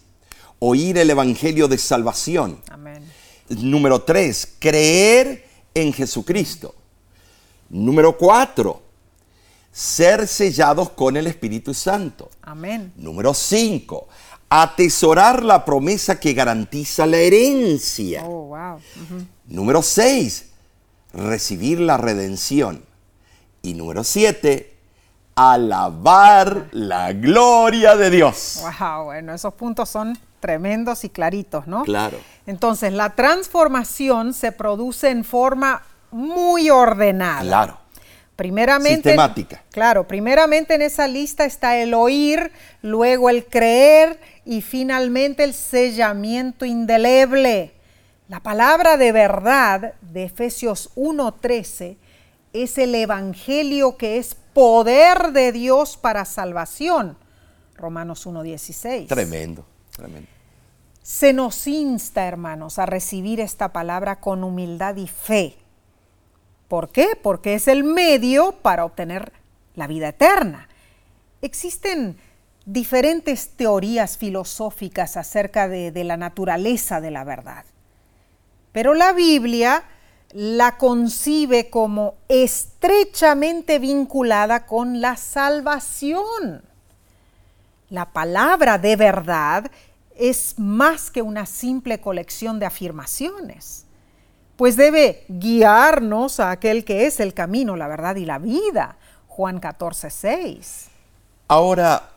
oír 0.59 0.98
el 0.98 1.11
Evangelio 1.11 1.66
de 1.66 1.78
salvación. 1.78 2.61
Amén. 2.70 3.03
Número 3.48 4.03
tres, 4.03 4.55
creer 4.59 5.48
en 5.74 5.92
Jesucristo. 5.92 6.74
Número 7.70 8.16
cuatro, 8.16 8.82
ser 9.73 10.29
sellados 10.29 10.91
con 10.91 11.16
el 11.16 11.27
Espíritu 11.27 11.73
Santo. 11.73 12.31
Amén. 12.43 12.93
Número 12.97 13.33
5. 13.33 14.07
Atesorar 14.51 15.43
la 15.43 15.64
promesa 15.64 16.20
que 16.20 16.35
garantiza 16.35 17.07
la 17.07 17.16
herencia. 17.16 18.23
Oh, 18.25 18.49
wow. 18.49 18.79
Número 19.47 19.83
6. 19.83 20.51
Recibir 21.14 21.81
la 21.81 21.97
redención. 21.97 22.85
Y 23.62 23.73
número 23.73 24.05
7. 24.05 24.77
Alabar 25.35 26.68
la 26.73 27.14
gloria 27.14 27.97
de 27.97 28.11
Dios. 28.11 28.61
Wow, 28.79 29.05
bueno, 29.05 29.33
esos 29.33 29.55
puntos 29.55 29.89
son 29.89 30.18
tremendos 30.41 31.05
y 31.05 31.09
claritos, 31.09 31.66
¿no? 31.66 31.85
Claro. 31.85 32.18
Entonces, 32.47 32.93
la 32.93 33.14
transformación 33.14 34.35
se 34.35 34.53
produce 34.53 35.09
en 35.09 35.25
forma 35.25 35.83
muy 36.11 36.68
ordenada. 36.68 37.41
Claro. 37.41 37.82
Primeramente, 38.37 39.11
Sistemática. 39.11 39.62
Claro, 39.70 40.09
primeramente 40.09 40.74
en 40.74 40.83
esa 40.83 41.07
lista 41.07 41.45
está 41.45 41.76
el 41.76 41.95
oír, 41.95 42.51
luego 42.80 43.28
el 43.28 43.45
creer 43.45 44.18
y 44.45 44.62
finalmente 44.62 45.45
el 45.45 45.55
sellamiento 45.55 46.64
indeleble. 46.64 47.74
La 48.28 48.41
palabra 48.41 48.97
de 48.97 49.12
verdad 49.12 49.95
de 50.01 50.24
Efesios 50.24 50.91
1:13 50.95 51.99
es 52.55 52.78
el 52.78 52.95
evangelio 52.95 53.97
que 53.97 54.18
es 54.18 54.35
poder 54.35 55.33
de 55.33 55.53
Dios 55.53 55.97
para 55.97 56.24
salvación. 56.24 57.18
Romanos 57.76 58.26
1:16. 58.26 59.09
Tremendo, 59.09 59.66
tremendo. 59.95 60.28
Se 61.03 61.33
nos 61.33 61.66
insta, 61.66 62.26
hermanos, 62.26 62.78
a 62.78 62.87
recibir 62.87 63.41
esta 63.41 63.72
palabra 63.72 64.20
con 64.20 64.45
humildad 64.45 64.97
y 64.97 65.09
fe. 65.09 65.57
¿Por 66.73 66.89
qué? 66.89 67.18
Porque 67.23 67.53
es 67.53 67.68
el 67.68 67.85
medio 67.85 68.53
para 68.53 68.87
obtener 68.87 69.31
la 69.75 69.87
vida 69.87 70.09
eterna. 70.09 70.68
Existen 71.43 72.16
diferentes 72.64 73.51
teorías 73.51 74.16
filosóficas 74.16 75.18
acerca 75.18 75.68
de, 75.68 75.93
de 75.93 76.05
la 76.05 76.16
naturaleza 76.16 77.03
de 77.03 77.11
la 77.11 77.25
verdad, 77.25 77.66
pero 78.73 78.95
la 78.95 79.12
Biblia 79.12 79.85
la 80.33 80.79
concibe 80.79 81.68
como 81.68 82.14
estrechamente 82.29 83.79
vinculada 83.79 84.64
con 84.64 85.03
la 85.03 85.18
salvación. 85.18 86.62
La 87.91 88.14
palabra 88.14 88.79
de 88.79 88.97
verdad 88.97 89.70
es 90.16 90.59
más 90.59 91.11
que 91.11 91.20
una 91.20 91.45
simple 91.45 92.01
colección 92.01 92.59
de 92.59 92.64
afirmaciones, 92.64 93.82
pues 94.62 94.76
debe 94.76 95.24
guiarnos 95.26 96.38
a 96.38 96.52
aquel 96.52 96.84
que 96.84 97.06
es 97.06 97.18
el 97.18 97.34
camino, 97.34 97.74
la 97.74 97.88
verdad 97.88 98.14
y 98.14 98.24
la 98.24 98.38
vida. 98.38 98.96
Juan 99.26 99.58
14, 99.58 100.08
6. 100.08 100.84
Ahora, 101.48 102.12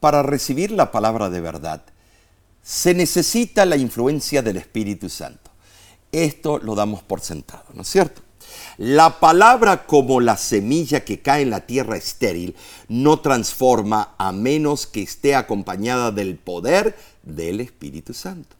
para 0.00 0.22
recibir 0.22 0.70
la 0.70 0.90
palabra 0.90 1.28
de 1.28 1.42
verdad, 1.42 1.82
se 2.62 2.94
necesita 2.94 3.66
la 3.66 3.76
influencia 3.76 4.40
del 4.40 4.56
Espíritu 4.56 5.10
Santo. 5.10 5.50
Esto 6.10 6.56
lo 6.58 6.74
damos 6.74 7.02
por 7.02 7.20
sentado, 7.20 7.64
¿no 7.74 7.82
es 7.82 7.88
cierto? 7.88 8.22
La 8.78 9.20
palabra 9.20 9.84
como 9.84 10.22
la 10.22 10.38
semilla 10.38 11.04
que 11.04 11.20
cae 11.20 11.42
en 11.42 11.50
la 11.50 11.66
tierra 11.66 11.98
estéril 11.98 12.56
no 12.88 13.20
transforma 13.20 14.14
a 14.16 14.32
menos 14.32 14.86
que 14.86 15.02
esté 15.02 15.34
acompañada 15.34 16.12
del 16.12 16.36
poder 16.36 16.96
del 17.24 17.60
Espíritu 17.60 18.14
Santo. 18.14 18.57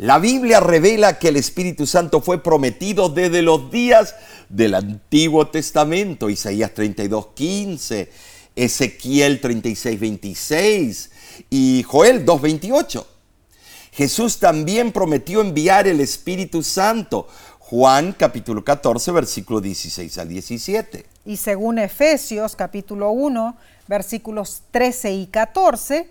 La 0.00 0.18
Biblia 0.18 0.60
revela 0.60 1.18
que 1.18 1.28
el 1.28 1.36
Espíritu 1.36 1.86
Santo 1.86 2.22
fue 2.22 2.42
prometido 2.42 3.10
desde 3.10 3.42
los 3.42 3.70
días 3.70 4.14
del 4.48 4.74
Antiguo 4.74 5.48
Testamento, 5.48 6.30
Isaías 6.30 6.72
32, 6.72 7.26
15, 7.34 8.10
Ezequiel 8.56 9.42
36, 9.42 10.00
26 10.00 11.10
y 11.50 11.82
Joel 11.82 12.24
2, 12.24 12.40
28. 12.40 13.06
Jesús 13.92 14.38
también 14.38 14.90
prometió 14.90 15.42
enviar 15.42 15.86
el 15.86 16.00
Espíritu 16.00 16.62
Santo, 16.62 17.28
Juan 17.58 18.14
capítulo 18.18 18.64
14, 18.64 19.12
versículo 19.12 19.60
16 19.60 20.16
al 20.16 20.28
17. 20.30 21.04
Y 21.26 21.36
según 21.36 21.78
Efesios 21.78 22.56
capítulo 22.56 23.10
1, 23.10 23.54
versículos 23.86 24.62
13 24.70 25.12
y 25.12 25.26
14, 25.26 26.08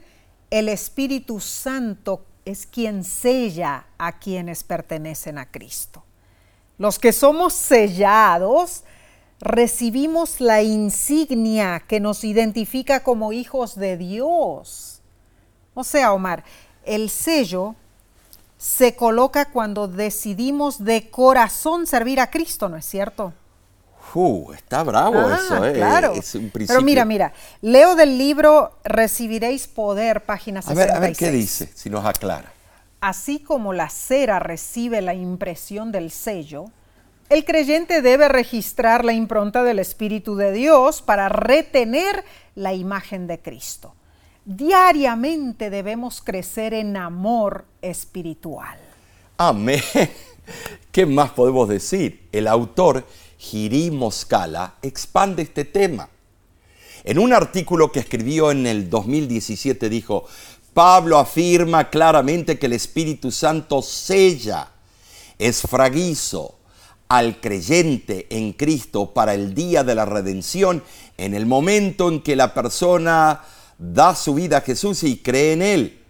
el 0.52 0.70
Espíritu 0.70 1.40
Santo 1.40 2.29
es 2.46 2.66
quien 2.66 3.04
sella 3.04 3.86
a 3.98 4.20
quienes 4.20 4.64
pertenecen 4.64 5.38
a 5.38 5.50
Cristo. 5.50 6.04
Los 6.78 7.00
que 7.00 7.12
somos 7.12 7.54
sellados 7.54 8.84
recibimos 9.40 10.42
la 10.42 10.62
insignia 10.62 11.82
que 11.88 12.00
nos 12.00 12.24
identifica 12.24 13.04
como 13.04 13.32
hijos 13.34 13.76
de 13.76 13.98
Dios. 13.98 15.02
O 15.74 15.84
sea, 15.84 16.14
Omar, 16.14 16.44
el 16.86 17.10
sello 17.10 17.76
se 18.58 18.96
coloca 18.96 19.52
cuando 19.52 19.88
decidimos 19.88 20.84
de 20.84 21.10
corazón 21.10 21.88
servir 21.88 22.20
a 22.20 22.30
Cristo, 22.30 22.68
¿no 22.68 22.78
es 22.78 22.86
cierto? 22.86 23.34
Uh, 24.14 24.53
está 24.53 24.84
bravo 24.84 25.18
Ah, 25.20 25.39
eso, 25.43 25.66
¿eh? 25.66 25.74
claro. 25.74 26.14
Es 26.14 26.34
un 26.36 26.41
Pero 26.43 26.53
principio. 26.53 26.82
mira, 26.82 27.05
mira, 27.05 27.34
leo 27.62 27.95
del 27.95 28.18
libro 28.18 28.72
Recibiréis 28.84 29.68
poder, 29.68 30.26
página 30.26 30.60
A 30.60 30.64
66. 30.64 30.88
ver, 30.88 30.95
a 30.97 30.99
ver 30.99 31.16
qué 31.16 31.32
dice, 31.32 31.70
si 31.76 31.89
nos 31.89 32.05
aclara. 32.05 32.51
Así 33.01 33.39
como 33.39 33.72
la 33.74 33.89
cera 33.89 34.39
recibe 34.39 35.01
la 35.01 35.14
impresión 35.14 35.91
del 35.91 36.12
sello, 36.12 36.66
el 37.30 37.45
creyente 37.45 38.01
debe 38.01 38.28
registrar 38.28 39.05
la 39.05 39.14
impronta 39.14 39.64
del 39.64 39.80
Espíritu 39.80 40.36
de 40.36 40.51
Dios 40.51 41.01
para 41.01 41.30
retener 41.30 42.26
la 42.55 42.74
imagen 42.74 43.28
de 43.28 43.39
Cristo. 43.39 43.93
Diariamente 44.45 45.70
debemos 45.70 46.22
crecer 46.22 46.74
en 46.74 46.97
amor 46.97 47.66
espiritual. 47.82 48.78
Amén. 49.38 49.82
¿Qué 50.91 51.05
más 51.05 51.30
podemos 51.32 51.70
decir? 51.70 52.28
El 52.32 52.47
autor 52.47 53.05
Giri 53.40 53.90
Moscala 53.90 54.76
expande 54.82 55.44
este 55.44 55.64
tema. 55.64 56.10
En 57.06 57.18
un 57.18 57.32
artículo 57.32 57.92
que 57.92 58.02
escribió 58.02 58.52
en 58.52 58.68
el 58.68 58.90
2017 58.90 59.90
dijo, 59.90 60.26
Pablo 60.74 61.18
afirma 61.18 61.90
claramente 61.90 62.60
que 62.60 62.66
el 62.66 62.74
Espíritu 62.74 63.32
Santo 63.32 63.82
sella, 63.82 64.68
esfraguizo 65.40 66.60
al 67.08 67.40
creyente 67.40 68.28
en 68.30 68.54
Cristo 68.54 69.14
para 69.14 69.34
el 69.34 69.56
día 69.56 69.84
de 69.84 69.96
la 69.96 70.06
redención 70.06 70.84
en 71.18 71.34
el 71.34 71.46
momento 71.46 72.10
en 72.10 72.22
que 72.22 72.36
la 72.36 72.54
persona 72.54 73.42
da 73.78 74.14
su 74.16 74.36
vida 74.36 74.58
a 74.58 74.62
Jesús 74.62 75.04
y 75.04 75.18
cree 75.18 75.54
en 75.54 75.62
Él. 75.62 76.04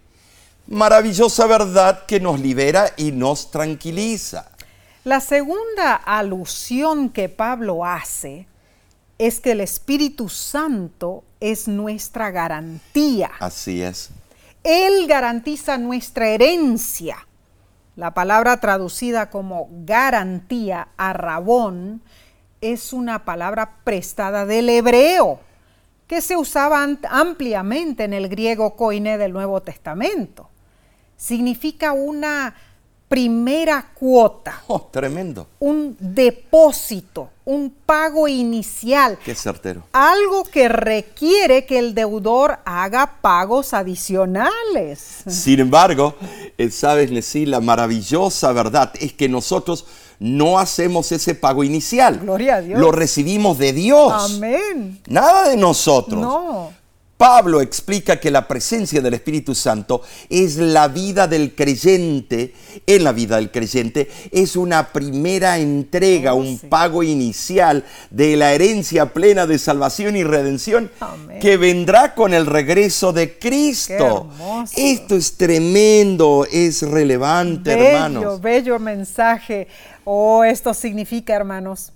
Maravillosa 0.66 1.46
verdad 1.46 2.04
que 2.06 2.20
nos 2.20 2.40
libera 2.40 2.92
y 2.96 3.12
nos 3.12 3.50
tranquiliza. 3.50 4.49
La 5.04 5.20
segunda 5.20 5.94
alusión 5.94 7.08
que 7.08 7.30
Pablo 7.30 7.86
hace 7.86 8.46
es 9.16 9.40
que 9.40 9.52
el 9.52 9.60
Espíritu 9.60 10.28
Santo 10.28 11.24
es 11.40 11.68
nuestra 11.68 12.30
garantía. 12.30 13.30
Así 13.40 13.82
es. 13.82 14.10
Él 14.62 15.06
garantiza 15.06 15.78
nuestra 15.78 16.28
herencia. 16.28 17.26
La 17.96 18.12
palabra 18.12 18.60
traducida 18.60 19.30
como 19.30 19.68
garantía 19.70 20.88
a 20.98 21.14
Rabón 21.14 22.02
es 22.60 22.92
una 22.92 23.24
palabra 23.24 23.78
prestada 23.84 24.44
del 24.44 24.68
hebreo 24.68 25.40
que 26.06 26.20
se 26.20 26.36
usaba 26.36 26.86
ampliamente 27.08 28.04
en 28.04 28.12
el 28.12 28.28
griego 28.28 28.76
koiné 28.76 29.16
del 29.16 29.32
Nuevo 29.32 29.62
Testamento. 29.62 30.50
Significa 31.16 31.92
una 31.92 32.54
primera 33.10 33.90
cuota, 33.92 34.62
Oh, 34.68 34.82
tremendo. 34.92 35.48
un 35.58 35.96
depósito, 35.98 37.30
un 37.44 37.74
pago 37.84 38.28
inicial, 38.28 39.18
Qué 39.24 39.34
certero. 39.34 39.82
algo 39.92 40.44
que 40.44 40.68
requiere 40.68 41.66
que 41.66 41.80
el 41.80 41.92
deudor 41.92 42.60
haga 42.64 43.16
pagos 43.20 43.74
adicionales. 43.74 45.24
Sin 45.26 45.58
embargo, 45.58 46.14
eh, 46.56 46.70
sabes, 46.70 47.10
Nesí, 47.10 47.46
la 47.46 47.58
maravillosa 47.60 48.52
verdad 48.52 48.92
es 49.00 49.12
que 49.12 49.28
nosotros 49.28 49.86
no 50.20 50.60
hacemos 50.60 51.10
ese 51.10 51.34
pago 51.34 51.64
inicial. 51.64 52.20
Gloria 52.20 52.56
a 52.56 52.60
Dios. 52.60 52.78
Lo 52.78 52.92
recibimos 52.92 53.58
de 53.58 53.72
Dios. 53.72 54.36
Amén. 54.36 55.00
Nada 55.08 55.48
de 55.48 55.56
nosotros. 55.56 56.20
No. 56.20 56.72
Pablo 57.20 57.60
explica 57.60 58.18
que 58.18 58.30
la 58.30 58.48
presencia 58.48 59.02
del 59.02 59.12
Espíritu 59.12 59.54
Santo 59.54 60.00
es 60.30 60.56
la 60.56 60.88
vida 60.88 61.28
del 61.28 61.54
creyente, 61.54 62.54
en 62.86 63.04
la 63.04 63.12
vida 63.12 63.36
del 63.36 63.50
creyente, 63.50 64.08
es 64.32 64.56
una 64.56 64.90
primera 64.90 65.58
entrega, 65.58 66.32
Oh, 66.32 66.36
un 66.36 66.58
pago 66.58 67.02
inicial 67.02 67.84
de 68.08 68.38
la 68.38 68.54
herencia 68.54 69.12
plena 69.12 69.46
de 69.46 69.58
salvación 69.58 70.16
y 70.16 70.24
redención 70.24 70.90
Amén. 71.00 71.40
que 71.40 71.58
vendrá 71.58 72.14
con 72.14 72.32
el 72.32 72.46
regreso 72.46 73.12
de 73.12 73.38
Cristo. 73.38 74.30
Esto 74.74 75.14
es 75.14 75.36
tremendo, 75.36 76.46
es 76.50 76.80
relevante, 76.80 77.74
Bello, 77.76 77.86
hermanos. 77.86 78.40
bello 78.40 78.78
mensaje. 78.78 79.68
Oh, 80.04 80.42
esto 80.42 80.72
significa, 80.72 81.34
hermanos, 81.34 81.92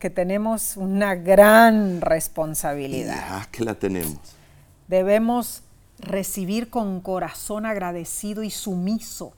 que 0.00 0.10
tenemos 0.10 0.76
una 0.76 1.14
gran 1.14 2.00
responsabilidad. 2.00 3.46
Que 3.52 3.62
la 3.64 3.76
tenemos. 3.76 4.18
Debemos 4.88 5.62
recibir 5.98 6.70
con 6.70 7.00
corazón 7.00 7.66
agradecido 7.66 8.42
y 8.42 8.50
sumiso 8.50 9.32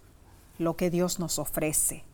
lo 0.58 0.76
que 0.76 0.90
Dios 0.90 1.18
nos 1.18 1.38
ofrece. 1.38 2.04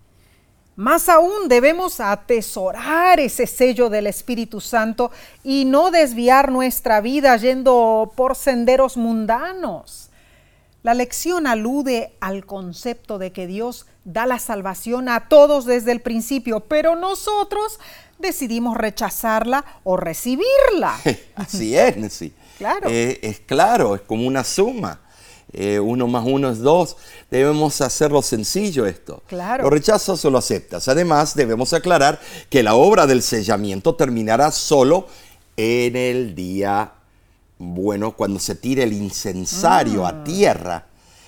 Más 0.75 1.11
aún 1.11 1.49
debemos 1.49 2.01
atesorar 2.01 3.21
ese 3.21 3.47
sello 3.47 3.91
del 3.91 4.07
Espíritu 4.07 4.61
Santo 4.61 5.11
y 5.45 5.67
no 5.67 5.91
desviar 5.91 6.51
nuestra 6.51 7.03
vida 7.03 7.37
yendo 7.37 8.13
por 8.17 8.37
senderos 8.37 8.97
mundanos. 8.97 10.09
La 10.83 10.95
lección 10.95 11.47
alude 11.47 12.15
al 12.21 12.47
concepto 12.47 13.19
de 13.19 13.33
que 13.33 13.47
Dios 13.47 13.87
da 14.05 14.27
la 14.27 14.39
salvación 14.39 15.09
a 15.09 15.29
todos 15.29 15.67
desde 15.67 15.93
el 15.93 16.01
principio, 16.01 16.61
pero 16.61 16.97
nosotros 16.97 17.79
decidimos 18.19 18.77
rechazarla 18.77 19.65
o 19.85 19.97
recibirla. 19.99 20.99
Así 21.37 21.77
es, 21.77 21.97
Nessie. 21.99 22.33
Claro. 22.59 22.89
Eh, 22.89 23.19
es 23.23 23.41
claro, 23.41 23.95
es 23.95 24.03
como 24.03 24.27
una 24.27 24.45
suma. 24.45 25.01
Eh, 25.55 25.79
uno 25.79 26.07
más 26.07 26.25
uno 26.27 26.51
es 26.51 26.61
dos. 26.61 26.97
Debemos 27.31 27.81
hacerlo 27.83 28.23
sencillo 28.23 28.87
esto. 28.87 29.23
Claro. 29.27 29.65
Lo 29.65 29.71
rechazas 29.71 30.25
o 30.25 30.31
lo 30.31 30.39
aceptas. 30.39 30.89
Además, 30.89 31.35
debemos 31.35 31.73
aclarar 31.75 32.19
que 32.49 32.63
la 32.63 32.75
obra 32.75 33.07
del 33.07 33.23
sellamiento 33.23 33.95
terminará 33.95 34.51
solo 34.51 35.07
en 35.57 35.95
el 35.97 36.35
día, 36.35 36.93
bueno, 37.59 38.17
cuando 38.17 38.41
se 38.41 38.55
tire 38.55 38.85
el 38.85 38.95
incensario 38.95 40.03
Mm. 40.03 40.07
a 40.07 40.25
tierra. 40.25 40.87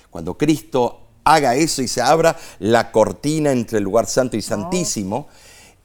Cuando 0.09 0.35
Cristo 0.35 1.01
haga 1.23 1.55
eso 1.55 1.81
y 1.83 1.87
se 1.87 2.01
abra 2.01 2.35
la 2.59 2.91
cortina 2.91 3.51
entre 3.51 3.77
el 3.77 3.83
lugar 3.83 4.07
santo 4.07 4.37
y 4.37 4.41
santísimo. 4.41 5.27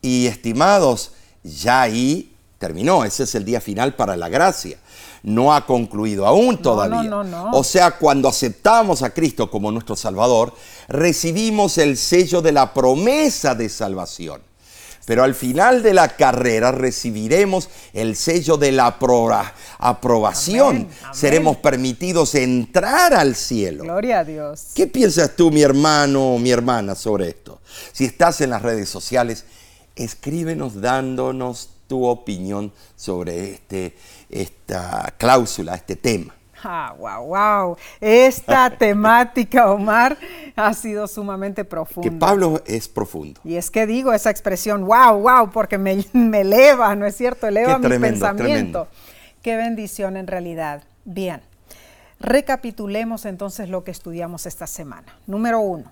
Y 0.01 0.27
estimados, 0.27 1.13
ya 1.43 1.83
ahí 1.83 2.33
terminó. 2.61 3.05
Ese 3.05 3.25
es 3.25 3.35
el 3.35 3.45
día 3.45 3.61
final 3.61 3.95
para 3.97 4.17
la 4.17 4.29
gracia. 4.29 4.79
No 5.23 5.53
ha 5.53 5.67
concluido 5.67 6.27
aún 6.27 6.59
todavía. 6.63 7.03
no, 7.03 7.25
no, 7.25 7.51
no. 7.51 7.59
O 7.59 7.65
sea, 7.65 7.93
cuando 7.93 8.29
aceptamos 8.29 9.03
a 9.03 9.11
Cristo 9.11 9.51
como 9.51 9.73
nuestro 9.73 9.97
Salvador, 9.97 10.55
recibimos 10.87 11.79
el 11.79 11.97
sello 11.97 12.41
de 12.43 12.53
la 12.53 12.73
promesa 12.73 13.55
de 13.55 13.69
salvación. 13.69 14.43
Pero 15.07 15.25
al 15.25 15.35
final 15.35 15.83
de 15.83 15.95
la 15.95 16.09
carrera 16.09 16.71
recibiremos 16.71 17.69
el 17.95 18.15
sello 18.15 18.57
de 18.59 18.71
la 18.71 18.87
aproba- 18.87 19.55
aprobación. 19.79 20.69
Amén, 20.77 20.89
amén. 21.03 21.15
Seremos 21.15 21.57
permitidos 21.57 22.35
entrar 22.37 23.15
al 23.15 23.35
cielo. 23.35 23.83
Gloria 23.85 24.21
a 24.21 24.25
Dios. 24.25 24.67
¿Qué 24.75 24.87
piensas 24.87 25.35
tú, 25.35 25.51
mi 25.51 25.63
hermano 25.63 26.35
o 26.35 26.39
mi 26.39 26.51
hermana, 26.51 26.95
sobre 26.95 27.31
esto? 27.31 27.61
Si 27.93 28.05
estás 28.05 28.41
en 28.43 28.51
las 28.51 28.63
redes 28.63 28.89
sociales, 28.89 29.45
escríbenos 29.97 30.81
dándonos 30.81 31.71
tu 31.91 32.05
opinión 32.05 32.73
sobre 32.95 33.51
este, 33.51 33.97
esta 34.31 35.13
cláusula, 35.19 35.75
este 35.75 35.97
tema. 35.97 36.33
Ah, 36.63 36.95
wow, 36.97 37.27
wow. 37.27 37.77
Esta 38.01 38.71
temática, 38.79 39.73
Omar, 39.73 40.17
ha 40.55 40.73
sido 40.73 41.09
sumamente 41.09 41.65
profunda. 41.65 42.09
Que 42.09 42.17
Pablo 42.17 42.63
es 42.65 42.87
profundo. 42.87 43.41
Y 43.43 43.57
es 43.57 43.73
que 43.73 43.89
digo 43.89 44.13
esa 44.13 44.31
expresión, 44.31 44.85
wow, 44.85 45.19
wow, 45.19 45.51
porque 45.51 45.79
me, 45.79 46.05
me 46.13 46.43
eleva, 46.43 46.95
¿no 46.95 47.07
es 47.07 47.17
cierto? 47.17 47.49
Eleva 47.49 47.73
Qué 47.73 47.79
mi 47.79 47.87
tremendo, 47.89 48.21
pensamiento. 48.21 48.47
tremendo. 48.47 48.89
Qué 49.43 49.57
bendición 49.57 50.17
en 50.17 50.29
realidad. 50.29 50.85
Bien, 51.05 51.41
recapitulemos 52.21 53.25
entonces 53.25 53.69
lo 53.69 53.83
que 53.83 53.91
estudiamos 53.91 54.47
esta 54.47 54.69
semana. 54.69 55.19
Número 55.27 55.59
uno, 55.59 55.91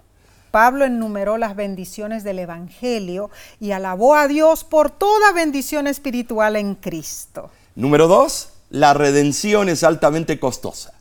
Pablo 0.51 0.85
enumeró 0.85 1.39
las 1.39 1.57
bendiciones 1.57 2.25
del 2.25 2.39
Evangelio 2.39 3.31
y 3.61 3.73
alabó 3.73 4.15
a 4.15 4.29
Dios 4.29 4.65
por 4.65 4.91
toda 4.91 5.33
bendición 5.33 5.87
espiritual 5.87 6.57
en 6.57 6.75
Cristo. 6.75 7.51
Número 7.75 8.09
dos, 8.09 8.51
la 8.71 8.95
redención 8.95 9.69
es 9.69 9.85
altamente 9.85 10.39
costosa 10.41 10.93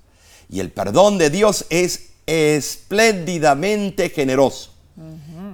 y 0.50 0.60
el 0.60 0.72
perdón 0.72 1.18
de 1.18 1.30
Dios 1.30 1.66
es 1.70 2.10
espléndidamente 2.26 4.10
generoso. 4.10 4.74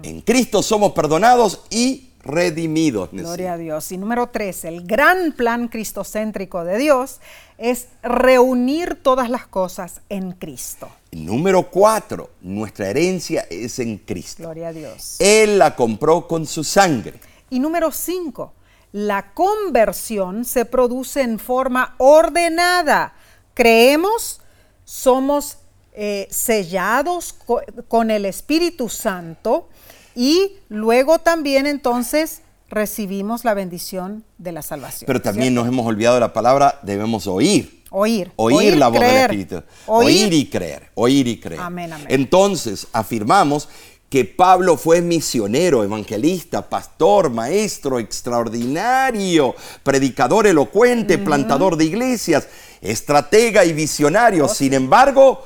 En 0.04 0.22
Cristo 0.22 0.62
somos 0.62 0.94
perdonados 0.94 1.62
y 1.70 2.10
redimidos. 2.24 3.10
Gloria 3.12 3.54
a 3.54 3.58
Dios. 3.58 3.92
Y 3.92 3.98
número 3.98 4.28
tres, 4.28 4.66
el 4.66 4.86
gran 4.86 5.34
plan 5.34 5.68
cristocéntrico 5.68 6.64
de 6.64 6.78
Dios 6.78 7.20
es 7.58 7.88
reunir 8.02 9.02
todas 9.02 9.30
las 9.30 9.48
cosas 9.48 10.02
en 10.10 10.32
Cristo. 10.32 10.90
Número 11.16 11.70
cuatro, 11.70 12.32
nuestra 12.42 12.90
herencia 12.90 13.46
es 13.50 13.80
en 13.80 13.98
Cristo. 14.00 14.44
Gloria 14.44 14.70
a 14.70 14.74
Dios. 14.74 15.16
Él 15.20 15.60
la 15.60 15.76
compró 15.76 16.28
con 16.28 16.46
su 16.48 16.64
sangre. 16.64 17.20
Y 17.50 17.60
número 17.60 17.92
cinco, 17.92 18.54
la 18.92 19.34
conversión 19.34 20.46
se 20.46 20.66
produce 20.66 21.22
en 21.22 21.40
forma 21.40 21.96
ordenada. 21.98 23.14
Creemos, 23.54 24.42
somos 24.86 25.58
eh, 25.94 26.28
sellados 26.32 27.34
co- 27.34 27.62
con 27.88 28.10
el 28.12 28.26
Espíritu 28.26 28.90
Santo 28.90 29.70
y 30.16 30.54
luego 30.70 31.20
también 31.20 31.68
entonces 31.68 32.42
recibimos 32.70 33.46
la 33.46 33.54
bendición 33.54 34.24
de 34.40 34.52
la 34.52 34.64
salvación. 34.64 35.06
Pero 35.06 35.22
también 35.22 35.54
¿cierto? 35.54 35.66
nos 35.66 35.72
hemos 35.72 35.86
olvidado 35.86 36.20
la 36.20 36.34
palabra, 36.34 36.80
debemos 36.82 37.28
oír. 37.28 37.83
Oír. 37.96 38.32
Oír, 38.38 38.76
la 38.76 38.88
voz 38.88 39.00
del. 39.00 39.10
Espíritu. 39.10 39.64
Oír. 39.86 40.08
Oír 40.08 40.34
y 40.34 40.50
creer. 40.50 40.90
Oír 40.96 41.28
y 41.28 41.40
creer. 41.40 41.62
Amén, 41.62 41.94
amén. 41.94 42.08
Entonces, 42.10 42.88
afirmamos 42.92 43.70
que 44.10 44.26
Pablo 44.26 44.78
fue 44.78 45.02
misionero, 45.02 45.84
evangelista, 45.84 46.68
pastor, 46.68 47.30
maestro 47.30 48.00
extraordinario, 48.00 49.56
predicador 49.84 50.48
elocuente, 50.48 51.20
plantador 51.20 51.78
de 51.78 51.86
iglesias, 51.86 52.48
estratega 52.82 53.64
y 53.64 53.74
visionario. 53.74 54.48
Sin 54.48 54.74
embargo, 54.74 55.44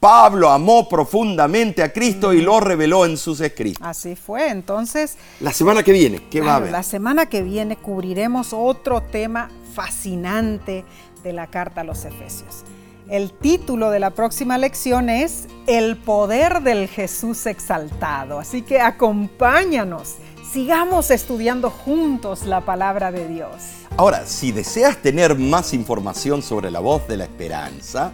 Pablo 0.00 0.50
amó 0.50 0.88
profundamente 0.88 1.82
a 1.82 1.92
Cristo 1.92 2.32
y 2.32 2.42
lo 2.42 2.60
reveló 2.60 3.06
en 3.06 3.16
sus 3.16 3.40
escritos. 3.40 3.86
Así 3.86 4.16
fue. 4.16 4.48
Entonces, 4.48 5.16
La 5.40 5.52
semana 5.52 5.82
que 5.82 5.92
viene, 5.92 6.20
¿qué 6.30 6.40
va 6.40 6.52
a 6.52 6.56
haber? 6.56 6.72
La 6.72 6.82
semana 6.82 7.26
que 7.26 7.42
viene 7.42 7.76
cubriremos 7.76 8.52
otro 8.52 9.00
tema 9.00 9.50
fascinante 9.74 10.84
de 11.24 11.32
la 11.32 11.48
carta 11.48 11.80
a 11.80 11.84
los 11.84 12.04
Efesios. 12.04 12.62
El 13.08 13.32
título 13.32 13.90
de 13.90 13.98
la 13.98 14.10
próxima 14.10 14.56
lección 14.56 15.10
es 15.10 15.48
El 15.66 15.96
poder 15.96 16.62
del 16.62 16.88
Jesús 16.88 17.46
exaltado. 17.46 18.38
Así 18.38 18.62
que 18.62 18.80
acompáñanos, 18.80 20.14
sigamos 20.52 21.10
estudiando 21.10 21.70
juntos 21.70 22.44
la 22.44 22.60
palabra 22.60 23.10
de 23.10 23.28
Dios. 23.28 23.50
Ahora, 23.96 24.26
si 24.26 24.52
deseas 24.52 24.98
tener 24.98 25.38
más 25.38 25.74
información 25.74 26.42
sobre 26.42 26.70
la 26.70 26.80
voz 26.80 27.06
de 27.08 27.16
la 27.16 27.24
esperanza, 27.24 28.12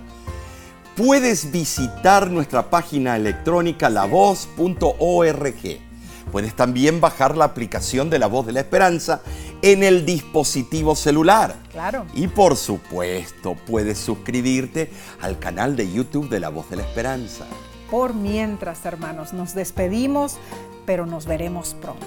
puedes 0.96 1.52
visitar 1.52 2.30
nuestra 2.30 2.68
página 2.68 3.16
electrónica 3.16 3.90
lavoz.org. 3.90 5.89
Puedes 6.30 6.54
también 6.54 7.00
bajar 7.00 7.36
la 7.36 7.44
aplicación 7.44 8.10
de 8.10 8.18
la 8.18 8.26
voz 8.26 8.46
de 8.46 8.52
la 8.52 8.60
esperanza 8.60 9.22
en 9.62 9.82
el 9.82 10.06
dispositivo 10.06 10.94
celular. 10.94 11.56
Claro. 11.72 12.06
Y 12.14 12.28
por 12.28 12.56
supuesto, 12.56 13.56
puedes 13.66 13.98
suscribirte 13.98 14.90
al 15.20 15.38
canal 15.38 15.76
de 15.76 15.90
YouTube 15.90 16.28
de 16.28 16.40
la 16.40 16.48
voz 16.48 16.70
de 16.70 16.76
la 16.76 16.82
esperanza. 16.82 17.46
Por 17.90 18.14
mientras, 18.14 18.84
hermanos, 18.86 19.32
nos 19.32 19.54
despedimos, 19.54 20.38
pero 20.86 21.06
nos 21.06 21.26
veremos 21.26 21.74
pronto. 21.74 22.06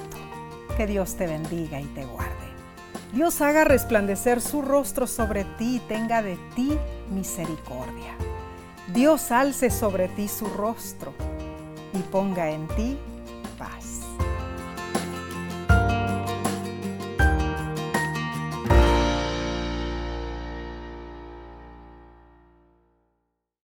Que 0.78 0.88
Dios 0.88 1.16
te 1.16 1.28
bendiga 1.28 1.80
y 1.82 1.86
te 1.86 2.06
guarde. 2.06 2.32
Dios 3.14 3.42
haga 3.42 3.64
resplandecer 3.64 4.42
su 4.42 4.62
rostro 4.64 5.06
sobre 5.06 5.44
ti 5.44 5.76
y 5.76 5.80
tenga 5.80 6.24
de 6.24 6.38
ti 6.56 6.78
misericordia. 7.12 8.16
Dios 8.92 9.32
alce 9.32 9.70
sobre 9.70 10.08
ti 10.08 10.28
su 10.28 10.46
rostro 10.46 11.14
y 11.94 12.00
ponga 12.12 12.50
en 12.50 12.68
ti. 12.70 12.98